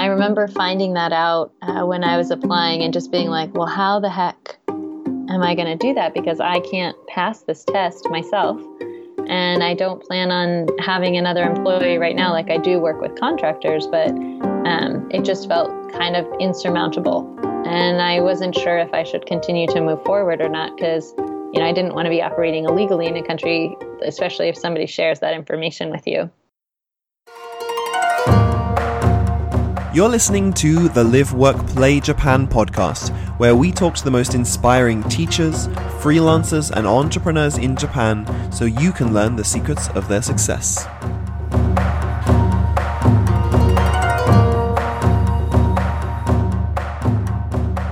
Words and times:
I 0.00 0.06
remember 0.06 0.48
finding 0.48 0.94
that 0.94 1.12
out 1.12 1.52
uh, 1.60 1.84
when 1.84 2.04
I 2.04 2.16
was 2.16 2.30
applying 2.30 2.80
and 2.80 2.90
just 2.90 3.12
being 3.12 3.28
like, 3.28 3.52
well, 3.52 3.66
how 3.66 4.00
the 4.00 4.08
heck 4.08 4.56
am 4.66 5.42
I 5.42 5.54
going 5.54 5.66
to 5.66 5.76
do 5.76 5.92
that? 5.92 6.14
Because 6.14 6.40
I 6.40 6.60
can't 6.60 6.96
pass 7.06 7.42
this 7.42 7.66
test 7.66 8.08
myself. 8.08 8.58
And 9.28 9.62
I 9.62 9.74
don't 9.74 10.02
plan 10.02 10.30
on 10.30 10.68
having 10.78 11.18
another 11.18 11.44
employee 11.44 11.98
right 11.98 12.16
now. 12.16 12.32
Like 12.32 12.50
I 12.50 12.56
do 12.56 12.80
work 12.80 13.02
with 13.02 13.20
contractors, 13.20 13.86
but 13.88 14.08
um, 14.08 15.06
it 15.10 15.22
just 15.22 15.46
felt 15.46 15.68
kind 15.92 16.16
of 16.16 16.26
insurmountable. 16.40 17.38
And 17.66 18.00
I 18.00 18.22
wasn't 18.22 18.54
sure 18.54 18.78
if 18.78 18.94
I 18.94 19.02
should 19.02 19.26
continue 19.26 19.66
to 19.66 19.82
move 19.82 20.02
forward 20.04 20.40
or 20.40 20.48
not 20.48 20.78
because, 20.78 21.12
you 21.52 21.60
know, 21.60 21.66
I 21.66 21.72
didn't 21.72 21.92
want 21.92 22.06
to 22.06 22.10
be 22.10 22.22
operating 22.22 22.64
illegally 22.64 23.06
in 23.06 23.18
a 23.18 23.22
country, 23.22 23.76
especially 24.02 24.48
if 24.48 24.56
somebody 24.56 24.86
shares 24.86 25.20
that 25.20 25.34
information 25.34 25.90
with 25.90 26.06
you. 26.06 26.30
You're 29.92 30.08
listening 30.08 30.52
to 30.52 30.88
the 30.88 31.02
Live, 31.02 31.34
Work, 31.34 31.66
Play 31.66 31.98
Japan 31.98 32.46
podcast, 32.46 33.08
where 33.38 33.56
we 33.56 33.72
talk 33.72 33.96
to 33.96 34.04
the 34.04 34.10
most 34.12 34.36
inspiring 34.36 35.02
teachers, 35.08 35.66
freelancers, 35.98 36.70
and 36.70 36.86
entrepreneurs 36.86 37.58
in 37.58 37.74
Japan 37.74 38.24
so 38.52 38.66
you 38.66 38.92
can 38.92 39.12
learn 39.12 39.34
the 39.34 39.42
secrets 39.42 39.88
of 39.88 40.06
their 40.06 40.22
success. 40.22 40.86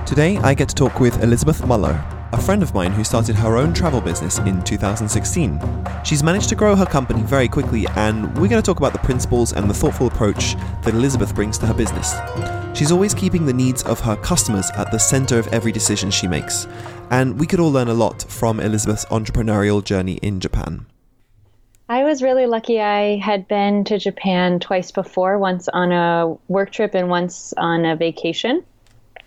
Today, 0.07 0.37
I 0.37 0.53
get 0.57 0.69
to 0.69 0.75
talk 0.75 1.01
with 1.01 1.21
Elizabeth 1.21 1.67
Muller, 1.67 2.01
a 2.31 2.41
friend 2.41 2.61
of 2.61 2.73
mine 2.73 2.91
who 2.91 3.03
started 3.03 3.35
her 3.35 3.57
own 3.57 3.73
travel 3.73 4.01
business 4.01 4.37
in 4.39 4.61
2016. 4.63 5.59
She's 6.03 6.23
managed 6.23 6.49
to 6.49 6.55
grow 6.55 6.75
her 6.75 6.85
company 6.85 7.23
very 7.23 7.47
quickly, 7.47 7.85
and 7.95 8.25
we're 8.37 8.47
going 8.47 8.61
to 8.61 8.65
talk 8.65 8.77
about 8.77 8.93
the 8.93 8.99
principles 8.99 9.53
and 9.53 9.69
the 9.69 9.73
thoughtful 9.73 10.07
approach 10.07 10.55
that 10.83 10.93
Elizabeth 10.93 11.33
brings 11.33 11.57
to 11.59 11.65
her 11.65 11.73
business. 11.73 12.13
She's 12.77 12.91
always 12.91 13.13
keeping 13.13 13.45
the 13.45 13.53
needs 13.53 13.83
of 13.83 13.99
her 14.01 14.15
customers 14.15 14.69
at 14.75 14.91
the 14.91 14.99
center 14.99 15.39
of 15.39 15.47
every 15.47 15.71
decision 15.71 16.11
she 16.11 16.27
makes, 16.27 16.67
and 17.09 17.39
we 17.39 17.47
could 17.47 17.59
all 17.59 17.71
learn 17.71 17.87
a 17.87 17.93
lot 17.93 18.23
from 18.23 18.59
Elizabeth's 18.59 19.05
entrepreneurial 19.05 19.83
journey 19.83 20.19
in 20.21 20.39
Japan. 20.39 20.85
I 21.91 22.03
was 22.03 22.21
really 22.21 22.45
lucky. 22.45 22.79
I 22.79 23.17
had 23.17 23.47
been 23.47 23.83
to 23.85 23.97
Japan 23.97 24.59
twice 24.59 24.91
before, 24.91 25.39
once 25.39 25.67
on 25.67 25.91
a 25.91 26.37
work 26.47 26.71
trip 26.71 26.93
and 26.93 27.09
once 27.09 27.51
on 27.57 27.83
a 27.83 27.95
vacation. 27.95 28.63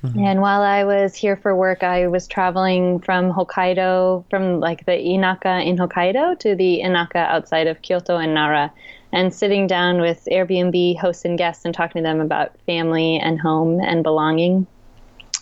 Mm-hmm. 0.05 0.19
And 0.19 0.41
while 0.41 0.63
I 0.63 0.83
was 0.83 1.15
here 1.15 1.37
for 1.37 1.55
work, 1.55 1.85
I 1.85 2.09
was 2.09 2.27
traveling 2.27 2.99
from 2.99 3.33
Hokkaido, 3.33 4.25
from 4.31 4.59
like 4.59 4.85
the 4.85 4.93
Inaka 4.93 5.65
in 5.65 5.77
Hokkaido 5.77 6.39
to 6.41 6.57
the 6.57 6.81
Inaka 6.83 7.29
outside 7.29 7.69
of 7.69 7.83
Kyoto 7.83 8.17
and 8.17 8.35
Nara, 8.35 8.73
and 9.13 9.33
sitting 9.33 9.69
down 9.69 10.01
with 10.01 10.27
Airbnb 10.31 10.99
hosts 10.99 11.25
and 11.25 11.39
guests 11.39 11.65
and 11.65 11.73
talking 11.73 12.03
to 12.03 12.09
them 12.09 12.21
about 12.21 12.59
family 12.67 13.19
and 13.19 13.41
home 13.41 13.79
and 13.81 14.03
belonging. 14.03 14.67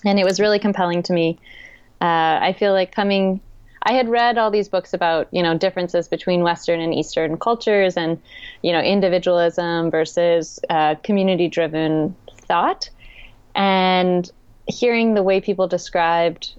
And 0.04 0.18
it 0.18 0.24
was 0.24 0.38
really 0.40 0.58
compelling 0.58 1.02
to 1.04 1.12
me. 1.12 1.38
Uh, 2.02 2.38
I 2.42 2.54
feel 2.58 2.72
like 2.72 2.92
coming, 2.92 3.40
I 3.82 3.92
had 3.92 4.08
read 4.08 4.36
all 4.36 4.50
these 4.50 4.68
books 4.68 4.92
about, 4.92 5.28
you 5.30 5.42
know, 5.42 5.56
differences 5.56 6.06
between 6.08 6.42
Western 6.42 6.80
and 6.80 6.94
Eastern 6.94 7.38
cultures 7.38 7.96
and, 7.96 8.20
you 8.62 8.72
know, 8.72 8.80
individualism 8.80 9.90
versus 9.90 10.60
uh, 10.68 10.96
community 10.96 11.48
driven 11.48 12.14
thought. 12.46 12.90
And 13.54 14.30
hearing 14.70 15.14
the 15.14 15.22
way 15.22 15.40
people 15.40 15.68
described 15.68 16.54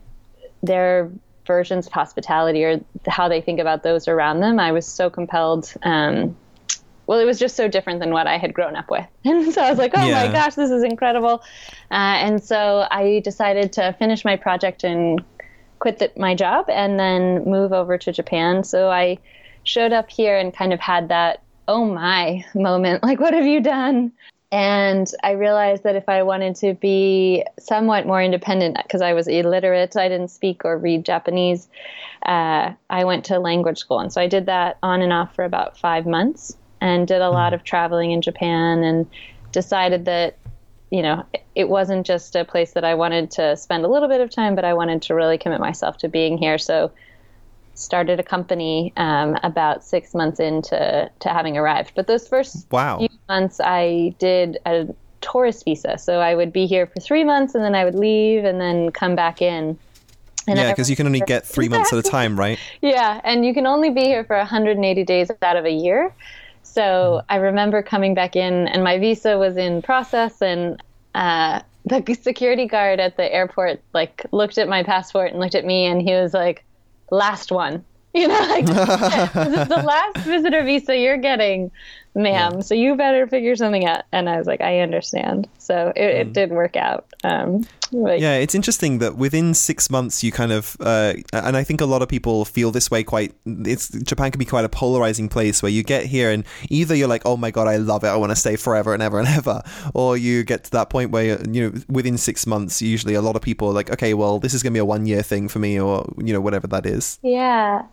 their 0.64 1.12
versions 1.45 1.88
of 1.88 1.94
hospitality 1.94 2.64
or 2.64 2.80
how 3.08 3.28
they 3.28 3.42
think 3.42 3.59
about 3.59 3.84
those 3.84 4.08
around 4.08 4.40
them, 4.42 4.59
I 4.59 4.72
was 4.72 4.86
so 4.86 5.09
compelled. 5.09 5.73
Um, 5.84 6.36
well, 7.08 7.20
it 7.20 7.26
was 7.26 7.39
just 7.39 7.56
so 7.56 7.67
different 7.67 8.00
than 8.00 8.12
what 8.12 8.28
I 8.28 8.38
had 8.38 8.54
grown 8.54 8.76
up 8.76 8.89
with. 8.89 9.06
And 9.26 9.54
so 9.54 9.62
I 9.62 9.70
was 9.70 9.80
like, 9.80 9.92
oh 9.95 10.06
yeah. 10.06 10.28
my 10.28 10.32
gosh, 10.32 10.56
this 10.56 10.72
is 10.72 10.84
incredible. 10.84 11.44
Uh, 11.89 12.17
and 12.26 12.44
so 12.44 12.88
I 12.89 13.22
decided 13.23 13.73
to 13.73 13.94
finish 14.00 14.23
my 14.23 14.36
project 14.36 14.84
and 14.84 15.23
quit 15.80 16.00
the, 16.00 16.12
my 16.16 16.36
job 16.36 16.70
and 16.70 17.00
then 17.00 17.44
move 17.44 17.73
over 17.73 17.98
to 17.98 18.12
Japan. 18.12 18.64
So 18.64 18.89
I 18.89 19.17
showed 19.64 19.92
up 19.92 20.10
here 20.10 20.38
and 20.38 20.54
kind 20.54 20.73
of 20.73 20.80
had 20.80 21.10
that, 21.10 21.42
oh 21.67 21.86
my 21.86 22.45
moment. 22.55 23.04
Like, 23.04 23.20
what 23.20 23.33
have 23.33 23.45
you 23.45 23.61
done? 23.61 24.11
And 24.52 25.10
I 25.23 25.32
realized 25.32 25.84
that 25.84 25.95
if 25.95 26.10
I 26.10 26.23
wanted 26.23 26.56
to 26.58 26.73
be 26.73 27.45
somewhat 27.58 28.06
more 28.06 28.22
independent, 28.22 28.78
because 28.84 29.02
I 29.02 29.14
was 29.14 29.28
illiterate, 29.28 29.95
I 29.95 30.10
didn't 30.10 30.28
speak 30.28 30.66
or 30.66 30.78
read 30.78 31.06
Japanese, 31.06 31.70
uh, 32.26 32.73
I 32.89 33.04
went 33.06 33.23
to 33.26 33.39
language 33.39 33.78
school. 33.78 34.00
And 34.00 34.12
so 34.12 34.20
I 34.20 34.28
did 34.28 34.48
that 34.48 34.78
on 34.84 35.02
and 35.02 35.14
off 35.14 35.34
for 35.36 35.45
about 35.45 35.78
five 35.78 36.06
months 36.06 36.58
and 36.82 37.08
did 37.08 37.22
a 37.22 37.30
hmm. 37.30 37.36
lot 37.36 37.54
of 37.54 37.64
traveling 37.64 38.12
in 38.12 38.22
Japan 38.22 38.84
and 38.84 39.08
decided 39.54 40.04
that, 40.06 40.38
you 40.89 41.02
know, 41.02 41.26
it 41.56 41.70
wasn't 41.70 42.06
just 42.06 42.36
a 42.36 42.44
place 42.44 42.73
that 42.73 42.83
I 42.83 42.94
wanted 42.95 43.32
to 43.32 43.56
spend 43.56 43.86
a 43.86 43.88
little 43.88 44.10
bit 44.10 44.20
of 44.20 44.30
time, 44.30 44.56
but 44.56 44.66
I 44.66 44.73
wanted 44.73 45.02
to 45.04 45.16
really 45.16 45.38
commit 45.38 45.62
myself 45.62 45.98
to 46.00 46.10
being 46.10 46.38
here. 46.38 46.58
So 46.58 46.92
started 47.73 48.20
a 48.20 48.23
company 48.23 48.93
um, 48.98 49.37
about 49.43 49.83
six 49.83 50.14
months 50.14 50.39
into 50.39 51.09
to 51.20 51.30
having 51.30 51.58
arrived. 51.58 51.93
But 51.95 52.08
those 52.08 52.27
first 52.27 52.67
wow. 52.71 52.99
few 52.99 53.09
months, 53.27 53.59
I 53.64 54.15
did 54.20 54.58
a 54.65 54.87
tourist 55.21 55.65
visa. 55.65 55.98
So 55.98 56.20
I 56.20 56.36
would 56.36 56.52
be 56.52 56.65
here 56.65 56.87
for 56.87 56.99
three 56.99 57.23
months, 57.23 57.55
and 57.55 57.64
then 57.64 57.76
I 57.76 57.86
would 57.86 57.95
leave, 57.95 58.43
and 58.43 58.59
then 58.59 58.92
come 58.92 59.15
back 59.15 59.42
in. 59.42 59.77
And 60.48 60.58
yeah, 60.58 60.71
because 60.71 60.89
you 60.89 60.95
can 60.95 61.05
only 61.05 61.21
get 61.21 61.45
three 61.45 61.70
months 61.70 61.93
at 61.93 61.99
a 61.99 62.04
time, 62.04 62.37
right? 62.37 62.59
yeah, 62.82 63.21
and 63.23 63.45
you 63.45 63.54
can 63.54 63.67
only 63.67 63.92
be 63.92 64.02
here 64.02 64.23
for 64.23 64.38
180 64.38 65.03
days 65.03 65.30
out 65.42 65.55
of 65.55 65.65
a 65.65 65.71
year. 65.71 66.14
So 66.64 66.82
mm. 66.82 67.26
I 67.30 67.36
remember 67.38 67.82
coming 67.83 68.14
back 68.14 68.36
in, 68.36 68.67
and 68.67 68.83
my 68.83 68.98
visa 68.98 69.38
was 69.38 69.55
in 69.58 69.82
process, 69.82 70.42
and 70.42 70.82
uh, 71.14 71.61
the 71.86 72.17
security 72.20 72.67
guard 72.67 72.99
at 72.99 73.17
the 73.17 73.33
airport 73.33 73.82
like 73.93 74.26
looked 74.32 74.58
at 74.58 74.67
my 74.67 74.83
passport 74.83 75.32
and 75.32 75.39
looked 75.39 75.55
at 75.55 75.65
me, 75.65 75.86
and 75.86 76.02
he 76.02 76.14
was 76.14 76.33
like 76.33 76.64
last 77.11 77.52
one. 77.52 77.86
You 78.14 78.27
know, 78.27 78.39
like 78.42 78.66
this 78.66 79.61
is 79.61 79.67
the 79.70 79.83
last 79.86 80.17
visitor 80.26 80.66
visa 80.66 80.98
you're 80.98 81.16
getting, 81.16 81.72
ma'am. 82.16 82.55
Yeah. 82.55 82.60
So 82.61 82.76
you 82.76 82.95
better 82.95 83.27
figure 83.27 83.55
something 83.55 83.86
out. 83.86 84.04
And 84.11 84.30
I 84.30 84.38
was 84.38 84.48
like, 84.48 84.61
I 84.61 84.80
understand. 84.80 85.48
So 85.58 85.94
it, 85.95 85.99
mm. 85.99 86.20
it 86.20 86.33
did 86.33 86.52
work 86.52 86.76
out. 86.76 87.05
Um, 87.23 87.66
like, 87.94 88.22
yeah, 88.22 88.36
it's 88.36 88.55
interesting 88.55 88.99
that 88.99 89.17
within 89.17 89.54
six 89.54 89.89
months 89.89 90.23
you 90.23 90.32
kind 90.32 90.52
of, 90.52 90.77
uh, 90.80 91.14
and 91.33 91.58
I 91.58 91.64
think 91.64 91.82
a 91.82 91.86
lot 91.86 92.02
of 92.02 92.08
people 92.08 92.45
feel 92.45 92.71
this 92.71 92.89
way. 92.89 93.04
Quite, 93.04 93.33
it's 93.45 93.89
Japan 93.89 94.32
can 94.32 94.39
be 94.39 94.45
quite 94.45 94.64
a 94.64 94.70
polarizing 94.70 95.27
place 95.27 95.61
where 95.61 95.71
you 95.71 95.83
get 95.83 96.05
here 96.05 96.32
and 96.32 96.45
either 96.70 96.95
you're 96.95 97.10
like, 97.10 97.23
oh 97.26 97.36
my 97.36 97.52
god, 97.52 97.67
I 97.67 97.77
love 97.77 98.04
it, 98.04 98.08
I 98.08 98.16
want 98.16 98.32
to 98.32 98.36
stay 98.36 98.55
forever 98.55 98.94
and 98.94 99.04
ever 99.04 99.20
and 99.20 99.27
ever, 99.27 99.61
or 99.94 100.16
you 100.16 100.44
get 100.44 100.64
to 100.66 100.71
that 100.71 100.89
point 100.89 101.11
where 101.11 101.42
you 101.50 101.70
know 101.70 101.82
within 101.89 102.17
six 102.17 102.48
months, 102.48 102.82
usually 102.82 103.14
a 103.14 103.21
lot 103.21 103.36
of 103.36 103.42
people 103.42 103.67
are 103.67 103.73
like, 103.73 103.92
okay, 103.92 104.14
well, 104.14 104.39
this 104.39 104.54
is 104.54 104.64
gonna 104.64 104.73
be 104.73 104.80
a 104.80 104.86
one 104.86 105.05
year 105.05 105.21
thing 105.21 105.50
for 105.50 105.60
me, 105.60 105.80
or 105.80 106.14
you 106.17 106.33
know 106.33 106.42
whatever 106.42 106.67
that 106.67 106.86
is. 106.86 107.20
Yeah, 107.21 107.83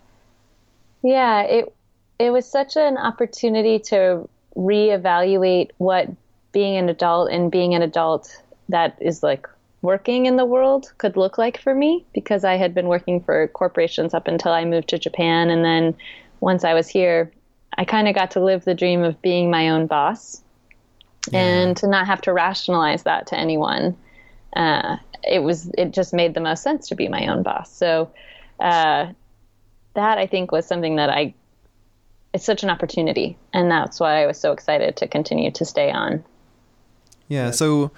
yeah. 1.02 1.42
It 1.42 1.74
it 2.18 2.30
was 2.30 2.46
such 2.50 2.76
an 2.76 2.96
opportunity 2.96 3.78
to 3.78 4.28
reevaluate 4.56 5.70
what 5.78 6.08
being 6.52 6.76
an 6.76 6.88
adult 6.88 7.30
and 7.30 7.50
being 7.50 7.74
an 7.74 7.82
adult 7.82 8.42
that 8.68 8.96
is 9.00 9.22
like 9.22 9.46
working 9.82 10.26
in 10.26 10.36
the 10.36 10.44
world 10.44 10.92
could 10.98 11.16
look 11.16 11.38
like 11.38 11.60
for 11.60 11.74
me 11.74 12.04
because 12.12 12.44
I 12.44 12.56
had 12.56 12.74
been 12.74 12.88
working 12.88 13.22
for 13.22 13.46
corporations 13.48 14.14
up 14.14 14.26
until 14.26 14.52
I 14.52 14.64
moved 14.64 14.88
to 14.88 14.98
Japan. 14.98 15.50
And 15.50 15.64
then 15.64 15.94
once 16.40 16.64
I 16.64 16.74
was 16.74 16.88
here, 16.88 17.30
I 17.76 17.84
kind 17.84 18.08
of 18.08 18.14
got 18.14 18.32
to 18.32 18.40
live 18.40 18.64
the 18.64 18.74
dream 18.74 19.04
of 19.04 19.22
being 19.22 19.50
my 19.50 19.68
own 19.68 19.86
boss 19.86 20.42
yeah. 21.30 21.38
and 21.38 21.76
to 21.76 21.86
not 21.86 22.06
have 22.06 22.20
to 22.22 22.32
rationalize 22.32 23.04
that 23.04 23.28
to 23.28 23.38
anyone. 23.38 23.96
Uh, 24.56 24.96
it 25.22 25.40
was, 25.40 25.70
it 25.78 25.92
just 25.92 26.12
made 26.12 26.34
the 26.34 26.40
most 26.40 26.62
sense 26.64 26.88
to 26.88 26.96
be 26.96 27.06
my 27.06 27.28
own 27.28 27.44
boss. 27.44 27.70
So, 27.72 28.10
uh, 28.58 29.12
that 29.94 30.18
I 30.18 30.26
think 30.26 30.50
was 30.50 30.66
something 30.66 30.96
that 30.96 31.10
I, 31.10 31.34
it's 32.38 32.46
such 32.46 32.62
an 32.62 32.70
opportunity. 32.70 33.36
And 33.52 33.68
that's 33.68 33.98
why 33.98 34.22
I 34.22 34.26
was 34.26 34.38
so 34.38 34.52
excited 34.52 34.96
to 34.98 35.08
continue 35.08 35.50
to 35.50 35.64
stay 35.64 35.90
on. 35.90 36.24
Yeah. 37.26 37.50
So, 37.50 37.90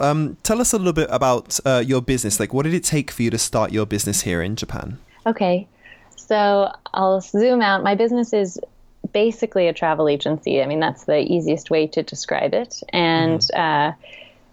um, 0.00 0.36
tell 0.44 0.60
us 0.60 0.72
a 0.72 0.78
little 0.78 0.92
bit 0.92 1.08
about 1.10 1.58
uh, 1.66 1.82
your 1.84 2.00
business. 2.00 2.38
Like, 2.38 2.54
what 2.54 2.62
did 2.62 2.74
it 2.74 2.84
take 2.84 3.10
for 3.10 3.22
you 3.22 3.30
to 3.30 3.38
start 3.38 3.72
your 3.72 3.86
business 3.86 4.22
here 4.22 4.40
in 4.40 4.54
Japan? 4.54 4.98
Okay. 5.26 5.66
So, 6.14 6.70
I'll 6.94 7.20
zoom 7.20 7.60
out. 7.60 7.82
My 7.82 7.96
business 7.96 8.32
is 8.32 8.60
basically 9.12 9.66
a 9.66 9.72
travel 9.72 10.08
agency. 10.08 10.62
I 10.62 10.66
mean, 10.66 10.78
that's 10.78 11.04
the 11.04 11.18
easiest 11.18 11.68
way 11.68 11.88
to 11.88 12.02
describe 12.04 12.54
it. 12.54 12.80
And 12.90 13.40
mm-hmm. 13.40 13.60
uh, 13.60 13.92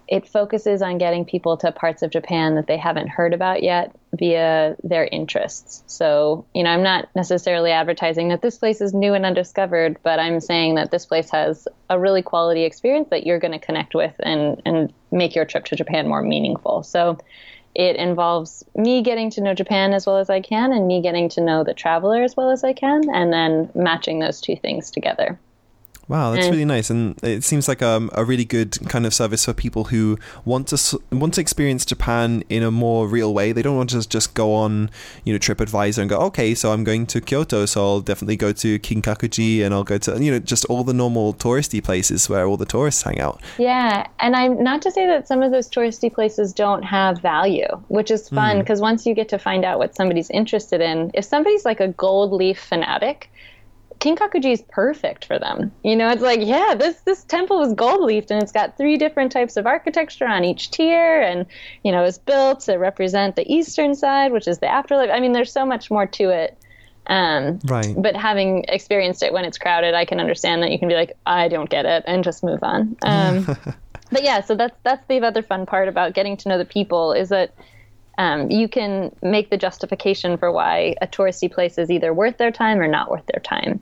it 0.08 0.28
focuses 0.28 0.82
on 0.82 0.98
getting 0.98 1.26
people 1.26 1.58
to 1.58 1.72
parts 1.72 2.02
of 2.02 2.12
Japan 2.12 2.56
that 2.56 2.68
they 2.68 2.78
haven't 2.78 3.10
heard 3.10 3.34
about 3.34 3.64
yet 3.64 3.96
via 4.14 4.76
their 4.84 5.06
interests. 5.06 5.84
So, 5.88 6.46
you 6.54 6.64
know, 6.64 6.70
I'm 6.70 6.84
not 6.84 7.10
necessarily 7.16 7.72
advertising 7.72 8.30
that 8.30 8.42
this 8.42 8.58
place 8.58 8.82
is 8.82 8.94
new 8.94 9.14
and 9.14 9.26
undiscovered, 9.26 9.98
but 10.04 10.20
I'm 10.20 10.40
saying 10.40 10.76
that 10.76 10.92
this 10.92 11.06
place 11.06 11.30
has 11.32 11.68
a 11.90 12.00
really 12.00 12.22
quality 12.22 12.64
experience 12.64 13.10
that 13.10 13.26
you're 13.26 13.40
going 13.40 13.60
to 13.60 13.66
connect 13.66 13.96
with 13.96 14.14
and, 14.20 14.62
and 14.66 14.94
make 15.12 15.36
your 15.36 15.46
trip 15.46 15.66
to 15.66 15.76
Japan 15.76 16.08
more 16.08 16.22
meaningful. 16.22 16.84
So, 16.84 17.18
it 17.76 17.98
involves 17.98 18.64
me 18.74 19.02
getting 19.02 19.30
to 19.32 19.42
know 19.42 19.54
Japan 19.54 19.94
as 19.94 20.06
well 20.06 20.18
as 20.18 20.30
I 20.30 20.40
can 20.40 20.72
and 20.72 20.88
me 20.88 21.02
getting 21.02 21.28
to 21.30 21.42
know 21.42 21.66
the 21.66 21.74
traveler 21.74 22.24
as 22.24 22.38
well 22.38 22.50
as 22.50 22.64
I 22.64 22.72
can, 22.72 23.04
and 23.14 23.34
then 23.34 23.70
matching 23.76 24.20
those 24.20 24.40
two 24.40 24.56
things 24.56 24.90
together. 24.92 25.38
Wow, 26.08 26.32
that's 26.32 26.46
And- 26.46 26.54
really 26.54 26.66
nice, 26.66 26.92
and 26.92 27.16
it 27.24 27.44
seems 27.44 27.68
like 27.68 27.82
um, 27.82 28.12
a 28.14 28.24
really 28.24 28.46
good 28.46 28.78
kind 28.90 29.08
of 29.08 29.14
service 29.14 29.46
for 29.46 29.54
people 29.54 29.86
who 29.86 30.20
want 30.46 30.68
to 30.68 31.00
want 31.12 31.34
to 31.34 31.42
experience 31.42 31.84
Japan 31.84 32.44
in 32.48 32.62
a 32.62 32.70
more 32.70 33.08
real 33.08 33.34
way. 33.34 33.52
They 33.52 33.64
don't 33.64 33.76
want 33.76 33.90
to 33.90 34.08
just 34.08 34.36
go 34.36 34.54
on, 34.54 34.92
you 35.24 35.34
know, 35.34 35.40
TripAdvisor 35.40 35.98
and 35.98 36.10
go, 36.10 36.20
okay, 36.20 36.54
so 36.54 36.72
I'm 36.72 36.84
going 36.84 37.08
to 37.08 37.22
Kyoto, 37.22 37.66
so 37.66 37.82
I'll 37.82 38.02
definitely 38.02 38.36
go 38.36 38.52
to 38.52 38.78
Kinkakuji, 38.80 39.64
and 39.64 39.74
I'll 39.74 39.84
go 39.84 39.98
to 39.98 40.24
you 40.24 40.32
know 40.32 40.40
just 40.40 40.66
all 40.66 40.84
the 40.84 40.94
normal 40.94 41.34
touristy 41.34 41.84
places 41.84 42.30
where 42.30 42.46
all 42.46 42.58
the 42.58 42.68
tourists 42.68 43.02
hang 43.02 43.20
out. 43.20 43.42
Yeah, 43.58 44.06
and 44.20 44.36
I'm 44.36 44.64
not 44.64 44.84
to 44.84 44.92
say 44.92 45.08
that 45.08 45.28
some 45.28 45.42
of 45.42 45.52
those 45.52 45.68
touristy 45.68 46.14
places 46.14 46.54
don't 46.54 46.84
have 46.84 47.20
value, 47.20 47.68
which 47.88 48.12
is 48.12 48.30
fun 48.30 48.60
because 48.60 48.80
once 48.80 49.08
you 49.08 49.16
get 49.16 49.30
to 49.30 49.40
find 49.40 49.66
out 49.66 49.80
what 49.80 49.96
somebody's 49.96 50.30
interested 50.30 50.82
in, 50.82 51.10
if 51.16 51.26
somebody's 51.26 51.66
like 51.66 51.80
a 51.80 51.88
gold 51.88 52.32
leaf 52.32 52.60
fanatic, 52.60 53.32
Kinkakuji 54.06 54.54
is 54.54 54.64
perfect 54.70 55.26
for 55.26 55.40
them. 55.40 55.72
You 55.84 55.96
know, 55.96 56.10
it's 56.10 56.22
like, 56.22 56.42
yeah, 56.44 56.76
this 56.78 57.02
this 57.02 57.24
temple 57.24 57.58
was 57.58 57.74
gold 57.74 58.02
leafed 58.02 58.30
and 58.30 58.42
it's 58.42 58.52
got 58.52 58.78
three 58.78 58.98
different 58.98 59.32
types 59.32 59.58
of 59.58 59.66
architecture 59.66 60.28
on 60.28 60.46
each 60.46 60.70
tier, 60.70 61.22
and 61.22 61.48
you 61.84 61.92
know, 61.92 62.04
it's 62.04 62.20
built 62.20 62.60
to 62.62 62.76
represent 62.76 63.36
the 63.36 63.52
eastern 63.52 63.96
side, 63.96 64.32
which 64.32 64.48
is 64.48 64.60
the 64.60 64.68
afterlife. 64.68 65.10
I 65.12 65.20
mean, 65.20 65.32
there's 65.32 65.52
so 65.52 65.66
much 65.66 65.90
more 65.90 66.06
to 66.06 66.30
it. 66.30 66.58
Um, 67.08 67.60
Right. 67.66 67.96
but 67.98 68.16
having 68.16 68.66
experienced 68.68 69.22
it 69.24 69.32
when 69.34 69.46
it's 69.46 69.58
crowded, 69.58 69.94
I 69.94 70.06
can 70.06 70.20
understand 70.20 70.64
that 70.64 70.72
you 70.72 70.80
can 70.80 70.88
be 70.88 70.96
like, 70.96 71.16
I 71.26 71.48
don't 71.48 71.70
get 71.70 71.86
it, 71.86 72.04
and 72.06 72.24
just 72.24 72.44
move 72.44 72.60
on. 72.62 72.96
Um, 73.04 73.48
but 74.12 74.24
yeah, 74.24 74.42
so 74.42 74.56
that's 74.56 74.78
that's 74.84 75.06
the 75.08 75.20
other 75.22 75.42
fun 75.42 75.66
part 75.66 75.88
about 75.88 76.14
getting 76.14 76.38
to 76.38 76.50
know 76.50 76.60
the 76.60 76.66
people 76.66 77.14
is 77.14 77.30
that 77.30 77.56
um, 78.20 78.50
you 78.52 78.68
can 78.68 79.16
make 79.24 79.50
the 79.50 79.58
justification 79.58 80.38
for 80.38 80.52
why 80.52 80.96
a 81.02 81.08
touristy 81.08 81.52
place 81.52 81.78
is 81.80 81.90
either 81.90 82.14
worth 82.14 82.38
their 82.38 82.52
time 82.52 82.80
or 82.80 82.88
not 82.88 83.10
worth 83.10 83.26
their 83.26 83.42
time. 83.42 83.82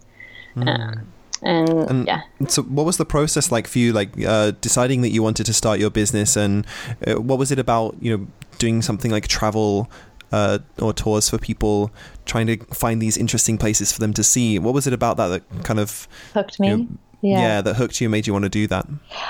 Um, 0.56 1.08
and, 1.42 1.70
And 1.90 2.08
yeah, 2.08 2.22
So, 2.48 2.64
what 2.64 2.86
was 2.86 2.98
the 2.98 3.06
process 3.06 3.52
like 3.52 3.68
for 3.68 3.80
you, 3.80 3.92
like 3.92 4.10
uh, 4.26 4.52
deciding 4.62 5.02
that 5.02 5.10
you 5.10 5.22
wanted 5.22 5.46
to 5.46 5.54
start 5.54 5.80
your 5.80 5.90
business, 5.90 6.38
and 6.38 6.66
uh, 7.06 7.16
what 7.16 7.38
was 7.38 7.52
it 7.52 7.60
about, 7.60 7.96
you 8.00 8.18
know, 8.18 8.28
doing 8.60 8.82
something 8.82 9.12
like 9.12 9.28
travel 9.28 9.90
uh, 10.32 10.60
or 10.80 10.94
tours 10.94 11.30
for 11.30 11.38
people, 11.38 11.92
trying 12.26 12.48
to 12.48 12.58
find 12.74 13.02
these 13.02 13.18
interesting 13.18 13.58
places 13.58 13.92
for 13.92 14.00
them 14.00 14.14
to 14.14 14.24
see? 14.24 14.58
What 14.58 14.74
was 14.74 14.88
it 14.88 14.94
about 14.94 15.18
that 15.18 15.28
that 15.28 15.64
kind 15.64 15.80
of, 15.80 16.08
hooked 16.34 16.60
me. 16.60 16.70
you 16.70 16.78
know, 16.78 16.88
yeah. 17.30 17.62
that 17.62 17.76
hooked 17.76 18.00
you, 18.02 18.06
and 18.08 18.12
made 18.12 18.28
you 18.28 18.34
want 18.34 18.44
to 18.44 18.50
do 18.50 18.68
that? 18.68 18.86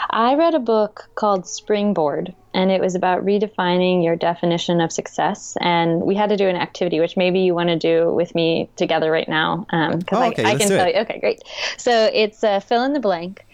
I 0.09 0.35
read 0.35 0.53
a 0.55 0.59
book 0.59 1.09
called 1.15 1.47
Springboard, 1.47 2.33
and 2.53 2.71
it 2.71 2.81
was 2.81 2.95
about 2.95 3.23
redefining 3.25 4.03
your 4.03 4.15
definition 4.15 4.81
of 4.81 4.91
success. 4.91 5.55
And 5.61 6.01
we 6.01 6.15
had 6.15 6.29
to 6.29 6.37
do 6.37 6.47
an 6.47 6.55
activity, 6.55 6.99
which 6.99 7.15
maybe 7.17 7.39
you 7.39 7.53
want 7.55 7.69
to 7.69 7.77
do 7.77 8.13
with 8.13 8.33
me 8.35 8.69
together 8.75 9.11
right 9.11 9.29
now, 9.29 9.65
because 9.69 10.03
Oh, 10.11 10.21
I, 10.21 10.27
okay, 10.29 10.43
I 10.43 10.53
let's 10.53 10.65
can 10.65 10.77
tell 10.77 10.87
it. 10.87 10.95
you. 10.95 11.01
Okay, 11.01 11.19
great. 11.19 11.41
So 11.77 12.09
it's 12.13 12.43
uh, 12.43 12.59
fill 12.59 12.83
in 12.83 12.93
the 12.93 12.99
blank. 12.99 13.45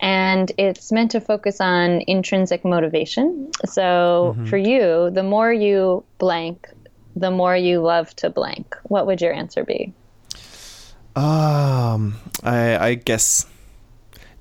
And 0.00 0.50
it's 0.58 0.90
meant 0.92 1.12
to 1.12 1.20
focus 1.20 1.60
on 1.60 2.02
intrinsic 2.06 2.64
motivation. 2.64 3.50
So 3.64 4.34
Mm-hmm. 4.36 4.46
for 4.46 4.56
you, 4.56 5.10
the 5.10 5.22
more 5.22 5.50
you 5.52 6.04
blank, 6.18 6.68
the 7.16 7.30
more 7.30 7.56
you 7.56 7.80
love 7.80 8.14
to 8.16 8.28
blank. 8.28 8.74
What 8.82 9.06
would 9.06 9.22
your 9.22 9.32
answer 9.32 9.64
be? 9.64 9.94
Um, 11.16 12.16
I, 12.42 12.76
I 12.88 12.94
guess. 12.94 13.46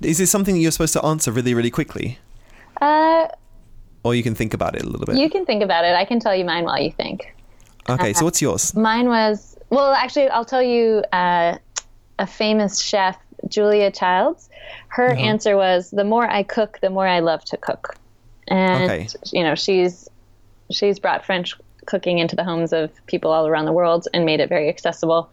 Is 0.04 0.18
this 0.18 0.30
something 0.32 0.56
that 0.56 0.62
you're 0.62 0.72
supposed 0.72 0.94
to 0.94 1.04
answer 1.06 1.32
really, 1.32 1.54
really 1.54 1.72
quickly, 1.72 2.20
Uh, 2.82 3.28
or 4.04 4.14
you 4.16 4.24
can 4.24 4.36
think 4.36 4.54
about 4.54 4.76
it 4.76 4.84
a 4.84 4.88
little 4.90 5.06
bit? 5.06 5.16
you 5.18 5.30
can 5.30 5.46
think 5.46 5.64
about 5.64 5.86
it. 5.86 5.96
I 5.96 6.06
can 6.06 6.20
tell 6.20 6.36
you 6.36 6.46
mine 6.46 6.66
while 6.66 6.80
you 6.82 6.92
think. 6.92 7.34
okay, 7.90 8.14
so 8.14 8.26
what's 8.26 8.42
yours? 8.42 8.76
Mine 8.76 9.08
was 9.08 9.58
well, 9.70 9.92
actually, 9.94 10.30
I'll 10.30 10.46
tell 10.46 10.62
you 10.62 11.04
uh, 11.14 11.58
a 12.20 12.28
famous 12.28 12.80
chef, 12.80 13.18
Julia 13.48 13.90
Childs. 13.92 14.50
Her 14.90 15.10
Uh-huh. 15.12 15.22
answer 15.32 15.58
was, 15.58 15.90
"The 15.90 16.04
more 16.04 16.30
I 16.30 16.44
cook, 16.44 16.80
the 16.82 16.90
more 16.92 17.08
I 17.08 17.20
love 17.20 17.44
to 17.46 17.58
cook," 17.58 17.96
and 18.50 18.84
Okay. 18.84 19.08
you 19.32 19.44
know 19.44 19.56
she's 19.56 20.08
she's 20.72 21.00
brought 21.00 21.26
French 21.26 21.56
cooking 21.86 22.20
into 22.20 22.36
the 22.36 22.44
homes 22.44 22.72
of 22.72 22.92
people 23.08 23.32
all 23.32 23.48
around 23.48 23.66
the 23.66 23.74
world 23.74 24.08
and 24.14 24.26
made 24.26 24.40
it 24.40 24.48
very 24.50 24.70
accessible. 24.70 25.30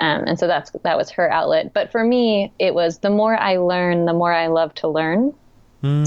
Um, 0.00 0.24
and 0.26 0.38
so 0.38 0.46
that's 0.46 0.70
that 0.84 0.96
was 0.96 1.10
her 1.10 1.30
outlet. 1.30 1.72
But 1.74 1.92
for 1.92 2.02
me, 2.02 2.54
it 2.58 2.74
was 2.74 2.98
the 3.00 3.10
more 3.10 3.36
I 3.36 3.58
learn, 3.58 4.06
the 4.06 4.14
more 4.14 4.32
I 4.32 4.48
love 4.48 4.74
to 4.76 4.88
learn. 4.88 5.32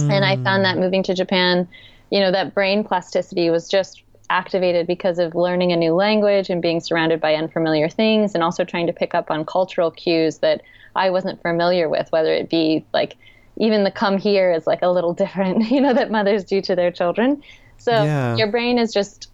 And 0.10 0.25
I 0.25 0.38
found 0.38 0.66
that 0.66 0.78
moving 0.80 1.04
to 1.04 1.13
Japan, 1.13 1.68
you 2.10 2.19
know, 2.19 2.31
that 2.31 2.54
brain 2.56 2.84
plasticity 2.84 3.50
was 3.50 3.69
just 3.69 4.04
activated 4.30 4.88
because 4.88 5.19
of 5.19 5.36
learning 5.36 5.72
a 5.72 5.75
new 5.78 5.94
language 5.94 6.50
and 6.50 6.62
being 6.62 6.80
surrounded 6.80 7.22
by 7.22 7.36
unfamiliar 7.36 7.90
things 7.90 8.34
and 8.34 8.44
also 8.44 8.63
trying 8.66 8.88
to 8.88 8.94
pick 8.94 9.13
up 9.13 9.30
on 9.30 9.45
cultural 9.45 9.92
cues 9.92 10.40
that 10.40 10.62
I 10.95 11.10
wasn't 11.12 11.42
familiar 11.42 11.90
with, 11.90 12.07
whether 12.12 12.34
it 12.34 12.50
be 12.50 12.88
like 12.94 13.18
even 13.57 13.84
the 13.84 13.92
come 13.92 14.18
here 14.18 14.51
is 14.51 14.66
like 14.66 14.81
a 14.81 14.90
little 14.92 15.13
different, 15.24 15.69
you 15.69 15.81
know, 15.81 15.94
that 15.94 16.12
mothers 16.12 16.45
do 16.45 16.62
to 16.62 16.75
their 16.75 16.92
children. 16.92 17.42
So 17.78 17.92
Yeah. 18.06 18.36
your 18.38 18.51
brain 18.51 18.80
is 18.80 18.94
just 18.94 19.30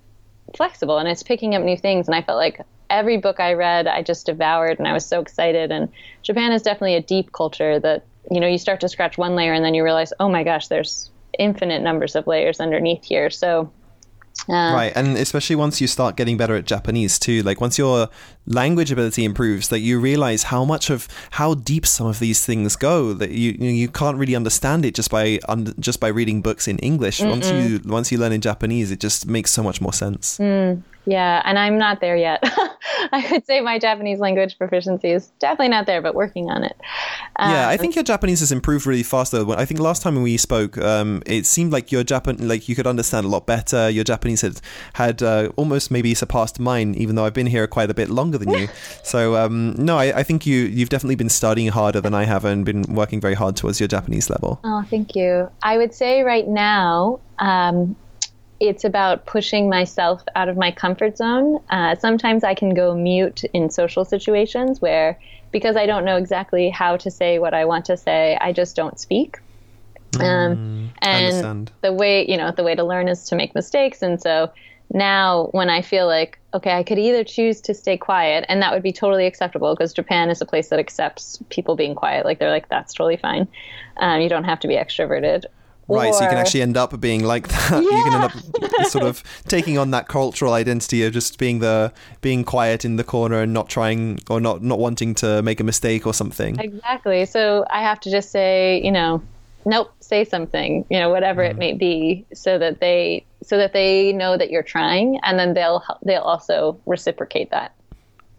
flexible 0.56 0.98
and 0.98 1.08
it's 1.08 1.24
picking 1.24 1.56
up 1.56 1.64
new 1.64 1.78
things. 1.78 2.08
And 2.08 2.16
I 2.16 2.22
felt 2.22 2.38
like 2.38 2.60
every 2.90 3.18
book 3.18 3.40
I 3.40 3.54
read, 3.54 3.88
I 3.88 4.02
just 4.02 4.26
devoured 4.26 4.80
and 4.80 4.88
I 4.88 4.94
was 4.94 5.06
so 5.06 5.20
excited. 5.20 5.72
And 5.72 5.90
Japan 6.24 6.52
is 6.52 6.62
definitely 6.62 6.96
a 6.96 7.02
deep 7.02 7.32
culture 7.32 7.80
that, 7.80 8.06
you 8.32 8.40
know, 8.40 8.48
you 8.48 8.58
start 8.58 8.80
to 8.82 8.90
scratch 8.90 9.18
one 9.18 9.36
layer 9.36 9.54
and 9.54 9.64
then 9.64 9.74
you 9.74 9.84
realize, 9.84 10.14
oh 10.20 10.30
my 10.30 10.44
gosh, 10.44 10.68
there's 10.68 11.12
infinite 11.38 11.82
numbers 11.82 12.16
of 12.16 12.28
layers 12.28 12.60
underneath 12.60 13.04
here. 13.04 13.30
So, 13.30 13.72
uh, 14.48 14.72
Right, 14.74 14.94
and 14.96 15.18
especially 15.18 15.56
once 15.56 15.82
you 15.82 15.88
start 15.88 16.16
getting 16.16 16.38
better 16.38 16.56
at 16.56 16.66
Japanese 16.66 17.20
too, 17.20 17.44
like 17.44 17.60
once 17.60 17.78
your 17.78 18.08
language 18.46 18.92
ability 18.92 19.26
improves, 19.26 19.68
that 19.68 19.80
you 19.80 20.00
realize 20.00 20.44
how 20.44 20.64
much 20.64 20.90
of 20.90 21.08
how 21.32 21.56
deep 21.56 21.86
some 21.86 22.08
of 22.08 22.20
these 22.20 22.46
things 22.46 22.76
go 22.76 23.14
that 23.14 23.32
you 23.32 23.52
you, 23.60 23.90
can't 23.90 24.18
really 24.18 24.36
understand 24.36 24.86
it 24.86 24.96
just 24.96 25.12
by 25.12 25.40
un, 25.50 25.74
just 25.80 26.00
by 26.00 26.08
reading 26.08 26.42
books 26.42 26.68
in 26.68 26.78
English. 26.80 27.22
Once 27.22 27.50
you 27.52 27.82
once 27.86 28.12
you 28.12 28.18
learn 28.18 28.32
in 28.32 28.40
Japanese, 28.42 28.92
it 28.92 29.00
just 29.00 29.28
makes 29.28 29.52
so 29.52 29.62
much 29.62 29.82
more 29.82 29.94
sense. 29.94 30.40
Yeah, 31.06 31.42
and 31.46 31.58
I'm 31.58 31.78
not 31.78 32.02
there 32.02 32.16
yet. 32.16 32.40
I 33.12 33.28
would 33.32 33.46
say 33.46 33.62
my 33.62 33.80
Japanese 33.80 34.20
language 34.20 34.58
proficiency 34.58 35.10
is 35.12 35.28
definitely 35.40 35.70
not 35.70 35.86
there, 35.86 36.02
but 36.02 36.16
working 36.16 36.50
on 36.50 36.64
it. 36.64 36.76
yeah, 37.40 37.68
Uh, 37.68 37.70
I 37.70 37.78
think 37.78 37.96
your 37.96 38.04
Japanese 38.04 38.42
has 38.42 38.52
improved 38.52 38.86
really 38.86 39.04
fast 39.04 39.32
though. 39.32 39.52
I 39.54 39.66
think 39.66 39.80
last 39.80 40.02
time 40.04 40.22
we 40.22 40.38
spoke, 40.38 40.78
um, 40.78 41.24
it 41.26 41.46
seemed 41.46 41.72
like 41.72 41.92
your 41.92 42.04
Japan 42.04 42.48
like 42.48 42.70
you 42.70 42.76
could 42.76 42.88
understand 42.88 43.26
a 43.26 43.30
lot 43.30 43.46
better. 43.46 43.90
Your 43.90 44.04
Japanese 44.04 44.42
had 44.42 44.62
had 44.94 45.24
uh, 45.24 45.50
almost 45.56 45.90
maybe 45.90 46.14
surpassed 46.14 46.60
mine, 46.60 46.94
even 46.96 47.16
though 47.16 47.26
I've 47.26 47.34
been 47.34 47.48
here 47.48 47.66
quite 47.68 47.90
a 47.90 47.94
bit 47.94 48.10
longer 48.10 48.38
than 48.38 48.50
you. 48.50 48.68
so 49.04 49.36
um, 49.36 49.76
no, 49.78 49.98
I, 49.98 50.20
I 50.20 50.24
think 50.24 50.46
you 50.46 50.58
you've 50.58 50.90
definitely 50.90 51.16
been 51.16 51.30
studying 51.30 51.70
harder 51.70 52.02
than 52.02 52.14
I 52.14 52.26
have 52.26 52.46
and 52.46 52.66
been 52.66 52.84
working 52.84 53.22
very 53.22 53.36
hard 53.36 53.56
towards 53.56 53.80
your 53.80 53.88
Japanese 53.88 54.30
level. 54.30 54.60
Oh, 54.64 54.84
thank 54.90 55.16
you. 55.16 55.50
I 55.64 55.78
would 55.78 55.94
say 55.94 56.24
right 56.24 56.48
now, 56.48 57.20
um, 57.40 57.96
it's 58.60 58.84
about 58.84 59.26
pushing 59.26 59.70
myself 59.70 60.24
out 60.36 60.50
of 60.50 60.58
my 60.58 60.72
comfort 60.72 61.18
zone. 61.18 61.62
Uh, 61.70 61.96
sometimes 61.96 62.44
I 62.44 62.54
can 62.54 62.74
go 62.74 62.96
mute 62.96 63.44
in 63.54 63.70
social 63.70 64.04
situations 64.04 64.82
where, 64.82 65.20
because 65.52 65.76
I 65.76 65.86
don't 65.86 66.06
know 66.06 66.18
exactly 66.18 66.70
how 66.70 66.98
to 66.98 67.10
say 67.10 67.40
what 67.40 67.54
I 67.54 67.66
want 67.66 67.86
to 67.86 67.98
say, 67.98 68.38
I 68.40 68.52
just 68.52 68.76
don't 68.76 69.00
speak. 69.00 69.40
Um, 70.20 70.92
I 71.02 71.10
and 71.10 71.72
the 71.82 71.94
way 71.94 72.26
you 72.28 72.38
know 72.38 72.52
the 72.52 72.64
way 72.64 72.76
to 72.76 72.84
learn 72.84 73.08
is 73.08 73.26
to 73.26 73.36
make 73.36 73.54
mistakes, 73.54 74.02
and 74.02 74.20
so 74.20 74.52
now 74.92 75.50
when 75.52 75.70
I 75.70 75.82
feel 75.84 76.08
like 76.08 76.40
okay, 76.54 76.72
I 76.72 76.82
could 76.82 76.98
either 76.98 77.24
choose 77.24 77.62
to 77.62 77.76
stay 77.76 77.96
quiet, 77.98 78.46
and 78.50 78.62
that 78.62 78.74
would 78.74 78.82
be 78.82 78.92
totally 78.92 79.28
acceptable 79.28 79.76
because 79.76 79.94
Japan 79.94 80.30
is 80.30 80.42
a 80.42 80.46
place 80.46 80.70
that 80.70 80.80
accepts 80.80 81.42
people 81.50 81.76
being 81.76 81.94
quiet. 81.94 82.26
Like 82.26 82.40
they're 82.40 82.50
like 82.50 82.70
that's 82.70 82.94
totally 82.94 83.18
fine. 83.18 83.48
Um, 83.98 84.22
you 84.22 84.30
don't 84.30 84.46
have 84.46 84.60
to 84.62 84.68
be 84.68 84.76
extroverted. 84.76 85.46
Right, 85.90 86.14
so 86.14 86.24
you 86.24 86.30
can 86.30 86.38
actually 86.38 86.62
end 86.62 86.78
up 86.78 87.00
being 87.00 87.24
like 87.24 87.48
that. 87.50 87.84
You 87.84 88.04
can 88.04 88.14
end 88.14 88.24
up 88.24 88.86
sort 88.88 89.06
of 89.06 89.24
taking 89.48 89.78
on 89.78 89.92
that 89.92 90.08
cultural 90.08 90.54
identity 90.54 91.04
of 91.04 91.14
just 91.14 91.38
being 91.38 91.60
the 91.60 91.92
being 92.22 92.44
quiet 92.44 92.86
in 92.86 92.96
the 92.96 93.04
corner 93.04 93.42
and 93.42 93.54
not 93.54 93.70
trying 93.70 94.20
or 94.30 94.40
not 94.40 94.62
not 94.64 94.80
wanting 94.80 95.16
to 95.16 95.42
make 95.42 95.60
a 95.60 95.64
mistake 95.64 96.06
or 96.06 96.14
something. 96.14 96.60
Exactly. 96.60 97.26
So 97.26 97.66
I 97.70 97.82
have 97.82 98.00
to 98.02 98.12
just 98.12 98.32
say, 98.32 98.82
you 98.84 98.92
know, 98.92 99.22
nope, 99.66 99.92
say 100.00 100.24
something, 100.26 100.86
you 100.90 101.00
know, 101.00 101.10
whatever 101.10 101.44
it 101.44 101.52
mm-hmm. 101.52 101.60
may 101.60 101.74
be, 101.74 102.26
so 102.34 102.58
that 102.58 102.80
they 102.80 103.26
so 103.44 103.58
that 103.58 103.74
they 103.74 104.14
know 104.14 104.38
that 104.38 104.50
you're 104.52 104.64
trying, 104.64 105.20
and 105.24 105.40
then 105.40 105.54
they'll 105.54 105.84
they'll 106.04 106.22
also 106.22 106.80
reciprocate 106.86 107.52
that. 107.52 107.74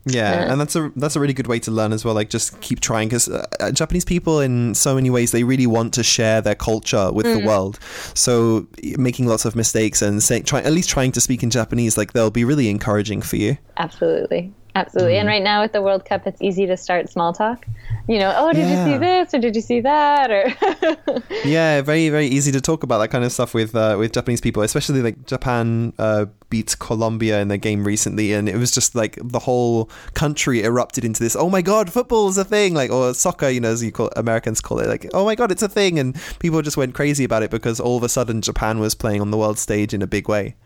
Yeah, 0.06 0.50
and 0.50 0.60
that's 0.60 0.74
a 0.76 0.90
that's 0.96 1.14
a 1.14 1.20
really 1.20 1.34
good 1.34 1.46
way 1.46 1.58
to 1.60 1.70
learn 1.70 1.92
as 1.92 2.04
well. 2.04 2.14
Like 2.14 2.30
just 2.30 2.60
keep 2.60 2.80
trying 2.80 3.08
because 3.08 3.28
uh, 3.28 3.46
uh, 3.60 3.70
Japanese 3.70 4.04
people, 4.04 4.40
in 4.40 4.74
so 4.74 4.94
many 4.94 5.10
ways, 5.10 5.32
they 5.32 5.44
really 5.44 5.66
want 5.66 5.92
to 5.94 6.02
share 6.02 6.40
their 6.40 6.54
culture 6.54 7.12
with 7.12 7.26
the 7.26 7.44
world. 7.46 7.78
So 8.14 8.66
making 8.96 9.26
lots 9.26 9.44
of 9.44 9.54
mistakes 9.54 10.00
and 10.00 10.22
saying 10.22 10.44
try 10.44 10.60
at 10.60 10.72
least 10.72 10.88
trying 10.88 11.12
to 11.12 11.20
speak 11.20 11.42
in 11.42 11.50
Japanese, 11.50 11.98
like 11.98 12.12
they'll 12.12 12.30
be 12.30 12.44
really 12.44 12.70
encouraging 12.70 13.20
for 13.20 13.36
you. 13.36 13.58
Absolutely. 13.76 14.54
Absolutely. 14.74 15.14
Mm. 15.14 15.20
And 15.20 15.28
right 15.28 15.42
now 15.42 15.62
with 15.62 15.72
the 15.72 15.82
World 15.82 16.04
Cup, 16.04 16.26
it's 16.26 16.40
easy 16.40 16.66
to 16.66 16.76
start 16.76 17.08
small 17.08 17.32
talk. 17.32 17.66
You 18.08 18.18
know, 18.18 18.32
oh, 18.36 18.52
did 18.52 18.68
yeah. 18.68 18.86
you 18.86 18.92
see 18.92 18.98
this 18.98 19.34
or 19.34 19.38
did 19.38 19.54
you 19.54 19.62
see 19.62 19.80
that? 19.80 20.30
Or 20.30 21.22
yeah, 21.44 21.80
very 21.82 22.08
very 22.08 22.26
easy 22.26 22.52
to 22.52 22.60
talk 22.60 22.82
about 22.82 22.98
that 22.98 23.08
kind 23.08 23.24
of 23.24 23.32
stuff 23.32 23.54
with 23.54 23.74
uh, 23.74 23.96
with 23.98 24.12
Japanese 24.12 24.40
people, 24.40 24.62
especially 24.62 25.02
like 25.02 25.26
Japan 25.26 25.92
uh, 25.98 26.26
beat 26.50 26.76
Colombia 26.78 27.40
in 27.40 27.48
the 27.48 27.58
game 27.58 27.84
recently, 27.84 28.32
and 28.32 28.48
it 28.48 28.56
was 28.56 28.70
just 28.70 28.94
like 28.94 29.18
the 29.22 29.40
whole 29.40 29.90
country 30.14 30.62
erupted 30.62 31.04
into 31.04 31.22
this. 31.22 31.36
Oh 31.36 31.50
my 31.50 31.62
god, 31.62 31.92
football 31.92 32.28
is 32.28 32.38
a 32.38 32.44
thing, 32.44 32.74
like 32.74 32.90
or 32.90 33.14
soccer, 33.14 33.48
you 33.48 33.60
know, 33.60 33.70
as 33.70 33.82
you 33.82 33.92
call 33.92 34.10
Americans 34.16 34.60
call 34.60 34.80
it, 34.80 34.88
like 34.88 35.08
oh 35.14 35.24
my 35.24 35.34
god, 35.34 35.50
it's 35.50 35.62
a 35.62 35.68
thing, 35.68 35.98
and 35.98 36.20
people 36.38 36.62
just 36.62 36.76
went 36.76 36.94
crazy 36.94 37.24
about 37.24 37.42
it 37.42 37.50
because 37.50 37.80
all 37.80 37.96
of 37.96 38.02
a 38.02 38.08
sudden 38.08 38.40
Japan 38.42 38.78
was 38.78 38.94
playing 38.94 39.20
on 39.20 39.30
the 39.30 39.38
world 39.38 39.58
stage 39.58 39.94
in 39.94 40.02
a 40.02 40.06
big 40.06 40.28
way. 40.28 40.56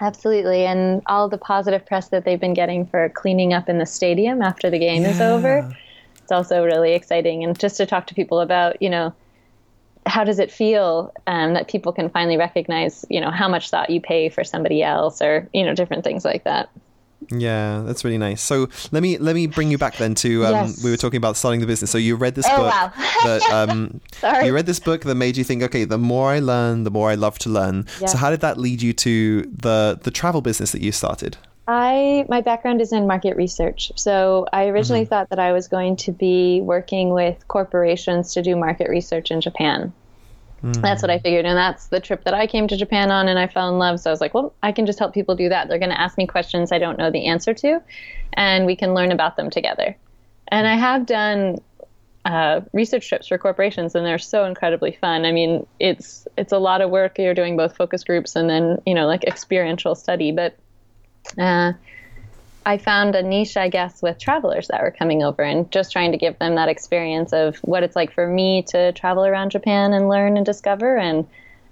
Absolutely. 0.00 0.66
And 0.66 1.02
all 1.06 1.28
the 1.28 1.38
positive 1.38 1.86
press 1.86 2.08
that 2.08 2.24
they've 2.24 2.40
been 2.40 2.54
getting 2.54 2.86
for 2.86 3.08
cleaning 3.10 3.52
up 3.52 3.68
in 3.68 3.78
the 3.78 3.86
stadium 3.86 4.42
after 4.42 4.68
the 4.70 4.78
game 4.78 5.02
yeah. 5.02 5.10
is 5.10 5.20
over. 5.20 5.76
It's 6.22 6.32
also 6.32 6.64
really 6.64 6.94
exciting. 6.94 7.44
And 7.44 7.58
just 7.58 7.76
to 7.76 7.86
talk 7.86 8.06
to 8.08 8.14
people 8.14 8.40
about, 8.40 8.80
you 8.82 8.90
know, 8.90 9.14
how 10.06 10.24
does 10.24 10.38
it 10.38 10.50
feel 10.50 11.12
um, 11.26 11.54
that 11.54 11.68
people 11.68 11.92
can 11.92 12.10
finally 12.10 12.36
recognize, 12.36 13.04
you 13.08 13.20
know, 13.20 13.30
how 13.30 13.48
much 13.48 13.70
thought 13.70 13.90
you 13.90 14.00
pay 14.00 14.28
for 14.28 14.44
somebody 14.44 14.82
else 14.82 15.22
or, 15.22 15.48
you 15.52 15.64
know, 15.64 15.74
different 15.74 16.04
things 16.04 16.24
like 16.24 16.44
that. 16.44 16.68
Yeah, 17.30 17.82
that's 17.86 18.04
really 18.04 18.18
nice. 18.18 18.42
So 18.42 18.68
let 18.92 19.02
me 19.02 19.18
let 19.18 19.34
me 19.34 19.46
bring 19.46 19.70
you 19.70 19.78
back 19.78 19.96
then 19.96 20.14
to 20.16 20.46
um, 20.46 20.52
yes. 20.52 20.84
we 20.84 20.90
were 20.90 20.96
talking 20.96 21.18
about 21.18 21.36
starting 21.36 21.60
the 21.60 21.66
business. 21.66 21.90
So 21.90 21.98
you 21.98 22.16
read 22.16 22.34
this 22.34 22.46
oh, 22.48 22.56
book 22.56 22.72
wow. 22.72 22.92
that 23.24 23.42
um, 23.52 24.00
Sorry. 24.20 24.46
you 24.46 24.54
read 24.54 24.66
this 24.66 24.80
book 24.80 25.02
that 25.02 25.14
made 25.14 25.36
you 25.36 25.44
think, 25.44 25.62
okay, 25.62 25.84
the 25.84 25.98
more 25.98 26.30
I 26.30 26.38
learn, 26.38 26.84
the 26.84 26.90
more 26.90 27.10
I 27.10 27.14
love 27.14 27.38
to 27.40 27.50
learn. 27.50 27.86
So 28.06 28.16
how 28.16 28.30
did 28.30 28.40
that 28.40 28.58
lead 28.58 28.82
you 28.82 28.92
to 28.92 29.42
the 29.42 29.98
the 30.02 30.10
travel 30.10 30.40
business 30.40 30.72
that 30.72 30.82
you 30.82 30.92
started? 30.92 31.36
I 31.66 32.26
my 32.28 32.40
background 32.42 32.80
is 32.80 32.92
in 32.92 33.06
market 33.06 33.36
research. 33.36 33.92
So 33.96 34.46
I 34.52 34.66
originally 34.66 35.02
mm-hmm. 35.02 35.08
thought 35.08 35.30
that 35.30 35.38
I 35.38 35.52
was 35.52 35.68
going 35.68 35.96
to 35.96 36.12
be 36.12 36.60
working 36.60 37.10
with 37.10 37.46
corporations 37.48 38.34
to 38.34 38.42
do 38.42 38.56
market 38.56 38.90
research 38.90 39.30
in 39.30 39.40
Japan. 39.40 39.92
Mm. 40.64 40.80
That's 40.80 41.02
what 41.02 41.10
I 41.10 41.18
figured. 41.18 41.44
And 41.44 41.58
that's 41.58 41.88
the 41.88 42.00
trip 42.00 42.24
that 42.24 42.32
I 42.32 42.46
came 42.46 42.66
to 42.68 42.76
Japan 42.76 43.10
on 43.10 43.28
and 43.28 43.38
I 43.38 43.46
fell 43.46 43.68
in 43.68 43.78
love. 43.78 44.00
So 44.00 44.08
I 44.08 44.12
was 44.12 44.20
like, 44.22 44.32
well, 44.32 44.54
I 44.62 44.72
can 44.72 44.86
just 44.86 44.98
help 44.98 45.12
people 45.12 45.36
do 45.36 45.50
that. 45.50 45.68
They're 45.68 45.78
going 45.78 45.90
to 45.90 46.00
ask 46.00 46.16
me 46.16 46.26
questions 46.26 46.72
I 46.72 46.78
don't 46.78 46.98
know 46.98 47.10
the 47.10 47.26
answer 47.26 47.52
to, 47.52 47.82
and 48.32 48.64
we 48.64 48.74
can 48.74 48.94
learn 48.94 49.12
about 49.12 49.36
them 49.36 49.50
together. 49.50 49.94
And 50.48 50.66
I 50.66 50.76
have 50.76 51.04
done 51.04 51.58
uh, 52.24 52.62
research 52.72 53.06
trips 53.06 53.28
for 53.28 53.36
corporations, 53.36 53.94
and 53.94 54.06
they're 54.06 54.18
so 54.18 54.46
incredibly 54.46 54.92
fun. 54.92 55.26
I 55.26 55.32
mean, 55.32 55.66
it's 55.78 56.26
it's 56.38 56.52
a 56.52 56.58
lot 56.58 56.80
of 56.80 56.88
work. 56.88 57.18
You're 57.18 57.34
doing 57.34 57.56
both 57.56 57.76
focus 57.76 58.02
groups 58.02 58.34
and 58.34 58.48
then 58.48 58.80
you 58.86 58.94
know 58.94 59.06
like 59.06 59.24
experiential 59.24 59.94
study, 59.94 60.32
but 60.32 60.56
uh, 61.38 61.72
I 62.66 62.78
found 62.78 63.14
a 63.14 63.22
niche, 63.22 63.56
I 63.56 63.68
guess, 63.68 64.00
with 64.00 64.18
travelers 64.18 64.68
that 64.68 64.82
were 64.82 64.90
coming 64.90 65.22
over 65.22 65.42
and 65.42 65.70
just 65.70 65.92
trying 65.92 66.12
to 66.12 66.18
give 66.18 66.38
them 66.38 66.54
that 66.54 66.68
experience 66.68 67.32
of 67.32 67.56
what 67.58 67.82
it's 67.82 67.96
like 67.96 68.12
for 68.12 68.26
me 68.26 68.62
to 68.68 68.92
travel 68.92 69.26
around 69.26 69.50
Japan 69.50 69.92
and 69.92 70.08
learn 70.08 70.36
and 70.36 70.46
discover 70.46 70.96
and 70.96 71.26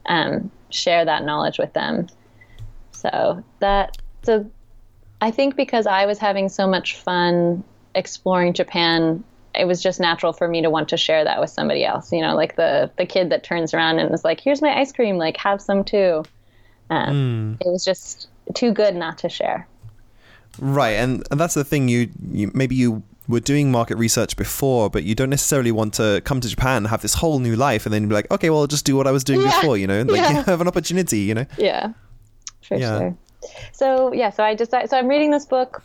um, 0.07 0.51
share 0.71 1.05
that 1.05 1.25
knowledge 1.25 1.59
with 1.59 1.73
them. 1.73 2.09
So 2.93 3.43
that, 3.61 3.97
so 4.23 4.51
I 5.21 5.31
think 5.31 5.57
because 5.57 5.87
I 5.87 6.07
was 6.07 6.19
having 6.19 6.49
so 6.49 6.67
much 6.67 6.97
fun 6.97 7.65
exploring 7.95 8.53
Japan, 8.53 9.25
it 9.55 9.67
was 9.67 9.83
just 9.83 10.01
natural 10.01 10.33
for 10.33 10.49
me 10.49 10.63
to 10.63 10.71
want 10.71 10.91
to 10.91 10.97
share 10.97 11.25
that 11.25 11.41
with 11.41 11.51
somebody 11.51 11.85
else. 11.85 12.13
You 12.13 12.21
know, 12.21 12.35
like 12.35 12.57
the 12.57 12.91
the 12.97 13.07
kid 13.07 13.31
that 13.31 13.45
turns 13.45 13.75
around 13.75 13.99
and 13.99 14.13
is 14.15 14.25
like, 14.25 14.41
"Here's 14.41 14.63
my 14.63 14.79
ice 14.79 14.93
cream, 14.93 15.19
like 15.19 15.37
have 15.37 15.61
some 15.61 15.85
too." 15.85 16.25
Um, 16.91 17.59
mm. 17.61 17.67
It 17.67 17.71
was 17.71 17.85
just 17.85 18.29
too 18.55 18.73
good 18.73 18.95
not 18.95 19.19
to 19.19 19.29
share. 19.29 19.69
Right, 20.59 20.93
and, 20.93 21.27
and 21.31 21.41
that's 21.41 21.55
the 21.55 21.65
thing. 21.65 21.89
You, 21.89 22.11
you 22.31 22.51
maybe 22.55 22.75
you 22.75 23.03
were 23.29 23.41
doing 23.41 23.71
market 23.71 23.97
research 23.97 24.37
before, 24.37 24.91
but 24.91 25.05
you 25.05 25.15
don't 25.15 25.31
necessarily 25.31 25.73
want 25.73 25.95
to 25.95 26.21
come 26.25 26.41
to 26.41 26.49
Japan 26.49 26.79
and 26.79 26.87
have 26.89 27.03
this 27.03 27.15
whole 27.15 27.39
new 27.39 27.57
life, 27.57 27.87
and 27.87 27.93
then 27.93 28.09
be 28.09 28.15
like, 28.15 28.31
okay, 28.31 28.51
well, 28.51 28.61
I'll 28.61 28.67
just 28.67 28.85
do 28.85 28.97
what 28.97 29.07
I 29.07 29.11
was 29.11 29.25
doing 29.25 29.41
yeah. 29.41 29.61
before. 29.61 29.77
You 29.77 29.87
know, 29.87 30.03
like 30.03 30.17
yeah. 30.17 30.39
you 30.39 30.43
have 30.47 30.61
an 30.61 30.69
opportunity. 30.69 31.21
You 31.21 31.35
know. 31.35 31.47
Yeah, 31.57 31.93
for 32.67 32.77
yeah. 32.77 32.99
sure. 32.99 33.17
So 33.73 34.13
yeah, 34.13 34.31
so 34.31 34.45
I 34.45 34.55
decided. 34.55 34.91
So 34.91 34.99
I'm 34.99 35.09
reading 35.09 35.31
this 35.31 35.47
book, 35.47 35.83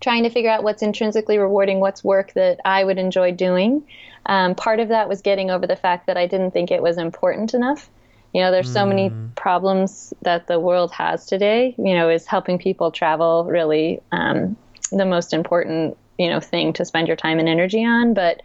trying 0.00 0.24
to 0.24 0.30
figure 0.30 0.50
out 0.50 0.62
what's 0.62 0.82
intrinsically 0.82 1.38
rewarding, 1.38 1.80
what's 1.80 2.02
work 2.02 2.32
that 2.34 2.60
I 2.64 2.84
would 2.84 2.98
enjoy 2.98 3.32
doing. 3.32 3.86
Um, 4.26 4.56
part 4.56 4.80
of 4.80 4.88
that 4.88 5.08
was 5.08 5.22
getting 5.22 5.50
over 5.50 5.66
the 5.66 5.76
fact 5.76 6.08
that 6.08 6.16
I 6.16 6.26
didn't 6.26 6.50
think 6.50 6.70
it 6.70 6.82
was 6.82 6.98
important 6.98 7.54
enough. 7.54 7.88
You 8.32 8.42
know, 8.42 8.50
there's 8.50 8.70
so 8.70 8.84
mm. 8.84 8.88
many 8.88 9.12
problems 9.34 10.12
that 10.22 10.46
the 10.46 10.60
world 10.60 10.92
has 10.92 11.26
today. 11.26 11.74
You 11.78 11.94
know, 11.94 12.10
is 12.10 12.26
helping 12.26 12.58
people 12.58 12.90
travel 12.90 13.44
really 13.44 14.00
um, 14.12 14.56
the 14.90 15.06
most 15.06 15.32
important 15.32 15.96
you 16.18 16.30
know 16.30 16.40
thing 16.40 16.72
to 16.74 16.84
spend 16.84 17.08
your 17.08 17.16
time 17.16 17.38
and 17.38 17.48
energy 17.48 17.84
on. 17.84 18.14
But 18.14 18.42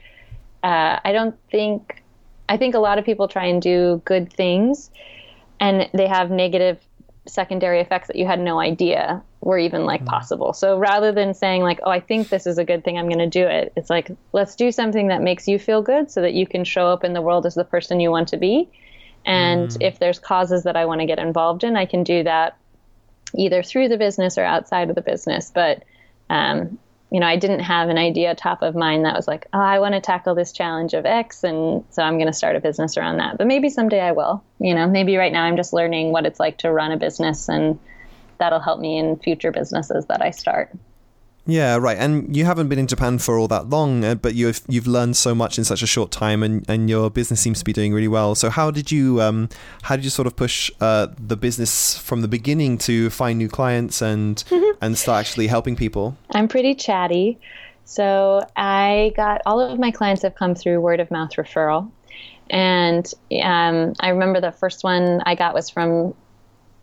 uh, 0.63 0.99
I 1.03 1.11
don't 1.11 1.35
think 1.49 2.03
I 2.49 2.57
think 2.57 2.75
a 2.75 2.79
lot 2.79 2.99
of 2.99 3.05
people 3.05 3.27
try 3.27 3.45
and 3.45 3.61
do 3.61 4.01
good 4.05 4.31
things, 4.31 4.91
and 5.59 5.89
they 5.93 6.07
have 6.07 6.31
negative 6.31 6.79
secondary 7.27 7.79
effects 7.79 8.07
that 8.07 8.15
you 8.15 8.25
had 8.25 8.39
no 8.39 8.59
idea 8.59 9.21
were 9.41 9.57
even 9.57 9.85
like 9.85 10.03
mm. 10.03 10.07
possible. 10.07 10.53
So 10.53 10.77
rather 10.77 11.11
than 11.11 11.33
saying 11.33 11.61
like, 11.61 11.79
"Oh, 11.83 11.91
I 11.91 11.99
think 11.99 12.29
this 12.29 12.45
is 12.45 12.57
a 12.57 12.65
good 12.65 12.83
thing, 12.83 12.97
I'm 12.97 13.07
going 13.07 13.19
to 13.19 13.27
do 13.27 13.45
it," 13.45 13.73
it's 13.75 13.89
like, 13.89 14.11
let's 14.33 14.55
do 14.55 14.71
something 14.71 15.07
that 15.07 15.21
makes 15.21 15.47
you 15.47 15.59
feel 15.59 15.81
good, 15.81 16.11
so 16.11 16.21
that 16.21 16.33
you 16.33 16.45
can 16.45 16.63
show 16.63 16.87
up 16.87 17.03
in 17.03 17.13
the 17.13 17.21
world 17.21 17.45
as 17.45 17.55
the 17.55 17.63
person 17.63 17.99
you 17.99 18.11
want 18.11 18.27
to 18.29 18.37
be, 18.37 18.69
and 19.25 19.69
mm. 19.69 19.77
if 19.81 19.99
there's 19.99 20.19
causes 20.19 20.63
that 20.63 20.75
I 20.75 20.85
want 20.85 21.01
to 21.01 21.07
get 21.07 21.19
involved 21.19 21.63
in, 21.63 21.75
I 21.75 21.85
can 21.85 22.03
do 22.03 22.23
that 22.23 22.57
either 23.35 23.63
through 23.63 23.87
the 23.87 23.97
business 23.97 24.37
or 24.37 24.43
outside 24.43 24.89
of 24.89 24.95
the 24.95 25.01
business. 25.01 25.51
But, 25.53 25.83
um, 26.29 26.79
you 27.11 27.19
know, 27.19 27.27
I 27.27 27.35
didn't 27.35 27.59
have 27.59 27.89
an 27.89 27.97
idea 27.97 28.33
top 28.35 28.61
of 28.61 28.75
mind 28.75 29.05
that 29.05 29.15
was 29.15 29.27
like, 29.27 29.47
oh, 29.53 29.59
I 29.59 29.79
want 29.79 29.95
to 29.95 30.01
tackle 30.01 30.33
this 30.33 30.51
challenge 30.51 30.93
of 30.93 31.05
X, 31.05 31.43
and 31.43 31.83
so 31.89 32.03
I'm 32.03 32.15
going 32.17 32.27
to 32.27 32.33
start 32.33 32.55
a 32.55 32.61
business 32.61 32.97
around 32.97 33.17
that. 33.17 33.37
But 33.37 33.47
maybe 33.47 33.69
someday 33.69 34.01
I 34.01 34.13
will. 34.13 34.43
You 34.59 34.73
know, 34.73 34.87
maybe 34.87 35.17
right 35.17 35.31
now 35.31 35.43
I'm 35.43 35.57
just 35.57 35.73
learning 35.73 36.11
what 36.11 36.25
it's 36.25 36.39
like 36.39 36.59
to 36.59 36.71
run 36.71 36.91
a 36.91 36.97
business, 36.97 37.49
and 37.49 37.79
that'll 38.37 38.59
help 38.59 38.79
me 38.79 38.97
in 38.97 39.17
future 39.17 39.51
businesses 39.51 40.05
that 40.07 40.21
I 40.21 40.31
start. 40.31 40.71
Yeah, 41.47 41.77
right. 41.77 41.97
And 41.97 42.35
you 42.35 42.45
haven't 42.45 42.69
been 42.69 42.77
in 42.77 42.87
Japan 42.87 43.17
for 43.17 43.37
all 43.37 43.47
that 43.47 43.69
long, 43.69 44.05
uh, 44.05 44.15
but 44.15 44.35
you've 44.35 44.61
you've 44.67 44.85
learned 44.85 45.17
so 45.17 45.33
much 45.33 45.57
in 45.57 45.63
such 45.63 45.81
a 45.81 45.87
short 45.87 46.11
time, 46.11 46.43
and, 46.43 46.63
and 46.69 46.89
your 46.89 47.09
business 47.09 47.41
seems 47.41 47.59
to 47.59 47.65
be 47.65 47.73
doing 47.73 47.93
really 47.93 48.07
well. 48.07 48.35
So 48.35 48.49
how 48.49 48.69
did 48.69 48.91
you 48.91 49.21
um, 49.21 49.49
how 49.81 49.95
did 49.95 50.05
you 50.05 50.11
sort 50.11 50.27
of 50.27 50.35
push 50.35 50.69
uh, 50.79 51.07
the 51.17 51.35
business 51.35 51.97
from 51.97 52.21
the 52.21 52.27
beginning 52.27 52.77
to 52.79 53.09
find 53.09 53.39
new 53.39 53.49
clients 53.49 54.01
and 54.01 54.43
and 54.81 54.97
start 54.97 55.19
actually 55.19 55.47
helping 55.47 55.75
people? 55.75 56.15
I'm 56.31 56.47
pretty 56.47 56.75
chatty, 56.75 57.39
so 57.85 58.47
I 58.55 59.11
got 59.15 59.41
all 59.47 59.59
of 59.59 59.79
my 59.79 59.89
clients 59.89 60.21
have 60.21 60.35
come 60.35 60.53
through 60.53 60.79
word 60.79 60.99
of 60.99 61.09
mouth 61.09 61.31
referral, 61.31 61.89
and 62.51 63.11
um, 63.41 63.93
I 63.99 64.09
remember 64.09 64.41
the 64.41 64.51
first 64.51 64.83
one 64.83 65.21
I 65.25 65.33
got 65.33 65.55
was 65.55 65.71
from 65.71 66.13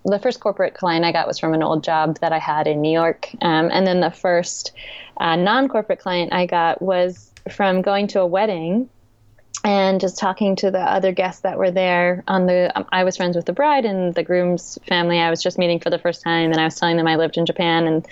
the 0.05 0.19
first 0.19 0.40
corporate 0.40 0.75
client 0.75 1.05
I 1.05 1.12
got 1.12 1.26
was 1.26 1.38
from 1.38 1.55
an 1.55 1.62
old 1.62 1.85
job 1.85 2.19
that 2.21 2.33
I 2.33 2.38
had 2.38 2.67
in 2.67 2.81
New 2.81 2.93
York. 2.93 3.28
Um, 3.43 3.71
and 3.73 3.87
then 3.87 4.00
the 4.00 4.11
first 4.11 4.73
uh, 5.19 5.37
non 5.37 5.69
corporate 5.69 6.00
client 6.00 6.33
I 6.33 6.47
got 6.47 6.81
was 6.81 7.33
from 7.50 7.83
going 7.83 8.09
to 8.09 8.21
a 8.21 8.26
wedding 8.26 8.88
and 9.64 10.00
just 10.00 10.19
talking 10.19 10.55
to 10.57 10.71
the 10.71 10.81
other 10.81 11.12
guests 11.12 11.43
that 11.43 11.59
were 11.59 11.71
there 11.71 12.23
on 12.28 12.47
the 12.47 12.71
um, 12.76 12.85
i 12.93 13.02
was 13.02 13.17
friends 13.17 13.35
with 13.35 13.47
the 13.47 13.52
bride 13.52 13.85
and 13.85 14.14
the 14.14 14.23
groom's 14.23 14.78
family. 14.87 15.19
I 15.19 15.31
was 15.31 15.43
just 15.43 15.59
meeting 15.59 15.81
for 15.81 15.90
the 15.90 15.99
first 15.99 16.23
time 16.23 16.52
and 16.52 16.61
i 16.61 16.64
was 16.64 16.76
telling 16.76 16.97
them 16.97 17.09
i 17.09 17.17
lived 17.17 17.37
in 17.37 17.47
japan. 17.47 17.87
And 17.87 18.07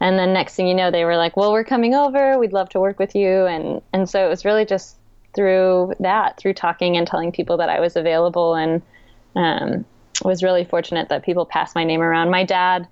and 0.00 0.18
then 0.18 0.32
next 0.32 0.54
thing 0.54 0.66
you 0.66 0.74
know 0.74 0.90
they 0.90 1.04
were 1.04 1.16
like 1.16 1.36
well 1.36 1.52
we're 1.52 1.64
coming 1.64 1.94
over. 1.94 2.38
We'd 2.38 2.52
love 2.52 2.70
to 2.70 2.80
work 2.80 2.98
with 2.98 3.14
you. 3.14 3.46
And 3.46 3.82
and 3.92 4.08
so 4.08 4.24
it 4.24 4.28
was 4.28 4.44
really 4.44 4.64
just 4.64 4.96
through 5.34 5.94
that 6.00 6.36
through 6.38 6.54
talking 6.54 6.96
and 6.96 7.06
telling 7.06 7.30
people 7.30 7.56
that 7.58 7.68
i 7.68 7.78
was 7.78 7.94
available 7.94 8.54
and 8.54 8.82
um, 9.36 9.84
was 10.22 10.42
really 10.42 10.64
fortunate 10.64 11.08
that 11.08 11.24
people 11.24 11.46
passed 11.46 11.74
my 11.74 11.84
name 11.84 12.00
around. 12.00 12.30
My 12.30 12.44
dad, 12.44 12.86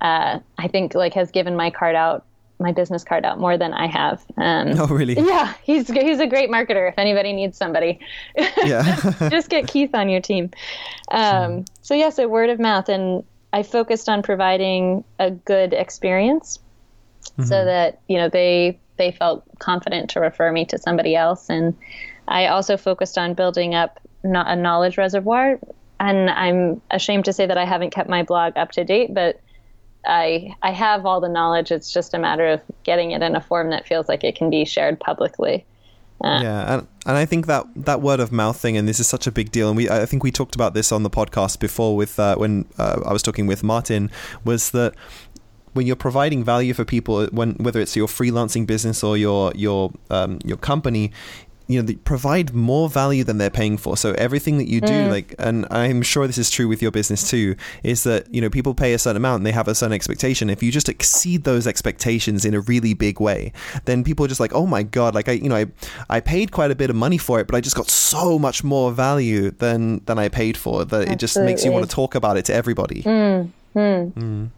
uh, 0.00 0.40
I 0.58 0.68
think, 0.68 0.94
like 0.94 1.14
has 1.14 1.30
given 1.30 1.56
my 1.56 1.70
card 1.70 1.94
out, 1.94 2.24
my 2.58 2.72
business 2.72 3.04
card 3.04 3.24
out 3.24 3.38
more 3.38 3.58
than 3.58 3.72
I 3.72 3.86
have. 3.86 4.24
Um, 4.36 4.78
oh, 4.78 4.86
really? 4.86 5.14
Yeah, 5.18 5.54
he's 5.62 5.88
he's 5.88 6.20
a 6.20 6.26
great 6.26 6.50
marketer. 6.50 6.88
If 6.88 6.98
anybody 6.98 7.32
needs 7.32 7.56
somebody, 7.56 8.00
yeah, 8.36 9.12
just 9.30 9.48
get 9.48 9.66
Keith 9.66 9.94
on 9.94 10.08
your 10.08 10.20
team. 10.20 10.50
Um, 11.10 11.64
so 11.82 11.94
yeah, 11.94 12.10
so 12.10 12.28
word 12.28 12.50
of 12.50 12.58
mouth, 12.58 12.88
and 12.88 13.24
I 13.52 13.62
focused 13.62 14.08
on 14.08 14.22
providing 14.22 15.04
a 15.18 15.30
good 15.30 15.72
experience, 15.72 16.58
mm-hmm. 17.30 17.44
so 17.44 17.64
that 17.64 18.00
you 18.08 18.18
know 18.18 18.28
they 18.28 18.78
they 18.96 19.12
felt 19.12 19.44
confident 19.58 20.10
to 20.10 20.20
refer 20.20 20.52
me 20.52 20.64
to 20.66 20.78
somebody 20.78 21.16
else, 21.16 21.50
and 21.50 21.76
I 22.28 22.46
also 22.46 22.76
focused 22.76 23.18
on 23.18 23.34
building 23.34 23.74
up 23.74 24.00
not 24.22 24.48
a 24.48 24.56
knowledge 24.56 24.96
reservoir 24.96 25.58
and 26.04 26.28
I'm 26.30 26.82
ashamed 26.90 27.24
to 27.24 27.32
say 27.32 27.46
that 27.46 27.56
I 27.56 27.64
haven't 27.64 27.90
kept 27.90 28.10
my 28.10 28.22
blog 28.22 28.56
up 28.56 28.72
to 28.72 28.84
date, 28.84 29.14
but 29.14 29.40
I 30.06 30.54
I 30.62 30.70
have 30.70 31.06
all 31.06 31.20
the 31.20 31.28
knowledge. 31.28 31.72
It's 31.72 31.90
just 31.92 32.12
a 32.12 32.18
matter 32.18 32.46
of 32.46 32.60
getting 32.82 33.12
it 33.12 33.22
in 33.22 33.34
a 33.34 33.40
form 33.40 33.70
that 33.70 33.86
feels 33.86 34.06
like 34.06 34.22
it 34.22 34.36
can 34.36 34.50
be 34.50 34.64
shared 34.66 35.00
publicly. 35.00 35.64
Uh, 36.22 36.40
yeah, 36.42 36.74
and, 36.74 36.86
and 37.06 37.16
I 37.16 37.24
think 37.24 37.46
that 37.46 37.66
that 37.74 38.02
word 38.02 38.20
of 38.20 38.30
mouth 38.30 38.60
thing, 38.60 38.76
and 38.76 38.86
this 38.86 39.00
is 39.00 39.08
such 39.08 39.26
a 39.26 39.32
big 39.32 39.50
deal, 39.50 39.68
and 39.68 39.76
we 39.76 39.88
I 39.88 40.04
think 40.04 40.22
we 40.22 40.30
talked 40.30 40.54
about 40.54 40.74
this 40.74 40.92
on 40.92 41.04
the 41.04 41.10
podcast 41.10 41.58
before 41.58 41.96
with 41.96 42.18
uh, 42.18 42.36
when 42.36 42.66
uh, 42.78 43.00
I 43.06 43.12
was 43.12 43.22
talking 43.22 43.46
with 43.46 43.62
Martin, 43.62 44.10
was 44.44 44.70
that 44.72 44.94
when 45.72 45.86
you're 45.86 45.96
providing 45.96 46.44
value 46.44 46.74
for 46.74 46.84
people, 46.84 47.26
when 47.28 47.54
whether 47.54 47.80
it's 47.80 47.96
your 47.96 48.08
freelancing 48.08 48.66
business 48.66 49.02
or 49.02 49.16
your 49.16 49.52
your 49.54 49.90
um, 50.10 50.38
your 50.44 50.58
company, 50.58 51.12
you 51.66 51.82
know, 51.82 51.94
provide 52.04 52.52
more 52.52 52.88
value 52.90 53.24
than 53.24 53.38
they're 53.38 53.50
paying 53.50 53.78
for. 53.78 53.96
So 53.96 54.12
everything 54.12 54.58
that 54.58 54.68
you 54.68 54.80
do, 54.80 54.92
mm. 54.92 55.10
like, 55.10 55.34
and 55.38 55.66
I'm 55.70 56.02
sure 56.02 56.26
this 56.26 56.36
is 56.36 56.50
true 56.50 56.68
with 56.68 56.82
your 56.82 56.90
business 56.90 57.28
too, 57.28 57.56
is 57.82 58.04
that 58.04 58.32
you 58.32 58.40
know 58.40 58.50
people 58.50 58.74
pay 58.74 58.92
a 58.92 58.98
certain 58.98 59.16
amount 59.16 59.40
and 59.40 59.46
they 59.46 59.52
have 59.52 59.68
a 59.68 59.74
certain 59.74 59.94
expectation. 59.94 60.50
If 60.50 60.62
you 60.62 60.70
just 60.70 60.88
exceed 60.88 61.44
those 61.44 61.66
expectations 61.66 62.44
in 62.44 62.54
a 62.54 62.60
really 62.60 62.92
big 62.92 63.18
way, 63.18 63.52
then 63.86 64.04
people 64.04 64.26
are 64.26 64.28
just 64.28 64.40
like, 64.40 64.52
oh 64.52 64.66
my 64.66 64.82
god, 64.82 65.14
like 65.14 65.28
I, 65.28 65.32
you 65.32 65.48
know, 65.48 65.56
I, 65.56 65.66
I 66.10 66.20
paid 66.20 66.52
quite 66.52 66.70
a 66.70 66.74
bit 66.74 66.90
of 66.90 66.96
money 66.96 67.18
for 67.18 67.40
it, 67.40 67.46
but 67.46 67.56
I 67.56 67.62
just 67.62 67.76
got 67.76 67.88
so 67.88 68.38
much 68.38 68.62
more 68.62 68.92
value 68.92 69.50
than 69.50 70.04
than 70.04 70.18
I 70.18 70.28
paid 70.28 70.56
for 70.56 70.84
that 70.84 70.84
Absolutely. 70.84 71.14
it 71.14 71.18
just 71.18 71.38
makes 71.40 71.64
you 71.64 71.72
want 71.72 71.88
to 71.88 71.94
talk 71.94 72.14
about 72.14 72.36
it 72.36 72.44
to 72.46 72.54
everybody. 72.54 73.02
Mm. 73.02 73.50
Mm. 73.74 74.12
mm. 74.12 74.48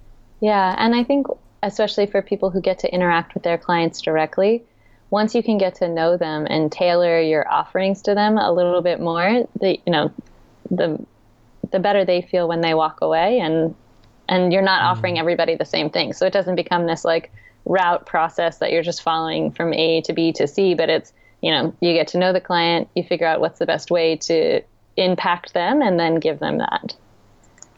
Yeah, 0.40 0.74
and 0.78 0.94
I 0.94 1.04
think 1.04 1.28
especially 1.62 2.06
for 2.06 2.20
people 2.20 2.50
who 2.50 2.60
get 2.60 2.78
to 2.80 2.92
interact 2.92 3.34
with 3.34 3.42
their 3.42 3.58
clients 3.58 4.00
directly 4.00 4.64
once 5.16 5.34
you 5.34 5.42
can 5.42 5.56
get 5.56 5.74
to 5.74 5.88
know 5.88 6.18
them 6.18 6.46
and 6.50 6.70
tailor 6.70 7.18
your 7.18 7.50
offerings 7.50 8.02
to 8.02 8.14
them 8.14 8.36
a 8.36 8.52
little 8.52 8.82
bit 8.82 9.00
more, 9.00 9.48
the 9.58 9.80
you 9.86 9.90
know, 9.90 10.12
the 10.70 11.02
the 11.70 11.78
better 11.78 12.04
they 12.04 12.20
feel 12.20 12.46
when 12.46 12.60
they 12.60 12.74
walk 12.74 13.00
away 13.00 13.40
and 13.40 13.74
and 14.28 14.52
you're 14.52 14.60
not 14.60 14.82
mm. 14.82 14.90
offering 14.90 15.18
everybody 15.18 15.54
the 15.54 15.64
same 15.64 15.88
thing. 15.88 16.12
So 16.12 16.26
it 16.26 16.34
doesn't 16.34 16.54
become 16.54 16.84
this 16.86 17.02
like 17.02 17.32
route 17.64 18.04
process 18.04 18.58
that 18.58 18.72
you're 18.72 18.82
just 18.82 19.00
following 19.00 19.52
from 19.52 19.72
A 19.72 20.02
to 20.02 20.12
B 20.12 20.34
to 20.34 20.46
C, 20.46 20.74
but 20.74 20.90
it's, 20.90 21.14
you 21.40 21.50
know, 21.50 21.74
you 21.80 21.94
get 21.94 22.08
to 22.08 22.18
know 22.18 22.34
the 22.34 22.40
client, 22.42 22.86
you 22.94 23.02
figure 23.02 23.26
out 23.26 23.40
what's 23.40 23.58
the 23.58 23.64
best 23.64 23.90
way 23.90 24.16
to 24.16 24.60
impact 24.98 25.54
them 25.54 25.80
and 25.80 25.98
then 25.98 26.16
give 26.16 26.40
them 26.40 26.58
that. 26.58 26.94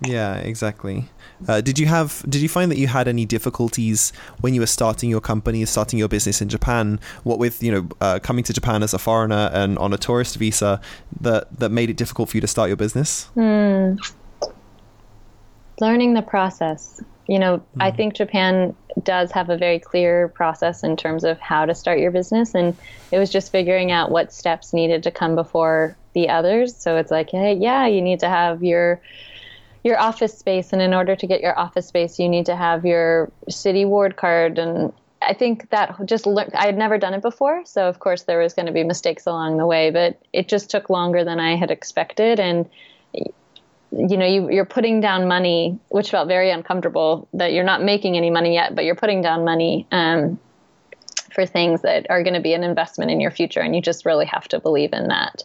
Yeah, 0.05 0.37
exactly. 0.37 1.09
Uh, 1.47 1.61
did 1.61 1.79
you 1.79 1.87
have? 1.87 2.25
Did 2.29 2.41
you 2.41 2.49
find 2.49 2.71
that 2.71 2.79
you 2.79 2.87
had 2.87 3.09
any 3.09 3.25
difficulties 3.25 4.13
when 4.41 4.55
you 4.55 4.61
were 4.61 4.67
starting 4.67 5.11
your 5.11 5.21
company, 5.21 5.65
starting 5.65 5.99
your 5.99 6.09
business 6.09 6.41
in 6.41 6.49
Japan? 6.49 7.01
What 7.25 7.39
with 7.39 7.63
you 7.63 7.73
know 7.73 7.89
uh, 8.01 8.19
coming 8.21 8.45
to 8.45 8.53
Japan 8.53 8.83
as 8.83 8.95
a 8.95 8.99
foreigner 8.99 9.51
and 9.53 9.79
on 9.79 9.93
a 9.93 9.99
tourist 9.99 10.37
visa, 10.37 10.81
that 11.21 11.59
that 11.59 11.71
made 11.71 11.91
it 11.91 11.97
difficult 11.97 12.31
for 12.31 12.37
you 12.37 12.41
to 12.41 12.47
start 12.47 12.69
your 12.69 12.77
business? 12.77 13.25
Hmm. 13.35 13.95
Learning 15.81 16.15
the 16.15 16.23
process. 16.23 17.01
You 17.29 17.39
know, 17.39 17.59
mm. 17.59 17.65
I 17.79 17.91
hmm. 17.91 17.97
think 17.97 18.15
Japan 18.15 18.75
does 19.03 19.31
have 19.33 19.51
a 19.51 19.57
very 19.57 19.79
clear 19.79 20.29
process 20.29 20.83
in 20.83 20.97
terms 20.97 21.25
of 21.25 21.39
how 21.39 21.67
to 21.67 21.75
start 21.75 21.99
your 21.99 22.11
business, 22.11 22.55
and 22.55 22.77
it 23.13 23.19
was 23.19 23.31
just 23.31 23.53
figuring 23.53 23.93
out 23.93 24.11
what 24.11 24.33
steps 24.33 24.73
needed 24.73 25.03
to 25.03 25.11
come 25.11 25.35
before 25.35 25.97
the 26.15 26.29
others. 26.29 26.75
So 26.75 26.97
it's 26.97 27.11
like, 27.11 27.31
hey, 27.31 27.55
yeah, 27.55 27.87
you 27.87 28.01
need 28.01 28.21
to 28.21 28.29
have 28.29 28.65
your 28.65 29.01
your 29.85 29.99
office 29.99 30.37
space 30.37 30.73
and 30.73 30.83
in 30.83 30.93
order 30.93 31.15
to 31.15 31.27
get 31.27 31.41
your 31.41 31.59
office 31.59 31.87
space 31.87 32.19
you 32.19 32.29
need 32.29 32.47
to 32.47 32.57
have 32.57 32.85
your 32.85 33.31
city 33.49 33.85
ward 33.85 34.17
card 34.17 34.59
and 34.59 34.93
I 35.23 35.35
think 35.35 35.71
that 35.71 35.97
just 36.05 36.27
looked, 36.27 36.55
I 36.55 36.67
had 36.67 36.77
never 36.77 36.99
done 36.99 37.15
it 37.15 37.23
before. 37.23 37.63
So, 37.65 37.89
of 37.89 37.99
course, 37.99 38.23
there 38.23 38.39
was 38.39 38.55
going 38.55 38.67
to 38.67 38.73
be 38.73 38.85
mistakes 38.85 39.27
along 39.27 39.57
the 39.57 39.67
way, 39.67 39.91
but 39.91 40.21
it 40.33 40.49
just 40.49 40.71
took 40.71 40.89
longer 40.89 41.25
than 41.25 41.41
I 41.41 41.57
had 41.57 41.71
expected. 41.71 42.39
And, 42.39 42.69
you 43.13 44.17
know, 44.17 44.27
you, 44.27 44.51
you're 44.51 44.65
putting 44.65 45.01
down 45.01 45.27
money, 45.27 45.79
which 45.89 46.11
felt 46.11 46.29
very 46.29 46.51
uncomfortable 46.51 47.29
that 47.35 47.53
you're 47.53 47.65
not 47.65 47.83
making 47.83 48.17
any 48.17 48.31
money 48.31 48.55
yet, 48.55 48.75
but 48.75 48.85
you're 48.85 48.95
putting 48.95 49.21
down 49.21 49.45
money 49.45 49.87
um, 49.91 50.39
for 51.33 51.45
things 51.45 51.83
that 51.83 52.07
are 52.11 52.23
going 52.23 52.35
to 52.35 52.41
be 52.41 52.55
an 52.55 52.63
investment 52.63 53.11
in 53.11 53.21
your 53.21 53.31
future. 53.31 53.61
And 53.61 53.75
you 53.75 53.83
just 53.83 54.07
really 54.07 54.27
have 54.27 54.47
to 54.49 54.61
believe 54.61 54.93
in 54.93 55.09
that. 55.09 55.43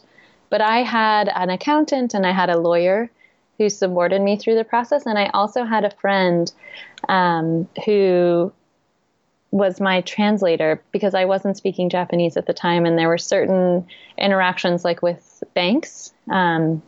But 0.50 0.60
I 0.60 0.82
had 0.82 1.28
an 1.34 1.50
accountant 1.50 2.14
and 2.14 2.26
I 2.26 2.32
had 2.32 2.48
a 2.48 2.58
lawyer 2.58 3.10
who 3.58 3.68
supported 3.68 4.20
me 4.20 4.36
through 4.36 4.56
the 4.56 4.64
process. 4.64 5.06
And 5.06 5.18
I 5.18 5.30
also 5.34 5.64
had 5.64 5.84
a 5.84 5.90
friend 5.90 6.52
um, 7.08 7.68
who 7.84 8.52
was 9.50 9.80
my 9.80 10.00
translator 10.00 10.82
because 10.90 11.14
I 11.14 11.26
wasn't 11.26 11.56
speaking 11.56 11.88
Japanese 11.88 12.36
at 12.36 12.46
the 12.46 12.52
time, 12.52 12.86
and 12.86 12.98
there 12.98 13.08
were 13.08 13.18
certain 13.18 13.86
interactions, 14.18 14.84
like 14.84 15.00
with 15.00 15.44
banks, 15.54 16.12
um, 16.28 16.82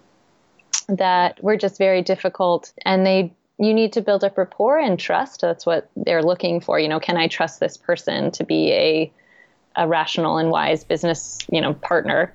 that 0.89 1.43
were 1.43 1.57
just 1.57 1.79
very 1.79 2.03
difficult, 2.03 2.73
and 2.85 3.07
they 3.07 3.33
you 3.59 3.73
need 3.73 3.93
to 3.95 4.03
build 4.03 4.25
up 4.25 4.37
rapport 4.37 4.79
and 4.79 4.99
trust. 4.99 5.41
That's 5.41 5.65
what 5.65 5.89
they're 5.97 6.25
looking 6.25 6.61
for. 6.61 6.79
You 6.79 6.89
know, 6.89 7.01
can 7.01 7.17
I 7.17 7.29
trust 7.29 7.61
this 7.61 7.77
person 7.77 8.33
to 8.33 8.45
be 8.45 8.73
a 8.73 9.13
a 9.77 9.87
rational 9.87 10.39
and 10.39 10.51
wise 10.51 10.83
business, 10.83 11.39
you 11.51 11.61
know, 11.61 11.73
partner? 11.73 12.35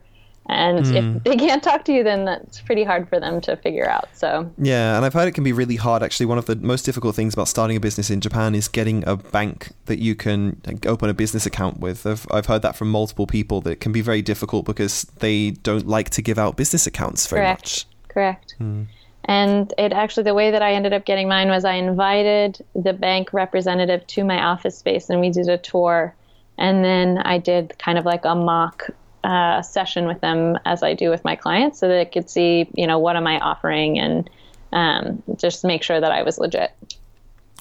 And 0.52 0.86
mm. 0.86 0.96
if 0.96 1.04
hmm. 1.04 1.18
they 1.24 1.38
can't 1.38 1.64
talk 1.64 1.86
to 1.86 1.94
you, 1.94 2.04
then 2.04 2.26
that's 2.26 2.60
pretty 2.60 2.84
hard 2.84 3.08
for 3.08 3.22
them 3.22 3.40
to 3.42 3.56
figure 3.56 3.90
out. 3.90 4.10
So 4.14 4.52
yeah, 4.58 4.98
and 4.98 5.06
I've 5.06 5.14
heard 5.14 5.30
it 5.30 5.32
can 5.32 5.46
be 5.46 5.54
really 5.54 5.78
hard. 5.78 6.04
Actually, 6.04 6.26
one 6.26 6.38
of 6.38 6.46
the 6.46 6.58
most 6.58 6.84
difficult 6.84 7.16
things 7.16 7.34
about 7.34 7.48
starting 7.48 7.78
a 7.78 7.80
business 7.80 8.10
in 8.10 8.20
Japan 8.20 8.54
is 8.54 8.68
getting 8.68 9.08
a 9.08 9.16
bank 9.16 9.70
that 9.86 10.00
you 10.00 10.14
can 10.14 10.62
open 10.86 11.10
a 11.10 11.14
business 11.14 11.46
account 11.46 11.80
with. 11.80 12.06
I've, 12.06 12.28
I've 12.30 12.48
heard 12.48 12.64
that 12.64 12.76
from 12.76 12.92
multiple 12.92 13.26
people 13.26 13.62
that 13.62 13.72
it 13.72 13.80
can 13.80 13.94
be 13.94 14.02
very 14.02 14.22
difficult 14.22 14.66
because 14.66 15.04
they 15.20 15.52
don't 15.52 15.88
like 15.88 16.10
to 16.12 16.22
give 16.22 16.38
out 16.38 16.58
business 16.58 16.86
accounts 16.86 17.28
very 17.28 17.44
Correct. 17.44 17.62
much. 17.62 17.88
Correct. 18.10 18.56
Mm. 18.60 18.88
And 19.26 19.74
it 19.78 19.94
actually, 19.94 20.24
the 20.24 20.34
way 20.34 20.52
that 20.52 20.62
I 20.62 20.74
ended 20.74 20.92
up 20.92 21.06
getting 21.06 21.30
mine 21.30 21.48
was 21.48 21.64
I 21.64 21.76
invited 21.76 22.66
the 22.76 22.92
bank 22.92 23.32
representative 23.32 24.06
to 24.08 24.26
my 24.26 24.44
office 24.44 24.78
space 24.78 25.10
and 25.10 25.22
we 25.22 25.30
did 25.30 25.48
a 25.48 25.58
tour. 25.58 26.14
And 26.58 26.84
then 26.84 27.20
I 27.20 27.38
did 27.38 27.74
kind 27.80 27.98
of 27.98 28.04
like 28.04 28.26
a 28.26 28.36
mock 28.36 28.90
uh, 29.24 29.62
session 29.62 30.08
with 30.08 30.22
them 30.22 30.58
as 30.66 30.84
I 30.84 30.94
do 30.94 31.10
with 31.10 31.24
my 31.24 31.36
clients 31.36 31.80
so 31.80 31.88
that 31.88 31.96
they 31.96 32.06
could 32.06 32.30
see, 32.30 32.70
you 32.74 32.88
know, 32.88 33.00
what 33.00 33.16
am 33.16 33.28
I 33.28 33.40
offering 33.40 34.00
and 34.00 34.30
um, 34.74 35.22
just 35.38 35.64
make 35.64 35.84
sure 35.84 36.00
that 36.00 36.12
I 36.12 36.24
was 36.24 36.38
legit. 36.38 36.72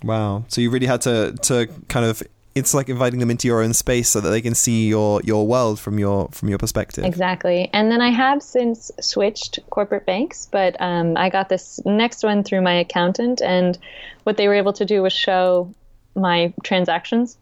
Wow. 0.02 0.44
So 0.48 0.60
you 0.60 0.70
really 0.70 0.86
had 0.86 1.02
to, 1.02 1.36
to 1.42 1.68
kind 1.88 2.06
of 2.06 2.22
it's 2.54 2.74
like 2.74 2.88
inviting 2.88 3.20
them 3.20 3.30
into 3.30 3.46
your 3.46 3.62
own 3.62 3.72
space 3.72 4.08
so 4.08 4.20
that 4.20 4.30
they 4.30 4.40
can 4.40 4.54
see 4.54 4.88
your 4.88 5.20
your 5.22 5.46
world 5.46 5.78
from 5.78 5.98
your 5.98 6.28
from 6.32 6.48
your 6.48 6.58
perspective. 6.58 7.04
Exactly. 7.04 7.70
And 7.72 7.90
then 7.90 8.00
I 8.00 8.10
have 8.10 8.42
since 8.42 8.90
switched 9.00 9.60
corporate 9.70 10.04
banks, 10.04 10.48
but 10.50 10.76
um, 10.80 11.16
I 11.16 11.30
got 11.30 11.48
this 11.48 11.80
next 11.84 12.24
one 12.24 12.42
through 12.42 12.62
my 12.62 12.74
accountant, 12.74 13.40
and 13.40 13.78
what 14.24 14.36
they 14.36 14.48
were 14.48 14.54
able 14.54 14.72
to 14.74 14.84
do 14.84 15.02
was 15.02 15.12
show 15.12 15.72
my 16.16 16.52
transactions. 16.64 17.38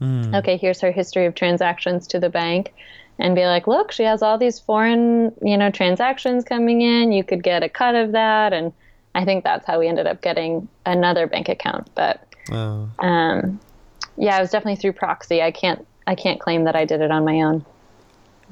Mm. 0.00 0.34
Okay, 0.38 0.56
here's 0.56 0.80
her 0.80 0.90
history 0.90 1.26
of 1.26 1.34
transactions 1.34 2.08
to 2.08 2.18
the 2.18 2.30
bank 2.30 2.72
and 3.20 3.34
be 3.34 3.44
like, 3.44 3.66
look, 3.66 3.92
she 3.92 4.02
has 4.02 4.22
all 4.22 4.38
these 4.38 4.58
foreign, 4.58 5.32
you 5.42 5.56
know, 5.56 5.70
transactions 5.70 6.42
coming 6.42 6.80
in. 6.80 7.12
You 7.12 7.22
could 7.22 7.42
get 7.42 7.62
a 7.62 7.68
cut 7.68 7.94
of 7.94 8.12
that. 8.12 8.52
And 8.52 8.72
I 9.14 9.24
think 9.24 9.44
that's 9.44 9.66
how 9.66 9.78
we 9.78 9.88
ended 9.88 10.06
up 10.06 10.22
getting 10.22 10.66
another 10.86 11.26
bank 11.26 11.48
account. 11.48 11.88
But 11.94 12.26
oh. 12.50 12.88
um, 12.98 13.60
yeah, 14.16 14.38
it 14.38 14.40
was 14.40 14.50
definitely 14.50 14.76
through 14.76 14.94
proxy. 14.94 15.42
I 15.42 15.50
can't 15.50 15.86
I 16.06 16.14
can't 16.14 16.40
claim 16.40 16.64
that 16.64 16.74
I 16.74 16.86
did 16.86 17.02
it 17.02 17.10
on 17.10 17.24
my 17.24 17.42
own. 17.42 17.64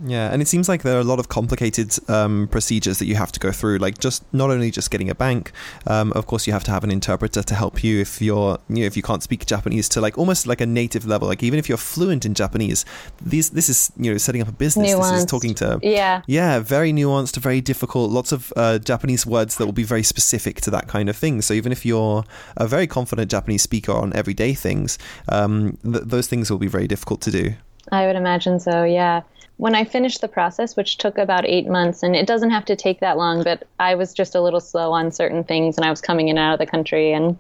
Yeah, 0.05 0.33
and 0.33 0.41
it 0.41 0.49
seems 0.49 0.69
like 0.69 0.83
there 0.83 0.97
are 0.97 1.01
a 1.01 1.05
lot 1.05 1.19
of 1.19 1.29
complicated 1.29 1.97
um, 2.09 2.49
procedures 2.49 2.99
that 2.99 3.07
you 3.07 3.17
have 3.17 3.33
to 3.33 3.41
go 3.41 3.51
through. 3.51 3.79
Like 3.79 3.99
just 3.99 4.23
not 4.33 4.51
only 4.51 4.71
just 4.71 4.91
getting 4.91 5.11
a 5.11 5.15
bank, 5.15 5.53
um, 5.87 6.13
of 6.13 6.27
course 6.27 6.47
you 6.47 6.53
have 6.53 6.65
to 6.65 6.71
have 6.71 6.85
an 6.85 6.91
interpreter 6.91 7.43
to 7.43 7.55
help 7.55 7.83
you 7.83 8.01
if 8.01 8.23
you're 8.23 8.59
you 8.69 8.81
know, 8.81 8.87
if 8.87 8.97
you 8.97 9.03
can't 9.03 9.23
speak 9.23 9.47
Japanese 9.47 9.89
to 9.91 10.01
like 10.01 10.17
almost 10.17 10.47
like 10.47 10.61
a 10.61 10.67
native 10.67 11.07
level. 11.07 11.29
Like 11.29 11.43
even 11.43 11.59
if 11.59 11.69
you're 11.69 11.79
fluent 11.79 12.25
in 12.25 12.35
Japanese, 12.35 12.85
these 13.21 13.51
this 13.51 13.69
is 13.69 13.93
you 13.97 14.13
know 14.13 14.19
setting 14.19 14.43
up 14.43 14.49
a 14.49 14.53
business. 14.53 14.93
Nuanced. 14.93 15.11
This 15.11 15.21
is 15.21 15.27
talking 15.27 15.55
to 15.57 15.81
yeah 15.83 16.23
yeah 16.27 16.61
very 16.61 16.93
nuanced, 16.93 17.37
very 17.37 17.61
difficult. 17.61 18.11
Lots 18.11 18.33
of 18.33 18.53
uh, 18.57 18.79
Japanese 18.79 19.27
words 19.27 19.57
that 19.57 19.67
will 19.67 19.73
be 19.73 19.85
very 19.85 20.03
specific 20.03 20.61
to 20.63 20.71
that 20.71 20.89
kind 20.89 21.09
of 21.09 21.17
thing. 21.17 21.43
So 21.43 21.55
even 21.55 21.73
if 21.73 21.85
you're 21.85 22.25
a 22.57 22.69
very 22.69 22.87
confident 22.87 23.31
Japanese 23.31 23.63
speaker 23.63 23.93
on 23.93 24.13
everyday 24.15 24.55
things, 24.55 24.99
um, 25.29 25.79
th- 25.83 26.05
those 26.05 26.29
things 26.29 26.51
will 26.51 26.59
be 26.59 26.69
very 26.69 26.87
difficult 26.87 27.21
to 27.23 27.31
do. 27.31 27.55
I 27.91 28.07
would 28.07 28.17
imagine 28.17 28.61
so. 28.61 28.85
Yeah 28.85 29.23
when 29.59 29.75
I 29.75 29.85
finished 29.85 30.21
the 30.21 30.29
process, 30.29 30.77
which 30.77 30.99
took 30.99 31.19
about 31.19 31.45
eight 31.45 31.67
months, 31.67 32.05
and 32.05 32.15
it 32.15 32.27
doesn't 32.27 32.51
have 32.51 32.65
to 32.67 32.77
take 32.77 33.01
that 33.01 33.17
long, 33.17 33.43
but 33.43 33.67
I 33.79 33.97
was 33.97 34.15
just 34.15 34.37
a 34.37 34.41
little 34.41 34.61
slow 34.61 34.93
on 34.93 35.11
certain 35.11 35.43
things 35.43 35.77
and 35.77 35.85
I 35.85 35.91
was 35.91 36.01
coming 36.01 36.29
in 36.29 36.39
and 36.39 36.47
out 36.47 36.53
of 36.55 36.59
the 36.61 36.71
country. 36.71 37.13
And 37.13 37.37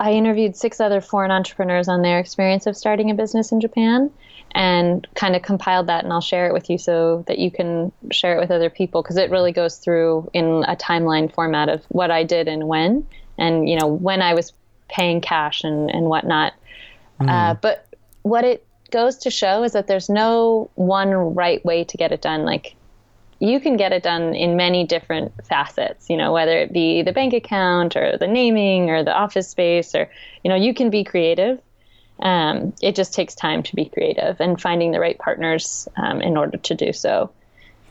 I 0.00 0.12
interviewed 0.12 0.56
six 0.56 0.80
other 0.80 1.00
foreign 1.00 1.30
entrepreneurs 1.30 1.86
on 1.86 2.02
their 2.02 2.18
experience 2.18 2.66
of 2.66 2.76
starting 2.76 3.08
a 3.10 3.14
business 3.14 3.52
in 3.52 3.60
Japan 3.60 4.10
and 4.50 5.06
kind 5.14 5.36
of 5.36 5.42
compiled 5.42 5.86
that. 5.86 6.02
And 6.02 6.12
I'll 6.12 6.20
share 6.20 6.48
it 6.48 6.52
with 6.52 6.68
you 6.68 6.76
so 6.76 7.24
that 7.28 7.38
you 7.38 7.52
can 7.52 7.92
share 8.10 8.36
it 8.36 8.40
with 8.40 8.50
other 8.50 8.68
people 8.68 9.02
because 9.02 9.16
it 9.16 9.30
really 9.30 9.52
goes 9.52 9.76
through 9.76 10.28
in 10.32 10.64
a 10.66 10.74
timeline 10.74 11.32
format 11.32 11.68
of 11.68 11.84
what 11.84 12.10
I 12.10 12.24
did 12.24 12.48
and 12.48 12.66
when, 12.66 13.06
and, 13.38 13.68
you 13.68 13.78
know, 13.78 13.86
when 13.86 14.22
I 14.22 14.34
was 14.34 14.52
paying 14.88 15.20
cash 15.20 15.62
and, 15.62 15.88
and 15.88 16.06
whatnot. 16.06 16.52
Mm. 17.20 17.30
Uh, 17.30 17.54
but 17.54 17.86
what 18.22 18.44
it 18.44 18.66
goes 18.90 19.16
to 19.18 19.30
show 19.30 19.62
is 19.62 19.72
that 19.72 19.86
there's 19.86 20.08
no 20.08 20.70
one 20.74 21.10
right 21.10 21.64
way 21.64 21.84
to 21.84 21.96
get 21.96 22.12
it 22.12 22.22
done. 22.22 22.44
Like 22.44 22.74
you 23.38 23.58
can 23.58 23.76
get 23.76 23.92
it 23.92 24.02
done 24.02 24.34
in 24.34 24.56
many 24.56 24.84
different 24.84 25.32
facets, 25.46 26.10
you 26.10 26.16
know, 26.16 26.32
whether 26.32 26.58
it 26.58 26.72
be 26.72 27.02
the 27.02 27.12
bank 27.12 27.32
account 27.32 27.96
or 27.96 28.18
the 28.18 28.26
naming 28.26 28.90
or 28.90 29.02
the 29.02 29.14
office 29.14 29.48
space 29.48 29.94
or, 29.94 30.10
you 30.44 30.50
know, 30.50 30.56
you 30.56 30.74
can 30.74 30.90
be 30.90 31.04
creative. 31.04 31.60
Um, 32.20 32.74
it 32.82 32.94
just 32.94 33.14
takes 33.14 33.34
time 33.34 33.62
to 33.62 33.74
be 33.74 33.86
creative 33.86 34.40
and 34.40 34.60
finding 34.60 34.92
the 34.92 35.00
right 35.00 35.18
partners 35.18 35.88
um, 35.96 36.20
in 36.20 36.36
order 36.36 36.58
to 36.58 36.74
do 36.74 36.92
so. 36.92 37.30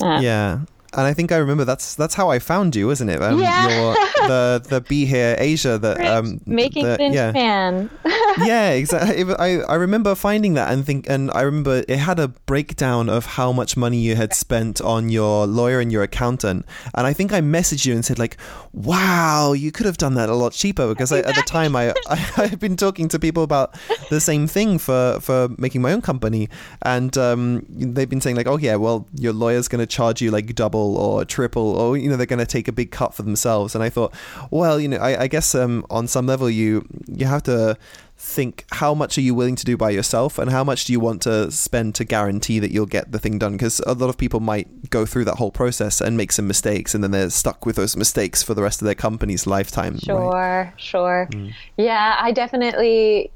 Uh, 0.02 0.20
yeah. 0.22 0.60
And 0.94 1.06
I 1.06 1.14
think 1.14 1.32
I 1.32 1.38
remember 1.38 1.66
that's 1.66 1.94
that's 1.94 2.16
how 2.16 2.32
I 2.32 2.40
found 2.40 2.76
you, 2.76 2.88
wasn't 2.88 3.12
it? 3.12 3.22
Um, 3.22 3.40
yeah. 3.40 3.70
Your, 3.70 3.94
the 4.28 4.66
the 4.70 4.82
Be 4.82 5.06
Here 5.06 5.36
Asia 5.38 5.78
that 5.78 6.04
um, 6.04 6.42
making 6.48 6.86
the, 6.86 6.98
yeah. 7.00 7.28
Japan. 7.28 7.90
yeah, 8.40 8.72
exactly. 8.72 9.24
I, 9.38 9.60
I 9.62 9.76
remember 9.76 10.16
finding 10.16 10.56
that 10.56 10.74
and 10.74 10.84
think, 10.84 11.08
and 11.08 11.30
I 11.32 11.42
remember 11.42 11.84
it 11.88 11.98
had 11.98 12.20
a 12.20 12.30
breakdown 12.30 13.08
of 13.08 13.28
how 13.28 13.52
much 13.52 13.78
money 13.78 13.98
you 13.98 14.16
had 14.16 14.34
spent 14.34 14.82
on 14.82 15.10
your 15.10 15.46
lawyer 15.46 15.80
and 15.80 15.92
your 15.92 16.02
accountant. 16.02 16.66
And 16.96 17.06
I 17.06 17.14
think 17.14 17.34
I 17.34 17.42
messaged 17.42 17.86
you 17.86 17.94
and 17.94 18.04
said 18.04 18.18
like, 18.18 18.38
"Wow, 18.74 19.54
you 19.54 19.72
could 19.72 19.86
have 19.86 19.98
done 19.98 20.16
that 20.16 20.30
a 20.30 20.36
lot 20.36 20.54
cheaper." 20.54 20.88
Because 20.88 21.12
I, 21.12 21.20
at 21.20 21.36
the 21.36 21.44
time, 21.44 21.76
I, 21.76 21.90
I 22.08 22.18
I 22.38 22.48
had 22.48 22.60
been 22.60 22.78
talking 22.78 23.08
to 23.10 23.20
people 23.20 23.44
about 23.44 23.76
the 24.10 24.20
same 24.20 24.48
thing 24.48 24.80
for 24.80 25.20
for 25.22 25.50
making 25.60 25.84
my 25.84 25.94
own 25.94 26.02
company, 26.02 26.50
and 26.82 27.16
um, 27.16 27.64
they've 27.70 28.10
been 28.10 28.22
saying 28.22 28.38
like, 28.38 28.48
"Oh 28.48 28.58
yeah, 28.58 28.76
well 28.76 29.08
your 29.14 29.34
lawyer's 29.34 29.68
going 29.68 29.80
to 29.80 29.88
charge 29.88 30.20
you 30.20 30.32
like 30.32 30.56
double 30.56 30.79
or 30.80 31.26
triple, 31.26 31.76
or 31.76 31.98
you 31.98 32.10
know 32.10 32.16
they're 32.16 32.26
going 32.26 32.40
to 32.40 32.46
take 32.46 32.68
a 32.68 32.72
big 32.72 32.92
cut 32.92 33.14
for 33.14 33.24
themselves." 33.24 33.76
And 33.76 33.84
I 33.84 33.90
thought, 33.90 34.14
well, 34.52 34.80
you 34.80 34.88
know, 34.88 34.98
I, 34.98 35.24
I 35.24 35.28
guess 35.28 35.56
um, 35.56 35.86
on 35.90 36.08
some 36.08 36.28
level 36.28 36.50
you 36.50 36.86
you 37.08 37.26
have 37.26 37.44
to 37.44 37.78
think 38.22 38.66
how 38.72 38.94
much 38.94 39.18
are 39.18 39.22
you 39.22 39.34
willing 39.34 39.56
to 39.56 39.64
do 39.64 39.78
by 39.78 39.90
yourself 39.90 40.38
and 40.38 40.52
how 40.52 40.62
much 40.62 40.84
do 40.84 40.92
you 40.92 41.00
want 41.00 41.22
to 41.22 41.50
spend 41.50 41.96
to 41.96 42.04
guarantee 42.04 42.60
that 42.60 42.70
you'll 42.70 42.86
get 42.86 43.14
the 43.14 43.18
thing 43.18 43.40
done 43.40 43.54
because 43.54 43.80
a 43.88 43.94
lot 43.94 44.10
of 44.10 44.18
people 44.18 44.42
might 44.42 44.90
go 44.90 45.06
through 45.06 45.24
that 45.24 45.36
whole 45.36 45.52
process 45.52 46.02
and 46.02 46.18
make 46.18 46.34
some 46.34 46.46
mistakes 46.46 46.94
and 46.94 47.02
then 47.02 47.12
they're 47.12 47.30
stuck 47.30 47.66
with 47.66 47.78
those 47.78 47.96
mistakes 47.96 48.44
for 48.44 48.54
the 48.54 48.62
rest 48.62 48.82
of 48.82 48.86
their 48.86 48.94
company's 48.94 49.48
lifetime 49.48 49.98
sure 50.00 50.32
right? 50.32 50.74
sure 50.76 51.30
mm. 51.32 51.54
yeah 51.78 52.18
i 52.20 52.30
definitely 52.34 53.32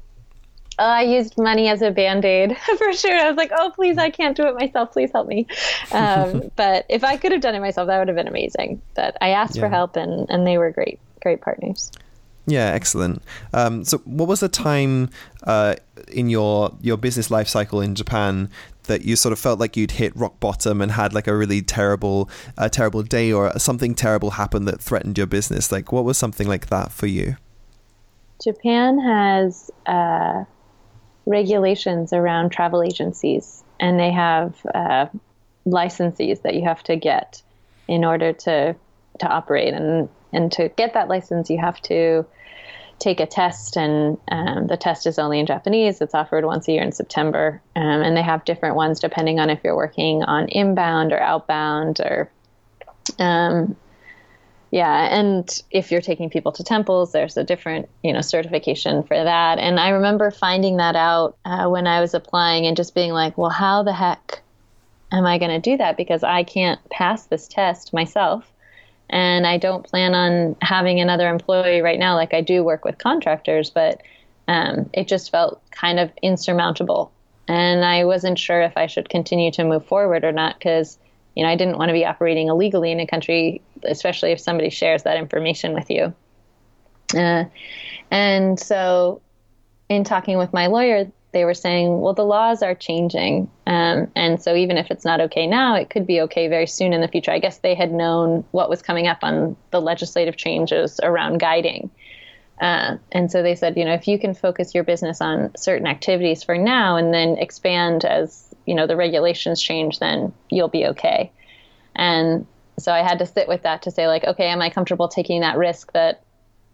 uh, 0.78 0.82
I 0.82 1.02
used 1.02 1.38
money 1.38 1.68
as 1.68 1.82
a 1.82 1.90
band 1.90 2.24
aid 2.24 2.56
for 2.78 2.92
sure. 2.92 3.16
I 3.16 3.28
was 3.28 3.36
like, 3.36 3.52
oh, 3.56 3.72
please, 3.74 3.98
I 3.98 4.10
can't 4.10 4.36
do 4.36 4.46
it 4.46 4.54
myself. 4.54 4.92
Please 4.92 5.10
help 5.12 5.28
me. 5.28 5.46
Um, 5.92 6.50
but 6.56 6.86
if 6.88 7.04
I 7.04 7.16
could 7.16 7.32
have 7.32 7.40
done 7.40 7.54
it 7.54 7.60
myself, 7.60 7.86
that 7.86 7.98
would 7.98 8.08
have 8.08 8.16
been 8.16 8.28
amazing. 8.28 8.82
But 8.94 9.16
I 9.20 9.30
asked 9.30 9.56
yeah. 9.56 9.62
for 9.62 9.68
help 9.68 9.96
and, 9.96 10.28
and 10.30 10.46
they 10.46 10.58
were 10.58 10.70
great, 10.70 10.98
great 11.22 11.40
partners. 11.40 11.92
Yeah, 12.46 12.66
excellent. 12.66 13.22
Um, 13.52 13.84
so, 13.84 13.98
what 13.98 14.28
was 14.28 14.40
the 14.40 14.50
time 14.50 15.08
uh, 15.44 15.76
in 16.08 16.28
your 16.28 16.76
your 16.82 16.98
business 16.98 17.30
life 17.30 17.48
cycle 17.48 17.80
in 17.80 17.94
Japan 17.94 18.50
that 18.82 19.00
you 19.02 19.16
sort 19.16 19.32
of 19.32 19.38
felt 19.38 19.58
like 19.58 19.78
you'd 19.78 19.92
hit 19.92 20.14
rock 20.14 20.38
bottom 20.40 20.82
and 20.82 20.92
had 20.92 21.14
like 21.14 21.26
a 21.26 21.34
really 21.34 21.62
terrible, 21.62 22.28
uh, 22.58 22.68
terrible 22.68 23.02
day, 23.02 23.32
or 23.32 23.58
something 23.58 23.94
terrible 23.94 24.32
happened 24.32 24.68
that 24.68 24.78
threatened 24.78 25.16
your 25.16 25.26
business? 25.26 25.72
Like, 25.72 25.90
what 25.90 26.04
was 26.04 26.18
something 26.18 26.46
like 26.46 26.66
that 26.66 26.92
for 26.92 27.06
you? 27.06 27.36
Japan 28.42 28.98
has 28.98 29.70
uh, 29.86 30.44
regulations 31.26 32.12
around 32.12 32.50
travel 32.50 32.82
agencies, 32.82 33.62
and 33.80 33.98
they 33.98 34.10
have 34.10 34.54
uh, 34.74 35.06
licenses 35.64 36.40
that 36.40 36.54
you 36.54 36.62
have 36.62 36.82
to 36.84 36.96
get 36.96 37.42
in 37.88 38.04
order 38.04 38.32
to 38.32 38.74
to 39.20 39.28
operate 39.28 39.72
and 39.72 40.08
and 40.32 40.50
to 40.52 40.68
get 40.70 40.94
that 40.94 41.08
license, 41.08 41.48
you 41.48 41.58
have 41.58 41.80
to 41.82 42.26
take 42.98 43.20
a 43.20 43.26
test, 43.26 43.76
and 43.76 44.18
um, 44.30 44.66
the 44.66 44.76
test 44.76 45.06
is 45.06 45.18
only 45.18 45.38
in 45.38 45.46
Japanese. 45.46 46.00
It's 46.00 46.14
offered 46.14 46.44
once 46.44 46.68
a 46.68 46.72
year 46.72 46.82
in 46.82 46.92
September, 46.92 47.60
um, 47.76 48.02
and 48.02 48.16
they 48.16 48.22
have 48.22 48.44
different 48.44 48.76
ones 48.76 49.00
depending 49.00 49.38
on 49.38 49.50
if 49.50 49.60
you're 49.62 49.76
working 49.76 50.22
on 50.22 50.48
inbound 50.48 51.12
or 51.12 51.20
outbound 51.20 52.00
or. 52.00 52.30
Um, 53.18 53.76
yeah, 54.74 55.16
and 55.16 55.62
if 55.70 55.92
you're 55.92 56.00
taking 56.00 56.28
people 56.28 56.50
to 56.50 56.64
temples, 56.64 57.12
there's 57.12 57.36
a 57.36 57.44
different, 57.44 57.88
you 58.02 58.12
know, 58.12 58.20
certification 58.20 59.04
for 59.04 59.14
that. 59.14 59.60
And 59.60 59.78
I 59.78 59.90
remember 59.90 60.32
finding 60.32 60.78
that 60.78 60.96
out 60.96 61.36
uh, 61.44 61.68
when 61.68 61.86
I 61.86 62.00
was 62.00 62.12
applying 62.12 62.66
and 62.66 62.76
just 62.76 62.92
being 62.92 63.12
like, 63.12 63.38
well, 63.38 63.50
how 63.50 63.84
the 63.84 63.92
heck 63.92 64.42
am 65.12 65.26
I 65.26 65.38
going 65.38 65.52
to 65.52 65.60
do 65.60 65.76
that? 65.76 65.96
Because 65.96 66.24
I 66.24 66.42
can't 66.42 66.80
pass 66.90 67.26
this 67.26 67.46
test 67.46 67.92
myself 67.92 68.50
and 69.08 69.46
I 69.46 69.58
don't 69.58 69.86
plan 69.86 70.12
on 70.12 70.56
having 70.60 70.98
another 70.98 71.28
employee 71.28 71.80
right 71.80 72.00
now. 72.00 72.16
Like 72.16 72.34
I 72.34 72.40
do 72.40 72.64
work 72.64 72.84
with 72.84 72.98
contractors, 72.98 73.70
but 73.70 74.02
um, 74.48 74.90
it 74.92 75.06
just 75.06 75.30
felt 75.30 75.62
kind 75.70 76.00
of 76.00 76.10
insurmountable. 76.20 77.12
And 77.46 77.84
I 77.84 78.06
wasn't 78.06 78.40
sure 78.40 78.60
if 78.62 78.76
I 78.76 78.88
should 78.88 79.08
continue 79.08 79.52
to 79.52 79.62
move 79.62 79.86
forward 79.86 80.24
or 80.24 80.32
not 80.32 80.58
because, 80.58 80.98
you 81.34 81.42
know, 81.42 81.48
I 81.48 81.56
didn't 81.56 81.78
want 81.78 81.88
to 81.88 81.92
be 81.92 82.04
operating 82.04 82.48
illegally 82.48 82.92
in 82.92 83.00
a 83.00 83.06
country, 83.06 83.60
especially 83.82 84.32
if 84.32 84.40
somebody 84.40 84.70
shares 84.70 85.02
that 85.02 85.16
information 85.16 85.74
with 85.74 85.90
you. 85.90 86.14
Uh, 87.14 87.44
and 88.10 88.58
so, 88.58 89.20
in 89.88 90.04
talking 90.04 90.38
with 90.38 90.52
my 90.52 90.66
lawyer, 90.66 91.10
they 91.34 91.44
were 91.44 91.52
saying, 91.52 92.00
well, 92.00 92.14
the 92.14 92.24
laws 92.24 92.62
are 92.62 92.74
changing. 92.74 93.50
Um, 93.66 94.10
and 94.14 94.40
so 94.40 94.54
even 94.54 94.78
if 94.78 94.90
it's 94.90 95.04
not 95.04 95.20
okay 95.20 95.46
now, 95.46 95.74
it 95.74 95.90
could 95.90 96.06
be 96.06 96.20
okay 96.22 96.48
very 96.48 96.66
soon 96.66 96.92
in 96.92 97.00
the 97.00 97.08
future. 97.08 97.32
I 97.32 97.40
guess 97.40 97.58
they 97.58 97.74
had 97.74 97.92
known 97.92 98.44
what 98.52 98.70
was 98.70 98.80
coming 98.80 99.08
up 99.08 99.18
on 99.22 99.56
the 99.72 99.80
legislative 99.80 100.36
changes 100.36 100.98
around 101.02 101.40
guiding. 101.40 101.90
Uh, 102.60 102.96
and 103.12 103.30
so 103.30 103.42
they 103.42 103.56
said, 103.56 103.76
you 103.76 103.84
know, 103.84 103.92
if 103.92 104.06
you 104.06 104.18
can 104.18 104.32
focus 104.32 104.74
your 104.74 104.84
business 104.84 105.20
on 105.20 105.50
certain 105.56 105.88
activities 105.88 106.44
for 106.44 106.56
now 106.56 106.96
and 106.96 107.12
then 107.12 107.36
expand 107.36 108.04
as, 108.04 108.53
you 108.66 108.74
know, 108.74 108.86
the 108.86 108.96
regulations 108.96 109.60
change, 109.60 109.98
then 109.98 110.32
you'll 110.50 110.68
be 110.68 110.86
okay. 110.86 111.32
And 111.94 112.46
so 112.78 112.92
I 112.92 113.02
had 113.02 113.18
to 113.20 113.26
sit 113.26 113.48
with 113.48 113.62
that 113.62 113.82
to 113.82 113.90
say, 113.90 114.06
like, 114.06 114.24
okay, 114.24 114.48
am 114.48 114.60
I 114.60 114.70
comfortable 114.70 115.08
taking 115.08 115.40
that 115.40 115.56
risk 115.56 115.92
that, 115.92 116.22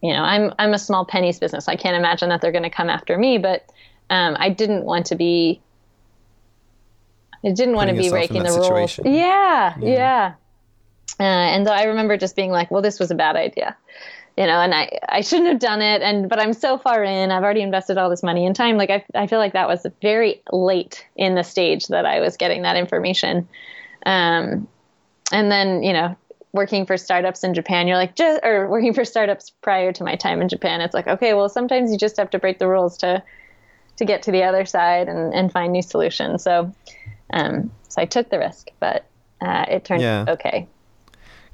you 0.03 0.13
know, 0.13 0.23
I'm 0.23 0.55
I'm 0.59 0.73
a 0.73 0.79
small 0.79 1.05
pennies 1.05 1.39
business. 1.39 1.69
I 1.69 1.77
can't 1.77 1.97
imagine 1.97 2.31
that 2.31 2.41
they're 2.41 2.53
going 2.53 2.65
to 2.65 2.71
come 2.71 2.89
after 2.89 3.19
me, 3.19 3.37
but 3.39 3.67
um, 4.09 4.37
I 4.39 4.49
didn't 4.49 4.85
want 4.85 5.07
to 5.07 5.15
be. 5.15 5.61
I 7.45 7.53
didn't 7.53 7.75
want 7.75 7.91
to 7.91 7.97
be 7.97 8.11
breaking 8.11 8.43
the 8.43 8.51
rules. 8.51 8.99
Yeah, 9.05 9.75
yeah. 9.79 9.89
yeah. 9.89 10.35
Uh, 11.19 11.23
and 11.23 11.67
so 11.67 11.73
I 11.73 11.85
remember 11.85 12.17
just 12.17 12.35
being 12.35 12.51
like, 12.51 12.71
"Well, 12.71 12.83
this 12.83 12.99
was 12.99 13.11
a 13.11 13.15
bad 13.15 13.37
idea," 13.37 13.77
you 14.37 14.47
know, 14.47 14.61
and 14.61 14.75
I 14.75 14.99
I 15.09 15.21
shouldn't 15.21 15.49
have 15.49 15.59
done 15.59 15.83
it. 15.83 16.03
And 16.03 16.29
but 16.29 16.41
I'm 16.41 16.53
so 16.53 16.79
far 16.79 17.03
in. 17.05 17.31
I've 17.31 17.43
already 17.43 17.63
invested 17.63 17.99
all 17.99 18.11
this 18.11 18.23
money 18.23 18.47
and 18.47 18.55
time. 18.55 18.77
Like 18.77 18.91
I 18.91 19.05
I 19.15 19.27
feel 19.27 19.39
like 19.39 19.53
that 19.53 19.69
was 19.69 19.87
very 20.01 20.43
late 20.53 21.07
in 21.17 21.35
the 21.35 21.43
stage 21.43 21.89
that 21.89 22.07
I 22.07 22.21
was 22.21 22.37
getting 22.37 22.63
that 22.63 22.77
information. 22.77 23.49
Um, 24.07 24.69
and 25.33 25.51
then 25.51 25.83
you 25.83 25.93
know 25.93 26.17
working 26.53 26.85
for 26.85 26.97
startups 26.97 27.45
in 27.45 27.55
Japan, 27.55 27.87
you're 27.87 27.97
like 27.97 28.17
just 28.17 28.41
or 28.45 28.69
working 28.69 28.93
for 28.93 29.05
startups 29.05 29.51
prior 29.63 29.93
to 29.93 30.05
my 30.05 30.17
time 30.17 30.43
in 30.43 30.49
Japan, 30.49 30.81
it's 30.81 30.95
like 30.95 31.07
okay, 31.07 31.35
well 31.35 31.49
sometimes 31.49 31.93
you 31.93 31.99
just 31.99 32.17
have 32.17 32.31
to 32.31 32.39
break 32.39 32.59
the 32.59 32.69
rules 32.69 32.97
to 32.99 33.23
to 33.97 34.05
get 34.07 34.23
to 34.23 34.33
the 34.33 34.43
other 34.43 34.65
side 34.65 35.09
and, 35.09 35.35
and 35.35 35.53
find 35.53 35.73
new 35.73 35.83
solutions. 35.83 36.43
So, 36.43 36.73
um, 37.35 37.71
so 37.89 38.01
I 38.01 38.07
took 38.07 38.31
the 38.31 38.39
risk, 38.39 38.69
but 38.81 39.05
uh, 39.43 39.67
it 39.69 39.85
turned 39.85 40.01
yeah. 40.01 40.25
okay. 40.27 40.67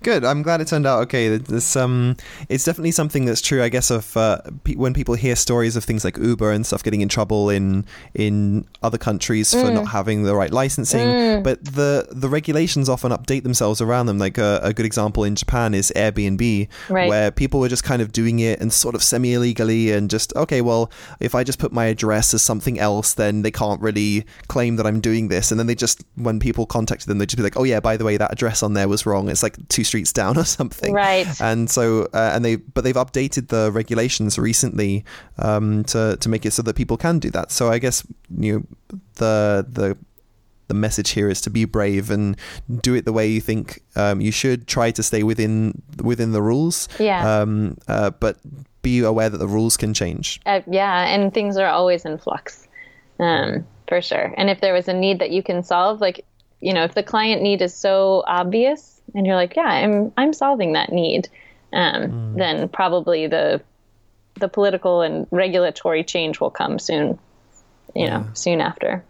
Good. 0.03 0.25
I'm 0.25 0.43
glad 0.43 0.61
it 0.61 0.69
turned 0.69 0.87
out 0.87 1.01
okay. 1.03 1.37
This 1.37 1.75
um, 1.75 2.17
it's 2.49 2.65
definitely 2.65 2.93
something 2.93 3.25
that's 3.25 3.41
true. 3.41 3.63
I 3.63 3.69
guess 3.69 3.91
of 3.91 4.17
uh, 4.17 4.41
pe- 4.63 4.75
when 4.75 4.95
people 4.95 5.15
hear 5.15 5.35
stories 5.35 5.75
of 5.75 5.85
things 5.85 6.05
like 6.05 6.17
Uber 6.19 6.51
and 6.53 6.67
stuff 6.67 6.83
getting 6.83 7.01
in 7.01 7.09
trouble 7.09 7.51
in 7.51 7.85
in 8.15 8.67
other 8.83 8.99
countries 8.99 9.53
mm. 9.53 9.63
for 9.63 9.71
not 9.71 9.89
having 9.89 10.23
the 10.23 10.35
right 10.35 10.51
licensing, 10.51 11.07
mm. 11.07 11.43
but 11.43 11.65
the 11.65 12.09
the 12.13 12.29
regulations 12.29 12.89
often 12.89 13.11
update 13.11 13.43
themselves 13.43 13.81
around 13.81 14.07
them. 14.07 14.19
Like 14.19 14.39
a, 14.39 14.61
a 14.63 14.73
good 14.73 14.87
example 14.87 15.25
in 15.25 15.35
Japan 15.35 15.75
is 15.75 15.93
Airbnb, 15.97 16.69
right. 16.89 17.09
where 17.09 17.31
people 17.31 17.59
were 17.59 17.69
just 17.69 17.85
kind 17.85 18.03
of 18.03 18.13
doing 18.13 18.39
it 18.39 18.61
and 18.61 18.73
sort 18.73 18.95
of 18.95 19.03
semi 19.03 19.33
illegally 19.33 19.93
and 19.93 20.11
just 20.11 20.35
okay, 20.37 20.61
well, 20.61 20.91
if 21.21 21.35
I 21.35 21.43
just 21.43 21.59
put 21.59 21.73
my 21.73 21.87
address 21.87 22.35
as 22.35 22.43
something 22.43 22.79
else, 22.79 23.15
then 23.15 23.43
they 23.43 23.51
can't 23.51 23.81
really 23.81 24.27
claim 24.49 24.77
that 24.77 24.87
I'm 24.87 25.01
doing 25.01 25.29
this. 25.29 25.51
And 25.51 25.59
then 25.59 25.67
they 25.67 25.75
just 25.75 26.05
when 26.17 26.39
people 26.39 26.67
contacted 26.67 27.09
them, 27.09 27.19
they 27.19 27.27
just 27.27 27.39
be 27.39 27.43
like, 27.43 27.57
oh 27.57 27.65
yeah, 27.65 27.81
by 27.81 27.97
the 27.97 28.05
way, 28.05 28.19
that 28.19 28.33
address 28.33 28.63
on 28.63 28.75
there 28.75 28.89
was 28.89 29.07
wrong. 29.07 29.29
It's 29.31 29.43
like 29.43 29.57
two 29.69 29.85
streets 29.87 30.13
down 30.13 30.37
or 30.37 30.45
something. 30.45 30.93
Right. 30.93 31.27
And 31.41 31.71
so, 31.71 32.09
uh, 32.13 32.33
and 32.35 32.45
they, 32.45 32.57
but 32.57 32.85
they've 32.85 32.95
updated 32.95 33.49
the 33.49 33.71
regulations 33.73 34.39
recently 34.39 35.05
um, 35.39 35.85
to 35.85 36.17
to 36.21 36.29
make 36.29 36.45
it 36.45 36.53
so 36.53 36.63
that 36.63 36.77
people 36.77 36.97
can 36.97 37.19
do 37.19 37.31
that. 37.31 37.51
So 37.51 37.71
I 37.71 37.79
guess 37.79 38.07
you 38.37 38.53
know, 38.53 38.99
the 39.15 39.67
the 39.69 39.97
the 40.69 40.75
message 40.75 41.11
here 41.11 41.29
is 41.29 41.41
to 41.43 41.51
be 41.51 41.65
brave 41.65 42.11
and 42.11 42.37
do 42.83 42.95
it 42.95 43.05
the 43.05 43.13
way 43.13 43.29
you 43.29 43.41
think 43.41 43.83
um, 43.95 44.21
you 44.21 44.33
should. 44.33 44.67
Try 44.67 44.91
to 44.91 45.03
stay 45.03 45.23
within 45.23 45.83
within 46.03 46.33
the 46.33 46.43
rules. 46.43 46.89
Yeah. 46.99 47.41
Um, 47.41 47.79
uh, 47.89 48.11
but 48.11 48.39
be 48.83 49.01
aware 49.01 49.29
that 49.29 49.39
the 49.39 49.49
rules 49.49 49.77
can 49.77 49.95
change. 49.95 50.41
Uh, 50.47 50.61
yeah, 50.71 51.07
and 51.07 51.35
things 51.35 51.57
are 51.57 51.67
always 51.67 52.05
in 52.05 52.19
flux, 52.19 52.69
um, 53.19 53.67
for 53.89 54.01
sure. 54.01 54.33
And 54.37 54.49
if 54.49 54.61
there 54.61 54.73
was 54.73 54.87
a 54.87 54.93
need 54.93 55.19
that 55.19 55.31
you 55.31 55.43
can 55.43 55.63
solve, 55.63 56.01
like 56.01 56.25
you 56.61 56.73
know, 56.73 56.85
if 56.85 56.95
the 56.95 57.03
client 57.03 57.43
need 57.43 57.63
is 57.63 57.75
so 57.75 58.25
obvious 58.27 58.96
and 59.17 59.27
you're 59.27 59.35
like, 59.35 59.57
yeah, 59.57 59.65
I'm 59.65 60.13
I'm 60.17 60.33
solving 60.33 60.75
that 60.75 60.93
need, 60.93 61.29
um, 61.73 62.03
mm. 62.03 62.37
then 62.37 62.69
probably 62.69 63.27
the 63.27 63.63
the 64.39 64.49
political 64.49 65.01
and 65.01 65.27
regulatory 65.31 66.05
change 66.05 66.39
will 66.39 66.51
come 66.51 66.79
soon. 66.79 67.19
You 67.95 68.05
yeah. 68.05 68.19
know, 68.19 68.27
soon 68.35 68.61
after. 68.61 69.03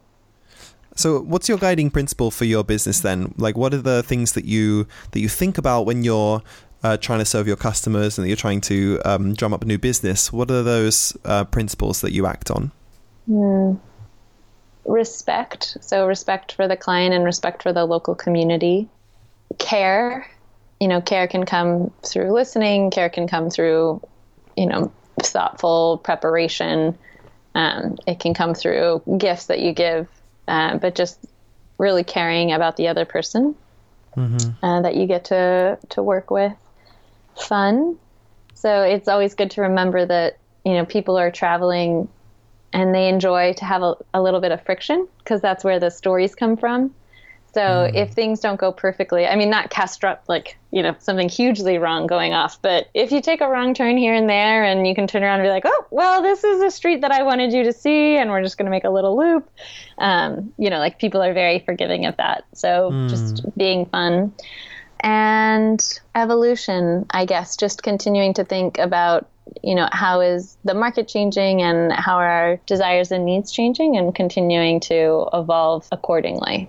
So, 0.95 1.21
what's 1.21 1.49
your 1.49 1.59
guiding 1.59 1.91
principle 1.91 2.31
for 2.31 2.45
your 2.45 2.63
business 2.63 3.01
then? 3.01 3.35
Like, 3.37 3.57
what 3.57 3.75
are 3.75 3.83
the 3.83 4.03
things 4.05 4.33
that 4.33 4.45
you 4.45 4.87
that 5.11 5.21
you 5.21 5.29
think 5.29 5.59
about 5.59 5.87
when 5.87 6.05
you're 6.05 6.41
uh, 6.85 6.97
trying 6.97 7.19
to 7.19 7.25
serve 7.25 7.49
your 7.49 7.57
customers 7.57 8.17
and 8.17 8.25
that 8.25 8.29
you're 8.29 8.37
trying 8.37 8.61
to 8.63 9.01
um, 9.05 9.35
drum 9.35 9.53
up 9.53 9.63
a 9.63 9.67
new 9.67 9.79
business? 9.79 10.33
What 10.33 10.51
are 10.53 10.63
those 10.63 11.17
uh, 11.25 11.45
principles 11.45 12.01
that 12.01 12.13
you 12.13 12.27
act 12.27 12.51
on? 12.51 12.71
Mm. 13.29 13.81
Respect. 14.85 15.77
So, 15.81 16.07
respect 16.07 16.53
for 16.53 16.69
the 16.69 16.77
client 16.77 17.13
and 17.13 17.25
respect 17.25 17.65
for 17.65 17.73
the 17.73 17.85
local 17.85 18.15
community 18.15 18.89
care 19.59 20.27
you 20.81 20.89
know 20.89 21.01
care 21.01 21.27
can 21.27 21.45
come 21.47 21.93
through 22.03 22.33
listening 22.33 22.91
care 22.91 23.09
can 23.09 23.27
come 23.27 23.51
through 23.51 24.01
you 24.57 24.67
know 24.67 24.93
thoughtful 25.23 25.99
preparation 25.99 26.97
Um, 27.57 27.97
it 28.07 28.21
can 28.21 28.35
come 28.35 28.53
through 28.53 29.01
gifts 29.17 29.47
that 29.47 29.61
you 29.61 29.73
give, 29.73 30.09
uh, 30.47 30.77
but 30.77 30.95
just 30.95 31.19
really 31.79 32.05
caring 32.05 32.53
about 32.53 32.77
the 32.77 32.89
other 32.89 33.07
person 33.07 33.55
mm-hmm. 34.15 34.63
uh, 34.63 34.83
that 34.83 34.95
you 34.95 35.07
get 35.07 35.25
to 35.27 35.79
to 35.89 36.03
work 36.03 36.31
with. 36.31 36.53
Fun. 37.35 37.97
So 38.53 38.83
it's 38.83 39.09
always 39.09 39.35
good 39.35 39.53
to 39.53 39.63
remember 39.63 40.05
that 40.05 40.37
you 40.67 40.75
know 40.75 40.85
people 40.85 41.17
are 41.17 41.31
traveling 41.31 42.09
and 42.75 42.95
they 42.95 43.09
enjoy 43.09 43.55
to 43.55 43.65
have 43.65 43.83
a, 43.83 43.95
a 44.13 44.21
little 44.21 44.41
bit 44.41 44.53
of 44.53 44.61
friction 44.61 45.09
because 45.19 45.41
that's 45.41 45.65
where 45.65 45.81
the 45.81 45.91
stories 45.91 46.35
come 46.35 46.59
from. 46.59 46.95
So 47.57 47.63
mm. 47.63 47.95
if 47.95 48.11
things 48.11 48.41
don't 48.41 48.61
go 48.61 48.71
perfectly, 48.71 49.27
I 49.27 49.35
mean, 49.35 49.49
not 49.49 49.71
cast 49.71 50.05
like, 50.29 50.59
you 50.73 50.83
know, 50.83 50.95
something 50.99 51.31
hugely 51.31 51.79
wrong 51.79 52.07
going 52.07 52.35
off, 52.35 52.61
but 52.61 52.91
if 52.93 53.13
you 53.13 53.23
take 53.23 53.41
a 53.41 53.49
wrong 53.49 53.73
turn 53.73 53.97
here 53.97 54.13
and 54.13 54.29
there 54.29 54.63
and 54.63 54.87
you 54.87 54.95
can 54.95 55.07
turn 55.07 55.23
around 55.23 55.41
and 55.41 55.47
be 55.47 55.49
like, 55.49 55.65
oh, 55.65 55.87
well, 55.91 56.21
this 56.21 56.45
is 56.45 56.61
a 56.61 56.71
street 56.71 57.01
that 57.01 57.13
I 57.13 57.23
wanted 57.23 57.55
you 57.55 57.65
to 57.65 57.73
see 57.73 58.19
and 58.19 58.29
we're 58.29 58.43
just 58.43 58.59
going 58.59 58.67
to 58.67 58.71
make 58.71 58.85
a 58.85 58.91
little 58.91 59.17
loop, 59.17 59.49
um, 59.97 60.53
you 60.59 60.69
know, 60.69 60.79
like 60.79 60.99
people 60.99 61.23
are 61.23 61.33
very 61.33 61.61
forgiving 61.61 62.05
of 62.05 62.19
that. 62.19 62.45
So 62.53 62.91
mm. 62.93 63.09
just 63.09 63.43
being 63.57 63.87
fun. 63.87 64.35
And 65.01 65.83
evolution, 66.15 67.07
I 67.09 67.25
guess, 67.25 67.57
just 67.57 67.83
continuing 67.83 68.35
to 68.35 68.45
think 68.45 68.77
about 68.77 69.31
you 69.63 69.77
know 69.77 69.89
how 69.93 70.21
is 70.21 70.59
the 70.65 70.75
market 70.75 71.07
changing 71.09 71.63
and 71.63 71.93
how 71.93 72.17
are 72.17 72.29
our 72.29 72.57
desires 72.67 73.13
and 73.13 73.25
needs 73.25 73.53
changing 73.53 73.97
and 73.97 74.13
continuing 74.13 74.81
to 74.81 75.29
evolve 75.33 75.89
accordingly 75.93 76.69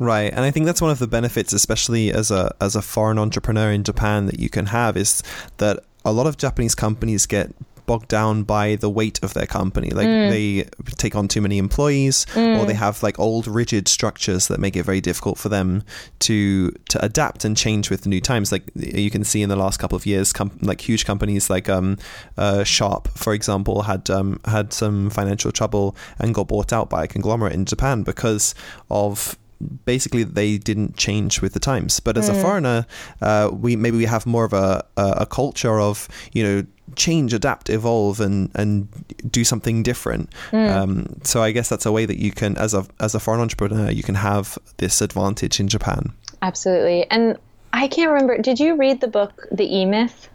Right, 0.00 0.32
and 0.32 0.40
I 0.40 0.50
think 0.50 0.64
that's 0.64 0.80
one 0.80 0.90
of 0.90 0.98
the 0.98 1.06
benefits, 1.06 1.52
especially 1.52 2.10
as 2.10 2.30
a 2.30 2.54
as 2.58 2.74
a 2.74 2.80
foreign 2.80 3.18
entrepreneur 3.18 3.70
in 3.70 3.84
Japan, 3.84 4.24
that 4.26 4.38
you 4.38 4.48
can 4.48 4.66
have 4.66 4.96
is 4.96 5.22
that 5.58 5.80
a 6.06 6.12
lot 6.12 6.26
of 6.26 6.38
Japanese 6.38 6.74
companies 6.74 7.26
get 7.26 7.52
bogged 7.90 8.08
down 8.08 8.44
by 8.44 8.76
the 8.76 8.88
weight 8.88 9.18
of 9.22 9.34
their 9.34 9.46
company. 9.46 9.90
Like 9.90 10.06
mm. 10.06 10.30
they 10.30 10.68
take 10.96 11.14
on 11.14 11.28
too 11.28 11.42
many 11.42 11.58
employees, 11.58 12.24
mm. 12.34 12.58
or 12.58 12.64
they 12.64 12.74
have 12.74 13.02
like 13.02 13.18
old 13.18 13.46
rigid 13.46 13.88
structures 13.88 14.48
that 14.48 14.58
make 14.58 14.74
it 14.74 14.84
very 14.84 15.02
difficult 15.02 15.36
for 15.36 15.50
them 15.50 15.82
to 16.20 16.70
to 16.88 17.04
adapt 17.04 17.44
and 17.44 17.54
change 17.54 17.90
with 17.90 18.02
the 18.02 18.08
new 18.08 18.22
times. 18.22 18.52
Like 18.52 18.70
you 18.74 19.10
can 19.10 19.24
see 19.24 19.42
in 19.42 19.50
the 19.50 19.56
last 19.56 19.78
couple 19.78 19.96
of 19.96 20.06
years, 20.06 20.32
com- 20.32 20.58
like 20.62 20.80
huge 20.80 21.04
companies 21.04 21.50
like 21.50 21.68
um, 21.68 21.98
uh, 22.38 22.64
Sharp, 22.64 23.08
for 23.18 23.34
example, 23.34 23.82
had 23.82 24.08
um, 24.08 24.40
had 24.46 24.72
some 24.72 25.10
financial 25.10 25.52
trouble 25.52 25.94
and 26.18 26.34
got 26.34 26.48
bought 26.48 26.72
out 26.72 26.88
by 26.88 27.04
a 27.04 27.06
conglomerate 27.06 27.52
in 27.52 27.66
Japan 27.66 28.02
because 28.02 28.54
of 28.88 29.36
basically 29.84 30.24
they 30.24 30.58
didn't 30.58 30.96
change 30.96 31.40
with 31.40 31.52
the 31.52 31.60
times. 31.60 32.00
But 32.00 32.16
as 32.16 32.28
mm. 32.28 32.36
a 32.36 32.42
foreigner, 32.42 32.86
uh, 33.20 33.50
we 33.52 33.76
maybe 33.76 33.96
we 33.96 34.04
have 34.04 34.26
more 34.26 34.44
of 34.44 34.52
a, 34.52 34.84
a 34.96 35.26
culture 35.26 35.80
of 35.80 36.08
you 36.32 36.42
know 36.42 36.66
change, 36.96 37.32
adapt, 37.32 37.70
evolve, 37.70 38.20
and 38.20 38.50
and 38.54 38.88
do 39.30 39.44
something 39.44 39.82
different. 39.82 40.30
Mm. 40.50 40.70
Um, 40.70 41.20
so 41.22 41.42
I 41.42 41.52
guess 41.52 41.68
that's 41.68 41.86
a 41.86 41.92
way 41.92 42.06
that 42.06 42.18
you 42.18 42.32
can, 42.32 42.56
as 42.56 42.74
a 42.74 42.86
as 43.00 43.14
a 43.14 43.20
foreign 43.20 43.40
entrepreneur, 43.40 43.90
you 43.90 44.02
can 44.02 44.14
have 44.14 44.58
this 44.78 45.00
advantage 45.00 45.60
in 45.60 45.68
Japan. 45.68 46.12
Absolutely, 46.42 47.08
and 47.10 47.38
I 47.72 47.88
can't 47.88 48.10
remember. 48.10 48.38
Did 48.38 48.60
you 48.60 48.76
read 48.76 49.00
the 49.00 49.08
book 49.08 49.46
The 49.52 49.64
E 49.64 49.84
Myth? 49.84 50.28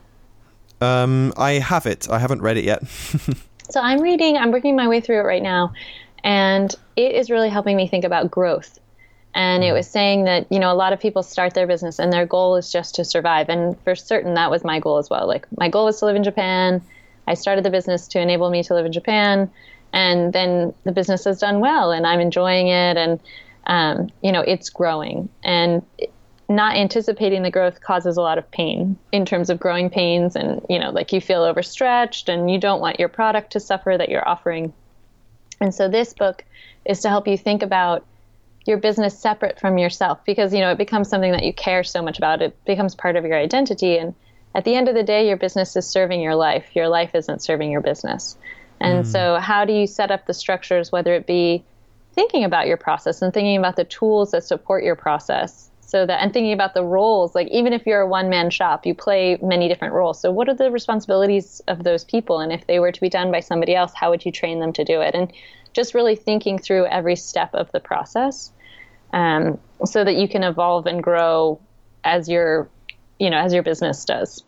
Um, 0.82 1.34
I 1.38 1.54
have 1.54 1.86
it. 1.86 2.10
I 2.10 2.20
haven't 2.20 2.42
read 2.42 2.58
it 2.58 2.66
yet. 2.66 2.86
so 3.70 3.80
I'm 3.82 4.02
reading. 4.02 4.38
I'm 4.38 4.52
working 4.52 4.76
my 4.76 4.88
way 4.88 5.00
through 5.00 5.20
it 5.20 5.24
right 5.24 5.44
now, 5.44 5.74
and 6.24 6.74
it 6.96 7.16
is 7.16 7.30
really 7.30 7.50
helping 7.50 7.76
me 7.76 7.88
think 7.88 8.04
about 8.04 8.30
growth 8.30 8.80
and 9.36 9.66
it 9.66 9.68
mm. 9.68 9.74
was 9.74 9.88
saying 9.88 10.24
that 10.24 10.48
you 10.50 10.60
know 10.60 10.72
a 10.72 10.74
lot 10.74 10.94
of 10.94 11.00
people 11.00 11.22
start 11.22 11.54
their 11.54 11.68
business 11.68 12.00
and 12.00 12.12
their 12.12 12.26
goal 12.26 12.56
is 12.56 12.72
just 12.72 12.96
to 12.96 13.06
survive. 13.06 13.50
And 13.50 13.80
for 13.82 13.94
certain 13.94 14.34
that 14.34 14.50
was 14.50 14.64
my 14.64 14.80
goal 14.80 14.98
as 14.98 15.10
well. 15.10 15.28
Like 15.28 15.46
my 15.58 15.70
goal 15.70 15.86
was 15.86 16.00
to 16.00 16.06
live 16.06 16.16
in 16.16 16.24
japan. 16.24 16.82
I 17.28 17.34
started 17.34 17.66
the 17.66 17.70
business 17.70 18.08
to 18.10 18.20
enable 18.20 18.50
me 18.50 18.64
to 18.64 18.74
live 18.74 18.86
in 18.86 18.94
japan. 18.94 19.52
And 19.94 20.34
then 20.34 20.74
the 20.84 20.92
business 20.92 21.26
has 21.26 21.40
done 21.40 21.60
well 21.60 21.92
and 21.92 22.08
i'm 22.08 22.20
enjoying 22.20 22.70
it. 22.70 22.98
And 22.98 23.20
um, 23.68 24.10
you 24.24 24.32
know 24.32 24.42
it's 24.42 24.70
growing. 24.70 25.30
And 25.44 25.84
not 26.48 26.78
anticipating 26.78 27.42
the 27.42 27.52
growth 27.52 27.82
causes 27.82 28.18
a 28.18 28.22
lot 28.22 28.38
of 28.38 28.50
pain 28.52 28.96
in 29.12 29.26
terms 29.26 29.50
of 29.50 29.60
growing 29.60 29.90
pains 29.90 30.36
and 30.36 30.64
you 30.70 30.78
know 30.80 30.92
like 30.92 31.12
you 31.12 31.20
feel 31.20 31.42
overstretched 31.44 32.30
and 32.30 32.52
you 32.52 32.60
don't 32.60 32.80
want 32.80 33.00
your 33.00 33.10
product 33.10 33.52
to 33.52 33.60
suffer 33.60 33.98
that 33.98 34.08
you're 34.08 34.28
offering. 34.28 34.72
And 35.60 35.74
so 35.74 35.90
this 35.90 36.14
book 36.14 36.46
is 36.86 37.02
to 37.02 37.10
help 37.10 37.28
you 37.28 37.38
think 37.38 37.64
about 37.64 38.06
your 38.66 38.78
business 38.78 39.18
separate 39.18 39.60
from 39.60 39.78
yourself 39.78 40.24
because 40.26 40.54
you 40.54 40.60
know 40.60 40.72
it 40.72 40.78
becomes 40.78 41.08
something 41.08 41.32
that 41.32 41.44
you 41.44 41.54
care 41.54 41.84
so 41.84 42.02
much 42.02 42.18
about. 42.18 42.42
It 42.42 42.58
becomes 42.66 42.96
part 42.96 43.16
of 43.16 43.26
your 43.26 43.38
identity. 43.38 43.98
And 43.98 44.14
at 44.54 44.66
the 44.66 44.76
end 44.76 44.90
of 44.90 44.96
the 44.96 45.04
day 45.04 45.28
your 45.28 45.38
business 45.38 45.76
is 45.76 45.88
serving 45.88 46.22
your 46.22 46.36
life. 46.36 46.76
Your 46.76 46.88
life 46.88 47.14
isn't 47.14 47.44
serving 47.44 47.72
your 47.72 47.82
business. 47.82 48.38
And 48.80 49.06
mm. 49.06 49.08
so 49.08 49.38
how 49.40 49.66
do 49.66 49.74
you 49.74 49.88
set 49.88 50.12
up 50.12 50.26
the 50.26 50.34
structures 50.34 50.92
whether 50.92 51.14
it 51.14 51.28
be 51.28 51.64
thinking 52.14 52.44
about 52.44 52.68
your 52.68 52.78
process 52.78 53.22
and 53.22 53.34
thinking 53.34 53.58
about 53.58 53.76
the 53.76 53.84
tools 53.84 54.32
that 54.32 54.44
support 54.44 54.84
your 54.84 54.96
process 54.96 55.70
so 55.82 56.06
that 56.06 56.22
and 56.22 56.34
thinking 56.34 56.54
about 56.54 56.74
the 56.74 56.84
roles 56.84 57.36
like 57.36 57.48
even 57.50 57.72
if 57.72 57.86
you're 57.86 58.02
a 58.02 58.08
one 58.08 58.30
man 58.30 58.50
shop 58.50 58.86
you 58.86 58.96
play 58.96 59.38
many 59.42 59.68
different 59.68 59.94
roles. 59.94 60.20
So 60.20 60.32
what 60.32 60.50
are 60.50 60.56
the 60.56 60.72
responsibilities 60.72 61.62
of 61.68 61.84
those 61.84 62.04
people? 62.04 62.40
And 62.40 62.52
if 62.52 62.66
they 62.66 62.80
were 62.80 62.92
to 62.92 63.02
be 63.02 63.10
done 63.10 63.32
by 63.32 63.42
somebody 63.42 63.76
else 63.76 63.94
how 63.94 64.10
would 64.10 64.26
you 64.26 64.32
train 64.32 64.60
them 64.60 64.74
to 64.74 64.84
do 64.84 65.02
it? 65.02 65.14
And 65.14 65.32
just 65.76 65.94
really 65.94 66.16
thinking 66.16 66.58
through 66.58 66.86
every 66.86 67.16
step 67.16 67.54
of 67.54 67.72
the 67.72 67.80
process 67.80 68.52
um, 69.14 69.60
so 69.84 70.04
that 70.04 70.16
you 70.16 70.28
can 70.28 70.42
evolve 70.42 70.88
and 70.88 71.04
grow 71.04 71.60
as 72.04 72.30
your, 72.30 72.70
you 73.20 73.30
know, 73.30 73.38
as 73.38 73.54
your 73.54 73.62
business 73.62 74.06
does. 74.06 74.44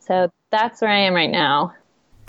So 0.00 0.30
that's 0.50 0.80
where 0.80 0.90
I 0.90 1.00
am 1.00 1.14
right 1.14 1.30
now. 1.30 1.74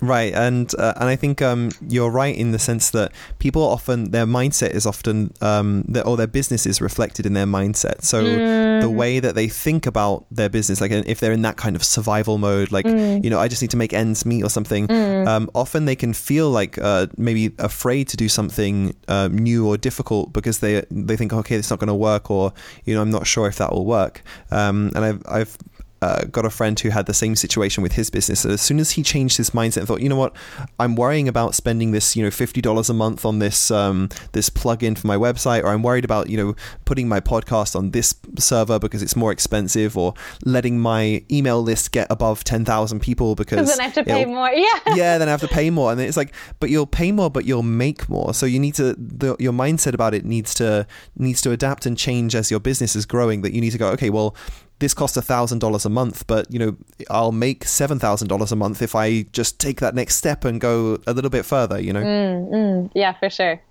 Right, 0.02 0.34
and 0.34 0.74
uh, 0.78 0.94
and 0.98 1.08
I 1.08 1.16
think 1.16 1.42
um, 1.42 1.72
you're 1.88 2.10
right 2.10 2.36
in 2.36 2.52
the 2.52 2.60
sense 2.60 2.90
that 2.92 3.14
people 3.40 3.62
often 3.62 4.12
their 4.12 4.26
mindset 4.26 4.72
is 4.72 4.86
often 4.86 5.34
um, 5.42 5.84
their, 5.88 6.06
or 6.06 6.18
their 6.18 6.28
business 6.28 6.66
is 6.66 6.82
reflected 6.82 7.26
in 7.26 7.34
their 7.34 7.46
mindset. 7.46 8.04
So 8.04 8.24
mm. 8.24 8.82
the 8.82 8.90
way 8.90 9.20
that 9.20 9.36
they 9.36 9.48
think 9.48 9.86
about 9.86 10.26
their 10.30 10.50
business, 10.50 10.82
like 10.82 10.92
if 10.92 11.22
they're 11.22 11.32
in 11.32 11.44
that 11.44 11.56
kind 11.56 11.76
of 11.78 11.84
survival 11.84 12.38
mode, 12.38 12.74
like 12.74 12.86
mm. 12.86 13.24
you 13.24 13.30
know, 13.30 13.40
I 13.40 13.48
just 13.48 13.62
need 13.62 13.72
to 13.72 13.78
make 13.78 13.94
ends 13.94 14.26
meet 14.26 14.44
or 14.44 14.50
something. 14.50 14.88
Mm. 14.88 15.28
Um, 15.28 15.50
often 15.56 15.86
they 15.86 15.96
can 15.96 16.14
feel 16.14 16.50
like 16.50 16.78
uh, 16.78 17.08
maybe 17.18 17.54
afraid 17.60 18.10
to 18.10 18.18
do 18.18 18.28
something 18.28 18.96
uh, 19.08 19.30
new 19.32 19.66
or 19.66 19.78
difficult 19.78 20.34
because 20.34 20.60
they 20.60 20.84
they 20.92 21.16
think, 21.16 21.32
okay, 21.32 21.56
it's 21.56 21.70
not 21.70 21.80
going 21.80 21.88
to 21.88 21.96
work, 21.96 22.30
or 22.30 22.52
you 22.84 22.94
know, 22.94 23.02
I'm 23.02 23.12
not 23.12 23.28
sure 23.28 23.48
if 23.48 23.58
that 23.58 23.72
will 23.72 23.86
work. 23.86 24.24
Um, 24.52 24.92
and 24.94 25.06
I've 25.06 25.24
I've 25.26 25.58
uh, 26.02 26.26
got 26.26 26.46
a 26.46 26.50
friend 26.50 26.80
who 26.80 26.90
had 26.90 27.06
the 27.06 27.14
same 27.14 27.36
situation 27.36 27.82
with 27.82 27.94
his 27.94 28.10
business. 28.10 28.46
As 28.46 28.62
soon 28.62 28.80
as 28.80 28.92
he 28.92 29.04
changed 29.04 29.38
his 29.38 29.52
mindset 29.52 29.78
and 29.78 29.88
thought, 29.88 30.02
you 30.02 30.10
know 30.10 30.18
what, 30.18 30.36
I'm 30.80 30.96
worrying 30.96 31.28
about 31.28 31.56
spending 31.56 31.92
this, 31.92 32.16
you 32.16 32.24
know, 32.24 32.32
fifty 32.32 32.62
dollars 32.62 32.90
a 32.90 32.94
month 32.94 33.26
on 33.26 33.40
this 33.40 33.72
um, 33.72 34.10
this 34.34 34.50
plugin 34.50 34.98
for 34.98 35.08
my 35.08 35.16
website, 35.16 35.64
or 35.64 35.70
I'm 35.70 35.84
worried 35.84 36.06
about, 36.06 36.30
you 36.30 36.38
know, 36.38 36.56
putting 36.84 37.08
my 37.08 37.20
podcast 37.20 37.76
on 37.76 37.92
this 37.92 38.14
server 38.38 38.78
because 38.78 39.02
it's 39.02 39.16
more 39.16 39.32
expensive, 39.32 39.98
or 39.98 40.14
letting 40.44 40.80
my 40.80 41.24
email 41.32 41.62
list 41.62 41.92
get 41.92 42.08
above 42.10 42.44
ten 42.44 42.66
thousand 42.66 43.00
people 43.00 43.36
because 43.36 43.70
then 43.70 43.80
I 43.80 43.84
have 43.84 43.94
to 43.94 44.04
pay 44.04 44.26
more. 44.26 44.50
Yeah, 44.56 44.80
yeah, 44.96 45.18
then 45.18 45.28
I 45.28 45.32
have 45.32 45.42
to 45.42 45.48
pay 45.48 45.70
more, 45.70 45.92
and 45.92 46.00
it's 46.00 46.18
like, 46.18 46.34
but 46.60 46.70
you'll 46.70 46.86
pay 46.86 47.12
more, 47.12 47.30
but 47.30 47.46
you'll 47.46 47.64
make 47.64 48.08
more. 48.10 48.34
So 48.34 48.46
you 48.46 48.60
need 48.60 48.76
to 48.76 48.94
the, 48.94 49.36
your 49.40 49.54
mindset 49.54 49.94
about 49.94 50.14
it 50.14 50.26
needs 50.26 50.54
to 50.56 50.88
needs 51.18 51.42
to 51.42 51.52
adapt 51.52 51.86
and 51.86 51.98
change 51.98 52.36
as 52.36 52.52
your 52.52 52.60
business 52.60 52.96
is 52.96 53.06
growing. 53.06 53.42
That 53.42 53.54
you 53.54 53.62
need 53.62 53.72
to 53.72 53.78
go, 53.78 53.90
okay, 53.90 54.10
well, 54.10 54.36
this 54.80 54.94
costs 54.94 55.18
thousand 55.18 55.60
dollars 55.60 55.86
a 55.86 55.90
month, 55.90 56.28
but 56.28 56.52
you 56.52 56.60
know 56.60 56.78
I'll 57.10 57.32
make 57.32 57.64
seven 57.66 58.00
thousand 58.00 58.28
dollars 58.28 58.52
a 58.52 58.56
month 58.56 58.82
if 58.82 58.96
I 58.96 59.24
just 59.32 59.60
take 59.60 59.80
that 59.80 59.96
next 59.96 60.16
step 60.18 60.46
and 60.46 60.60
go 60.60 61.00
a 61.08 61.14
little 61.14 61.30
bit 61.30 61.46
further. 61.46 61.80
You 61.80 61.94
know. 61.94 62.04
Mm, 62.04 62.50
mm, 62.50 62.92
yeah, 62.94 63.14
for 63.14 63.30
sure. 63.30 63.62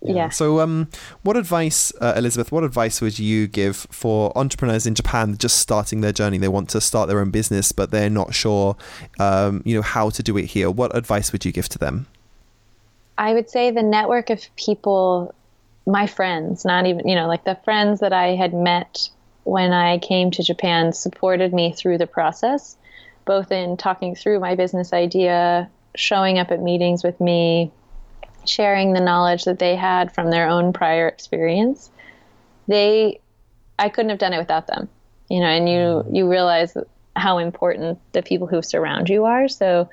Yeah. 0.00 0.14
yeah. 0.14 0.28
So, 0.30 0.60
um, 0.60 0.88
what 1.22 1.36
advice, 1.36 1.92
uh, 2.00 2.14
Elizabeth? 2.16 2.50
What 2.50 2.64
advice 2.64 3.00
would 3.00 3.18
you 3.18 3.46
give 3.46 3.86
for 3.90 4.36
entrepreneurs 4.36 4.86
in 4.86 4.94
Japan 4.94 5.36
just 5.36 5.58
starting 5.58 6.00
their 6.00 6.12
journey? 6.12 6.38
They 6.38 6.48
want 6.48 6.70
to 6.70 6.80
start 6.80 7.08
their 7.08 7.20
own 7.20 7.30
business, 7.30 7.72
but 7.72 7.90
they're 7.90 8.10
not 8.10 8.34
sure, 8.34 8.76
um, 9.18 9.62
you 9.64 9.76
know, 9.76 9.82
how 9.82 10.10
to 10.10 10.22
do 10.22 10.36
it 10.36 10.46
here. 10.46 10.70
What 10.70 10.96
advice 10.96 11.32
would 11.32 11.44
you 11.44 11.52
give 11.52 11.68
to 11.70 11.78
them? 11.78 12.06
I 13.18 13.34
would 13.34 13.48
say 13.48 13.70
the 13.70 13.82
network 13.82 14.30
of 14.30 14.44
people, 14.56 15.34
my 15.86 16.06
friends, 16.06 16.64
not 16.64 16.86
even 16.86 17.06
you 17.06 17.14
know, 17.14 17.28
like 17.28 17.44
the 17.44 17.58
friends 17.64 18.00
that 18.00 18.12
I 18.12 18.28
had 18.34 18.54
met 18.54 19.08
when 19.44 19.72
I 19.72 19.98
came 19.98 20.30
to 20.32 20.42
Japan 20.42 20.92
supported 20.92 21.52
me 21.52 21.72
through 21.72 21.98
the 21.98 22.06
process, 22.06 22.76
both 23.24 23.52
in 23.52 23.76
talking 23.76 24.14
through 24.14 24.40
my 24.40 24.54
business 24.54 24.92
idea, 24.92 25.70
showing 25.94 26.38
up 26.38 26.50
at 26.50 26.60
meetings 26.60 27.04
with 27.04 27.20
me, 27.20 27.70
sharing 28.46 28.92
the 28.92 29.00
knowledge 29.00 29.44
that 29.44 29.58
they 29.58 29.76
had 29.76 30.12
from 30.12 30.30
their 30.30 30.48
own 30.48 30.72
prior 30.72 31.08
experience. 31.08 31.90
They, 32.66 33.20
I 33.78 33.88
couldn't 33.88 34.10
have 34.10 34.18
done 34.18 34.32
it 34.32 34.38
without 34.38 34.66
them, 34.66 34.88
you 35.28 35.40
know, 35.40 35.46
and 35.46 35.68
you, 35.68 35.76
mm-hmm. 35.76 36.14
you 36.14 36.30
realize 36.30 36.76
how 37.16 37.38
important 37.38 37.98
the 38.12 38.22
people 38.22 38.46
who 38.46 38.62
surround 38.62 39.08
you 39.08 39.24
are. 39.24 39.48
So 39.48 39.88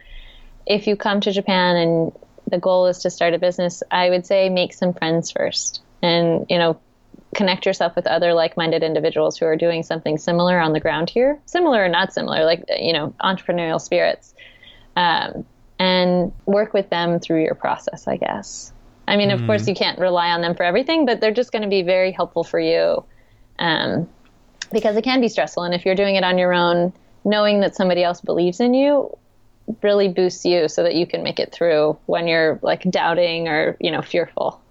if 0.65 0.87
you 0.87 0.95
come 0.95 1.21
to 1.21 1.31
Japan 1.31 1.75
and 1.75 2.11
the 2.47 2.57
goal 2.57 2.87
is 2.87 2.99
to 2.99 3.09
start 3.09 3.33
a 3.33 3.39
business, 3.39 3.83
I 3.91 4.09
would 4.09 4.25
say 4.25 4.49
make 4.49 4.73
some 4.73 4.93
friends 4.93 5.31
first 5.31 5.81
and, 6.01 6.45
you 6.49 6.57
know, 6.57 6.79
connect 7.35 7.65
yourself 7.65 7.95
with 7.95 8.05
other 8.07 8.33
like-minded 8.33 8.83
individuals 8.83 9.37
who 9.37 9.45
are 9.45 9.55
doing 9.55 9.83
something 9.83 10.17
similar 10.17 10.59
on 10.59 10.73
the 10.73 10.79
ground 10.79 11.09
here 11.09 11.39
similar 11.45 11.83
or 11.83 11.87
not 11.87 12.13
similar 12.13 12.43
like 12.43 12.63
you 12.77 12.91
know 12.91 13.13
entrepreneurial 13.23 13.79
spirits 13.79 14.33
um, 14.95 15.45
and 15.81 16.31
work 16.45 16.75
with 16.75 16.89
them 16.91 17.19
through 17.19 17.43
your 17.43 17.55
process, 17.55 18.07
I 18.07 18.17
guess. 18.17 18.71
I 19.07 19.17
mean, 19.17 19.31
of 19.31 19.43
course, 19.47 19.67
you 19.67 19.73
can't 19.73 19.97
rely 19.97 20.29
on 20.29 20.41
them 20.41 20.53
for 20.53 20.63
everything, 20.63 21.07
but 21.07 21.19
they're 21.19 21.33
just 21.33 21.51
going 21.51 21.63
to 21.63 21.67
be 21.67 21.81
very 21.81 22.11
helpful 22.11 22.43
for 22.43 22.59
you 22.59 23.03
um, 23.57 24.07
because 24.71 24.95
it 24.95 25.03
can 25.03 25.21
be 25.21 25.27
stressful. 25.27 25.63
And 25.63 25.73
if 25.73 25.83
you're 25.83 25.95
doing 25.95 26.15
it 26.15 26.23
on 26.23 26.37
your 26.37 26.53
own, 26.53 26.93
knowing 27.25 27.61
that 27.61 27.75
somebody 27.75 28.03
else 28.03 28.21
believes 28.21 28.59
in 28.59 28.75
you 28.75 29.17
really 29.81 30.07
boosts 30.07 30.45
you 30.45 30.67
so 30.67 30.83
that 30.83 30.93
you 30.93 31.07
can 31.07 31.23
make 31.23 31.39
it 31.39 31.51
through 31.51 31.97
when 32.05 32.27
you're 32.27 32.59
like 32.61 32.83
doubting 32.83 33.47
or, 33.47 33.75
you 33.79 33.89
know, 33.89 34.03
fearful. 34.03 34.61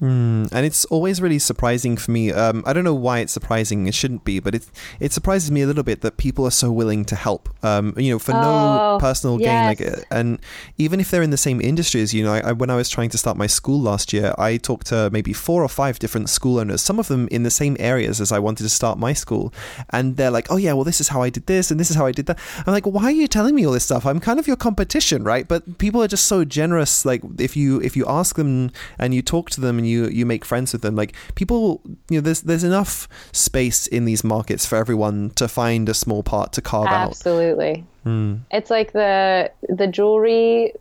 Mm, 0.00 0.52
and 0.52 0.66
it's 0.66 0.84
always 0.86 1.22
really 1.22 1.38
surprising 1.38 1.96
for 1.96 2.10
me. 2.10 2.30
Um, 2.30 2.62
I 2.66 2.72
don't 2.74 2.84
know 2.84 2.94
why 2.94 3.20
it's 3.20 3.32
surprising. 3.32 3.86
It 3.86 3.94
shouldn't 3.94 4.24
be, 4.24 4.40
but 4.40 4.54
it 4.54 4.66
it 5.00 5.12
surprises 5.12 5.50
me 5.50 5.62
a 5.62 5.66
little 5.66 5.82
bit 5.82 6.02
that 6.02 6.18
people 6.18 6.44
are 6.44 6.50
so 6.50 6.70
willing 6.70 7.04
to 7.06 7.16
help. 7.16 7.48
Um, 7.64 7.94
you 7.96 8.10
know, 8.12 8.18
for 8.18 8.32
Oh, 8.34 8.40
no 8.42 8.98
personal 9.00 9.40
yes. 9.40 9.78
gain. 9.78 9.88
Like, 9.88 9.98
uh, 9.98 10.02
and 10.10 10.38
even 10.76 11.00
if 11.00 11.10
they're 11.10 11.22
in 11.22 11.30
the 11.30 11.38
same 11.38 11.60
industry 11.62 12.02
as 12.02 12.12
you 12.12 12.22
know, 12.24 12.34
I, 12.34 12.40
I, 12.40 12.52
when 12.52 12.68
I 12.68 12.76
was 12.76 12.90
trying 12.90 13.08
to 13.10 13.18
start 13.18 13.38
my 13.38 13.46
school 13.46 13.80
last 13.80 14.12
year, 14.12 14.34
I 14.36 14.58
talked 14.58 14.88
to 14.88 15.08
maybe 15.10 15.32
four 15.32 15.62
or 15.62 15.68
five 15.68 15.98
different 15.98 16.28
school 16.28 16.58
owners. 16.58 16.82
Some 16.82 16.98
of 16.98 17.08
them 17.08 17.26
in 17.28 17.42
the 17.42 17.50
same 17.50 17.76
areas 17.78 18.20
as 18.20 18.32
I 18.32 18.38
wanted 18.38 18.64
to 18.64 18.68
start 18.70 18.98
my 18.98 19.14
school, 19.14 19.52
and 19.90 20.16
they're 20.18 20.30
like, 20.30 20.48
"Oh 20.50 20.58
yeah, 20.58 20.74
well 20.74 20.84
this 20.84 21.00
is 21.00 21.08
how 21.08 21.22
I 21.22 21.30
did 21.30 21.46
this, 21.46 21.70
and 21.70 21.80
this 21.80 21.90
is 21.90 21.96
how 21.96 22.04
I 22.04 22.12
did 22.12 22.26
that." 22.26 22.38
I'm 22.66 22.72
like, 22.74 22.84
"Why 22.86 23.04
are 23.04 23.10
you 23.22 23.28
telling 23.28 23.54
me 23.54 23.66
all 23.66 23.72
this 23.72 23.84
stuff? 23.84 24.04
I'm 24.04 24.20
kind 24.20 24.38
of 24.38 24.46
your 24.46 24.56
competition, 24.56 25.24
right?" 25.24 25.48
But 25.48 25.78
people 25.78 26.02
are 26.02 26.08
just 26.08 26.26
so 26.26 26.44
generous. 26.44 27.06
Like 27.06 27.22
if 27.38 27.56
you 27.56 27.80
if 27.80 27.96
you 27.96 28.04
ask 28.06 28.36
them 28.36 28.72
and 28.98 29.14
you 29.14 29.22
talk 29.22 29.48
to 29.50 29.60
them 29.62 29.78
and 29.86 29.92
you 29.92 30.08
you 30.08 30.26
make 30.26 30.44
friends 30.44 30.72
with 30.72 30.82
them, 30.82 30.96
like 30.96 31.14
people, 31.34 31.80
you 32.10 32.18
know, 32.18 32.20
there's 32.20 32.42
there's 32.42 32.64
enough 32.64 33.08
space 33.32 33.86
in 33.86 34.04
these 34.04 34.24
markets 34.24 34.66
for 34.66 34.76
everyone 34.76 35.30
to 35.30 35.48
find 35.48 35.88
a 35.88 35.94
small 35.94 36.22
part 36.22 36.52
to 36.54 36.62
carve 36.62 36.88
out. 36.88 37.10
Absolutely. 37.10 37.84
Mm. 38.04 38.40
It's 38.50 38.70
like 38.70 38.92
the 38.92 39.50
the 39.68 39.86
jewelry. 39.86 40.72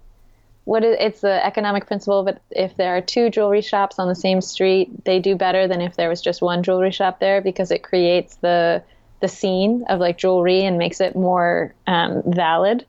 What 0.65 0.83
is, 0.83 0.97
it's 0.99 1.21
the 1.21 1.45
economic 1.45 1.85
principle, 1.85 2.23
but 2.23 2.41
if 2.49 2.75
there 2.75 2.97
are 2.97 3.01
two 3.01 3.29
jewelry 3.29 3.61
shops 3.61 3.99
on 3.99 4.07
the 4.07 4.15
same 4.15 4.41
street, 4.41 5.05
they 5.05 5.19
do 5.19 5.35
better 5.35 5.67
than 5.67 5.79
if 5.79 5.95
there 5.95 6.09
was 6.09 6.21
just 6.21 6.41
one 6.41 6.63
jewelry 6.63 6.89
shop 6.91 7.19
there 7.19 7.39
because 7.39 7.69
it 7.69 7.83
creates 7.83 8.37
the 8.37 8.83
the 9.21 9.27
scene 9.27 9.85
of 9.89 9.99
like 9.99 10.17
jewelry 10.17 10.65
and 10.65 10.79
makes 10.79 10.99
it 10.99 11.15
more 11.15 11.73
um, 11.85 12.23
valid. 12.25 12.85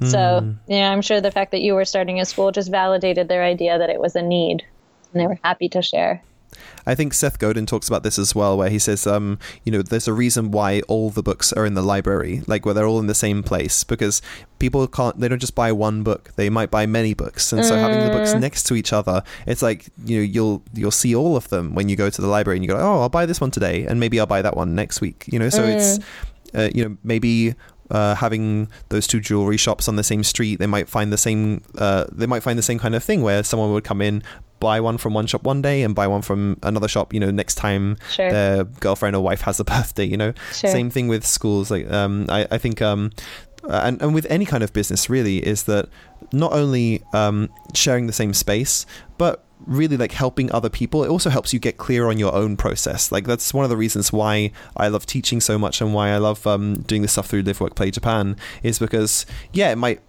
So 0.00 0.54
yeah, 0.68 0.92
I'm 0.92 1.02
sure 1.02 1.20
the 1.20 1.32
fact 1.32 1.50
that 1.50 1.60
you 1.60 1.74
were 1.74 1.84
starting 1.84 2.20
a 2.20 2.24
school 2.24 2.52
just 2.52 2.70
validated 2.70 3.26
their 3.26 3.42
idea 3.42 3.78
that 3.78 3.90
it 3.90 4.00
was 4.00 4.14
a 4.14 4.22
need, 4.22 4.64
and 5.12 5.20
they 5.20 5.26
were 5.26 5.38
happy 5.42 5.68
to 5.70 5.82
share. 5.82 6.22
I 6.86 6.94
think 6.94 7.12
Seth 7.12 7.38
Godin 7.38 7.66
talks 7.66 7.88
about 7.88 8.02
this 8.02 8.18
as 8.18 8.34
well, 8.34 8.56
where 8.56 8.70
he 8.70 8.78
says, 8.78 9.06
um, 9.06 9.38
you 9.64 9.70
know, 9.70 9.82
there's 9.82 10.08
a 10.08 10.14
reason 10.14 10.50
why 10.50 10.80
all 10.88 11.10
the 11.10 11.22
books 11.22 11.52
are 11.52 11.66
in 11.66 11.74
the 11.74 11.82
library, 11.82 12.42
like 12.46 12.64
where 12.64 12.74
they're 12.74 12.86
all 12.86 12.98
in 12.98 13.06
the 13.06 13.14
same 13.14 13.42
place, 13.42 13.84
because 13.84 14.22
people 14.58 14.86
can't, 14.88 15.20
they 15.20 15.28
don't 15.28 15.38
just 15.38 15.54
buy 15.54 15.70
one 15.70 16.02
book, 16.02 16.32
they 16.36 16.48
might 16.48 16.70
buy 16.70 16.86
many 16.86 17.12
books, 17.12 17.52
and 17.52 17.64
so 17.64 17.76
having 17.76 18.00
the 18.00 18.10
books 18.10 18.32
next 18.34 18.64
to 18.64 18.74
each 18.74 18.94
other, 18.94 19.22
it's 19.46 19.60
like 19.60 19.88
you 20.04 20.18
know, 20.18 20.22
you'll 20.22 20.62
you'll 20.72 20.90
see 20.90 21.14
all 21.14 21.36
of 21.36 21.48
them 21.50 21.74
when 21.74 21.90
you 21.90 21.96
go 21.96 22.08
to 22.08 22.22
the 22.22 22.28
library, 22.28 22.56
and 22.56 22.64
you 22.64 22.70
go, 22.70 22.78
oh, 22.78 23.02
I'll 23.02 23.10
buy 23.10 23.26
this 23.26 23.40
one 23.40 23.50
today, 23.50 23.84
and 23.84 24.00
maybe 24.00 24.18
I'll 24.18 24.26
buy 24.26 24.40
that 24.40 24.56
one 24.56 24.74
next 24.74 25.02
week, 25.02 25.26
you 25.30 25.38
know, 25.38 25.50
so 25.50 25.62
it's, 25.64 25.98
uh, 26.54 26.70
you 26.74 26.88
know, 26.88 26.96
maybe. 27.04 27.54
Uh, 27.90 28.14
having 28.14 28.68
those 28.90 29.06
two 29.06 29.18
jewelry 29.18 29.56
shops 29.56 29.88
on 29.88 29.96
the 29.96 30.04
same 30.04 30.22
street, 30.22 30.58
they 30.58 30.66
might 30.66 30.90
find 30.90 31.10
the 31.10 31.16
same. 31.16 31.62
Uh, 31.78 32.04
they 32.12 32.26
might 32.26 32.42
find 32.42 32.58
the 32.58 32.62
same 32.62 32.78
kind 32.78 32.94
of 32.94 33.02
thing 33.02 33.22
where 33.22 33.42
someone 33.42 33.72
would 33.72 33.82
come 33.82 34.02
in, 34.02 34.22
buy 34.60 34.80
one 34.80 34.98
from 34.98 35.14
one 35.14 35.26
shop 35.26 35.42
one 35.44 35.62
day, 35.62 35.82
and 35.82 35.94
buy 35.94 36.06
one 36.06 36.22
from 36.22 36.58
another 36.62 36.88
shop. 36.88 37.12
You 37.14 37.20
know, 37.20 37.30
next 37.30 37.54
time 37.56 37.96
Sure. 38.10 38.30
their 38.30 38.64
girlfriend 38.64 39.16
or 39.16 39.22
wife 39.22 39.40
has 39.42 39.58
a 39.60 39.64
birthday. 39.74 40.04
You 40.04 40.16
know, 40.16 40.32
Sure. 40.52 40.70
same 40.70 40.90
thing 40.90 41.08
with 41.08 41.24
schools. 41.26 41.70
Like, 41.70 41.90
um, 41.90 42.26
I, 42.28 42.46
I 42.50 42.58
think, 42.58 42.80
um, 42.82 43.10
uh, 43.64 43.80
and 43.84 44.00
and 44.02 44.14
with 44.14 44.26
any 44.30 44.44
kind 44.44 44.62
of 44.62 44.72
business, 44.72 45.10
really, 45.10 45.38
is 45.38 45.64
that 45.64 45.88
not 46.32 46.52
only 46.52 47.02
um, 47.12 47.48
sharing 47.74 48.06
the 48.06 48.12
same 48.12 48.32
space, 48.34 48.86
but 49.18 49.44
really 49.66 49.96
like 49.96 50.12
helping 50.12 50.50
other 50.52 50.68
people 50.68 51.04
it 51.04 51.08
also 51.08 51.30
helps 51.30 51.52
you 51.52 51.58
get 51.58 51.76
clear 51.76 52.08
on 52.08 52.18
your 52.18 52.34
own 52.34 52.56
process 52.56 53.10
like 53.10 53.26
that's 53.26 53.52
one 53.52 53.64
of 53.64 53.70
the 53.70 53.76
reasons 53.76 54.12
why 54.12 54.50
i 54.76 54.88
love 54.88 55.04
teaching 55.04 55.40
so 55.40 55.58
much 55.58 55.80
and 55.80 55.92
why 55.92 56.10
i 56.10 56.16
love 56.16 56.46
um, 56.46 56.80
doing 56.82 57.02
this 57.02 57.12
stuff 57.12 57.26
through 57.26 57.42
live 57.42 57.60
work 57.60 57.74
play 57.74 57.90
japan 57.90 58.36
is 58.62 58.78
because 58.78 59.26
yeah 59.52 59.70
it 59.70 59.76
might 59.76 60.00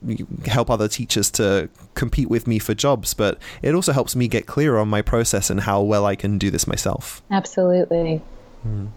help 0.46 0.70
other 0.70 0.88
teachers 0.88 1.32
to 1.32 1.70
compete 1.96 2.30
with 2.30 2.48
me 2.48 2.60
for 2.60 2.74
jobs 2.74 3.14
but 3.14 3.40
it 3.62 3.74
also 3.74 3.92
helps 3.92 4.16
me 4.16 4.28
get 4.28 4.46
clear 4.46 4.78
on 4.78 4.88
my 4.88 5.02
process 5.02 5.50
and 5.50 5.62
how 5.62 5.82
well 5.82 6.06
i 6.06 6.16
can 6.16 6.38
do 6.38 6.52
this 6.52 6.68
myself 6.68 7.22
Absolutely. 7.32 8.22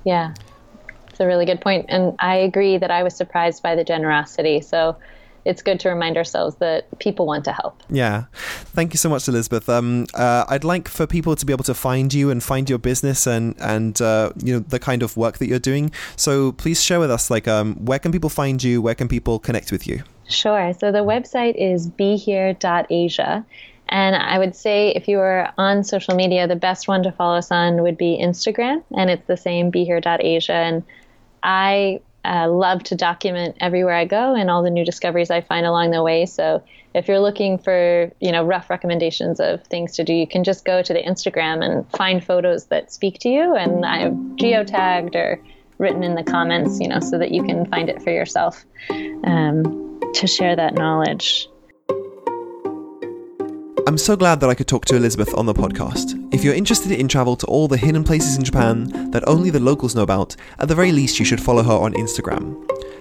Yeah. 0.05 0.35
It's 1.09 1.21
a 1.21 1.27
really 1.27 1.45
good. 1.45 1.63
And 1.67 2.17
I 2.19 2.37
agree 2.37 2.79
that 2.79 2.91
I 2.91 3.03
was 3.03 3.15
surprised 3.15 3.63
by 3.63 3.75
the 3.75 3.85
generosity. 3.85 4.61
So 4.61 4.97
it's 5.45 5.63
good 5.63 5.81
to 5.81 5.89
remind 5.89 6.17
ourselves 6.17 6.57
that 6.57 6.87
people 6.99 7.27
want 7.27 7.45
to 7.45 7.53
help. 7.53 7.83
Yeah. 7.91 8.25
Thank 8.33 8.93
you 8.93 8.99
so 8.99 9.09
much, 9.09 9.29
Elizabeth. 9.29 9.69
Um, 9.69 10.07
uh, 10.15 10.45
I'd 10.49 10.65
like 10.65 10.89
for 10.89 11.07
people 11.07 11.37
to 11.37 11.47
be 11.47 11.53
able 11.53 11.65
to 11.65 11.75
find 11.75 12.13
you 12.13 12.31
and 12.31 12.43
find 12.43 12.69
your 12.69 12.79
business 12.79 13.27
and 13.27 13.55
and 13.61 14.01
uh, 14.01 14.33
you 14.43 14.55
know 14.55 14.61
the 14.61 14.79
kind 14.79 15.03
of 15.03 15.17
work 15.17 15.39
that 15.39 15.47
you're 15.47 15.59
doing. 15.59 15.93
So 16.17 16.53
please 16.53 16.83
share 16.83 17.01
with 17.01 17.11
us, 17.11 17.31
like, 17.31 17.49
um, 17.49 17.75
where 17.85 17.99
can 17.99 18.13
people 18.13 18.31
find 18.31 18.63
you? 18.63 18.81
Where 18.81 18.95
can 18.95 19.09
people 19.09 19.39
connect 19.39 19.73
with 19.73 19.87
you? 19.87 20.03
Sure. 20.29 20.73
So 20.79 20.93
the 20.93 21.05
website 21.05 21.55
is 21.57 21.89
behere.asia. 21.89 23.45
And 23.89 24.17
I 24.17 24.39
would 24.39 24.57
say 24.57 24.89
if 24.91 25.07
you 25.07 25.19
are 25.19 25.53
on 25.59 25.85
social 25.85 26.15
media, 26.15 26.47
the 26.47 26.57
best 26.57 26.89
one 26.89 27.03
to 27.03 27.13
follow 27.13 27.37
us 27.37 27.51
on 27.51 27.83
would 27.83 27.99
be 27.99 28.19
Instagram. 28.19 28.83
And 28.97 29.11
it's 29.11 29.27
the 29.27 29.37
same, 29.37 29.69
behere.asia. 29.71 30.53
And 30.53 30.83
I 31.43 32.01
uh, 32.25 32.49
love 32.49 32.83
to 32.85 32.95
document 32.95 33.57
everywhere 33.61 33.95
I 33.95 34.05
go 34.05 34.35
and 34.35 34.51
all 34.51 34.63
the 34.63 34.71
new 34.71 34.85
discoveries 34.85 35.31
I 35.31 35.41
find 35.41 35.67
along 35.67 35.91
the 35.91 36.03
way. 36.03 36.27
So 36.27 36.63
if 36.95 37.09
you're 37.09 37.21
looking 37.21 37.59
for, 37.59 38.13
you 38.21 38.31
know, 38.31 38.45
rough 38.45 38.71
recommendations 38.71 39.41
of 39.41 39.65
things 39.65 39.97
to 39.97 40.05
do, 40.05 40.13
you 40.13 40.27
can 40.27 40.45
just 40.45 40.65
go 40.65 40.83
to 40.83 40.93
the 40.93 41.03
Instagram 41.03 41.65
and 41.65 41.91
find 41.91 42.25
photos 42.25 42.67
that 42.67 42.93
speak 42.93 43.19
to 43.21 43.29
you. 43.29 43.55
And 43.55 43.85
I've 43.85 44.13
geotagged 44.13 45.15
or 45.15 45.41
written 45.79 46.05
in 46.05 46.15
the 46.15 46.23
comments, 46.23 46.79
you 46.81 46.89
know, 46.89 47.01
so 47.01 47.19
that 47.19 47.33
you 47.33 47.43
can 47.43 47.67
find 47.67 47.89
it 47.89 48.01
for 48.03 48.11
yourself 48.11 48.65
um, 49.25 50.01
to 50.15 50.27
share 50.27 50.55
that 50.55 50.75
knowledge. 50.75 51.49
I'm 53.85 53.99
so 53.99 54.17
glad 54.17 54.39
that 54.41 54.49
I 54.49 54.55
could 54.55 54.69
talk 54.69 54.85
to 54.87 54.97
Elizabeth 54.97 55.35
on 55.35 55.45
the 55.45 55.53
podcast. 55.53 56.33
If 56.33 56.45
you're 56.45 56.55
interested 56.55 56.93
in 56.93 57.09
travel 57.09 57.35
to 57.35 57.47
all 57.47 57.67
the 57.67 57.77
hidden 57.77 58.05
places 58.05 58.37
in 58.37 58.45
Japan 58.45 59.11
that 59.11 59.27
only 59.27 59.51
the 59.51 59.59
locals 59.59 59.97
know 59.97 60.03
about, 60.03 60.37
at 60.61 60.69
the 60.69 60.75
very 60.75 60.93
least 60.93 61.19
you 61.19 61.25
should 61.25 61.41
follow 61.41 61.65
her 61.65 61.73
on 61.73 61.93
Instagram. 61.95 62.57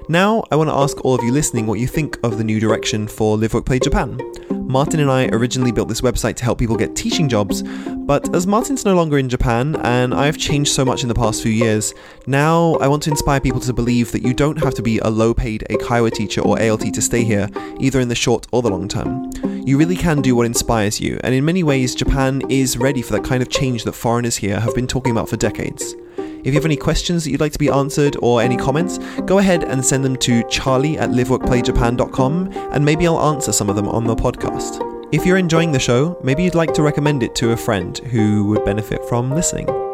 Now, 0.10 0.44
I 0.52 0.56
want 0.56 0.72
to 0.72 0.76
ask 0.76 1.06
all 1.06 1.14
of 1.14 1.24
you 1.24 1.32
listening 1.32 1.68
what 1.68 1.80
you 1.80 1.86
think 1.86 2.18
of 2.24 2.40
the 2.40 2.44
new 2.44 2.60
direction 2.60 3.08
for 3.08 3.38
Live 3.38 3.54
Work 3.54 3.68
Play 3.68 3.78
Japan. 3.78 4.20
Martin 4.50 5.02
and 5.02 5.12
I 5.12 5.28
originally 5.28 5.72
built 5.72 5.88
this 5.88 6.02
website 6.02 6.36
to 6.38 6.44
help 6.44 6.58
people 6.58 6.76
get 6.76 6.96
teaching 6.96 7.30
jobs, 7.30 7.62
but 7.62 8.34
as 8.36 8.48
Martin's 8.48 8.84
no 8.84 8.96
longer 8.96 9.20
in 9.20 9.30
Japan 9.30 9.76
and 9.84 10.14
I've 10.14 10.38
changed 10.38 10.72
so 10.72 10.84
much 10.84 11.04
in 11.04 11.10
the 11.10 11.16
past 11.16 11.44
few 11.44 11.52
years, 11.52 11.94
now 12.26 12.76
I 12.76 12.88
want 12.88 13.04
to 13.04 13.12
inspire 13.12 13.40
people 13.40 13.60
to 13.62 13.74
believe 13.74 14.12
that 14.14 14.24
you 14.24 14.34
don't 14.34 14.58
have 14.64 14.74
to 14.76 14.82
be 14.82 14.98
a 15.00 15.10
low 15.10 15.34
paid 15.34 15.64
Eikaiwa 15.70 16.12
teacher 16.12 16.42
or 16.42 16.60
ALT 16.60 16.94
to 16.94 17.02
stay 17.02 17.24
here, 17.24 17.50
either 17.80 18.00
in 18.00 18.08
the 18.08 18.16
short 18.16 18.48
or 18.52 18.62
the 18.62 18.70
long 18.70 18.88
term. 18.88 19.30
You 19.64 19.78
really 19.78 19.96
can 19.96 20.22
do 20.22 20.36
what 20.36 20.48
inspires 20.48 21.00
you, 21.00 21.20
and 21.24 21.36
in 21.36 21.46
many 21.46 21.62
ways, 21.62 21.94
Japan 21.94 22.42
is 22.50 22.78
ready 22.78 23.02
for 23.02 23.14
that 23.14 23.24
kind 23.24 23.42
of 23.44 23.50
change 23.50 23.84
that 23.84 23.94
foreigners 23.94 24.36
here 24.36 24.60
have 24.60 24.74
been 24.74 24.88
talking 24.88 25.12
about 25.12 25.30
for 25.30 25.38
decades. 25.38 25.96
If 26.18 26.48
you 26.48 26.54
have 26.54 26.66
any 26.66 26.76
questions 26.76 27.24
that 27.24 27.30
you'd 27.30 27.42
like 27.42 27.52
to 27.52 27.60
be 27.60 27.70
answered 27.70 28.18
or 28.22 28.42
any 28.42 28.58
comments, 28.58 28.98
go 29.26 29.38
ahead 29.38 29.64
and 29.64 29.86
send 29.86 30.04
them 30.04 30.16
to 30.18 30.44
charlie 30.50 30.98
at 30.98 31.12
liveworkplayjapan.com 31.12 32.52
and 32.72 32.84
maybe 32.84 33.06
I'll 33.06 33.34
answer 33.34 33.52
some 33.52 33.70
of 33.70 33.76
them 33.76 33.88
on 33.88 34.06
the 34.06 34.16
podcast. 34.16 34.88
If 35.12 35.26
you're 35.26 35.38
enjoying 35.38 35.72
the 35.72 35.80
show, 35.80 36.20
maybe 36.24 36.44
you'd 36.44 36.56
like 36.56 36.74
to 36.74 36.82
recommend 36.82 37.22
it 37.22 37.36
to 37.36 37.52
a 37.52 37.58
friend 37.58 37.96
who 38.00 38.46
would 38.46 38.66
benefit 38.66 39.06
from 39.06 39.30
listening. 39.30 39.91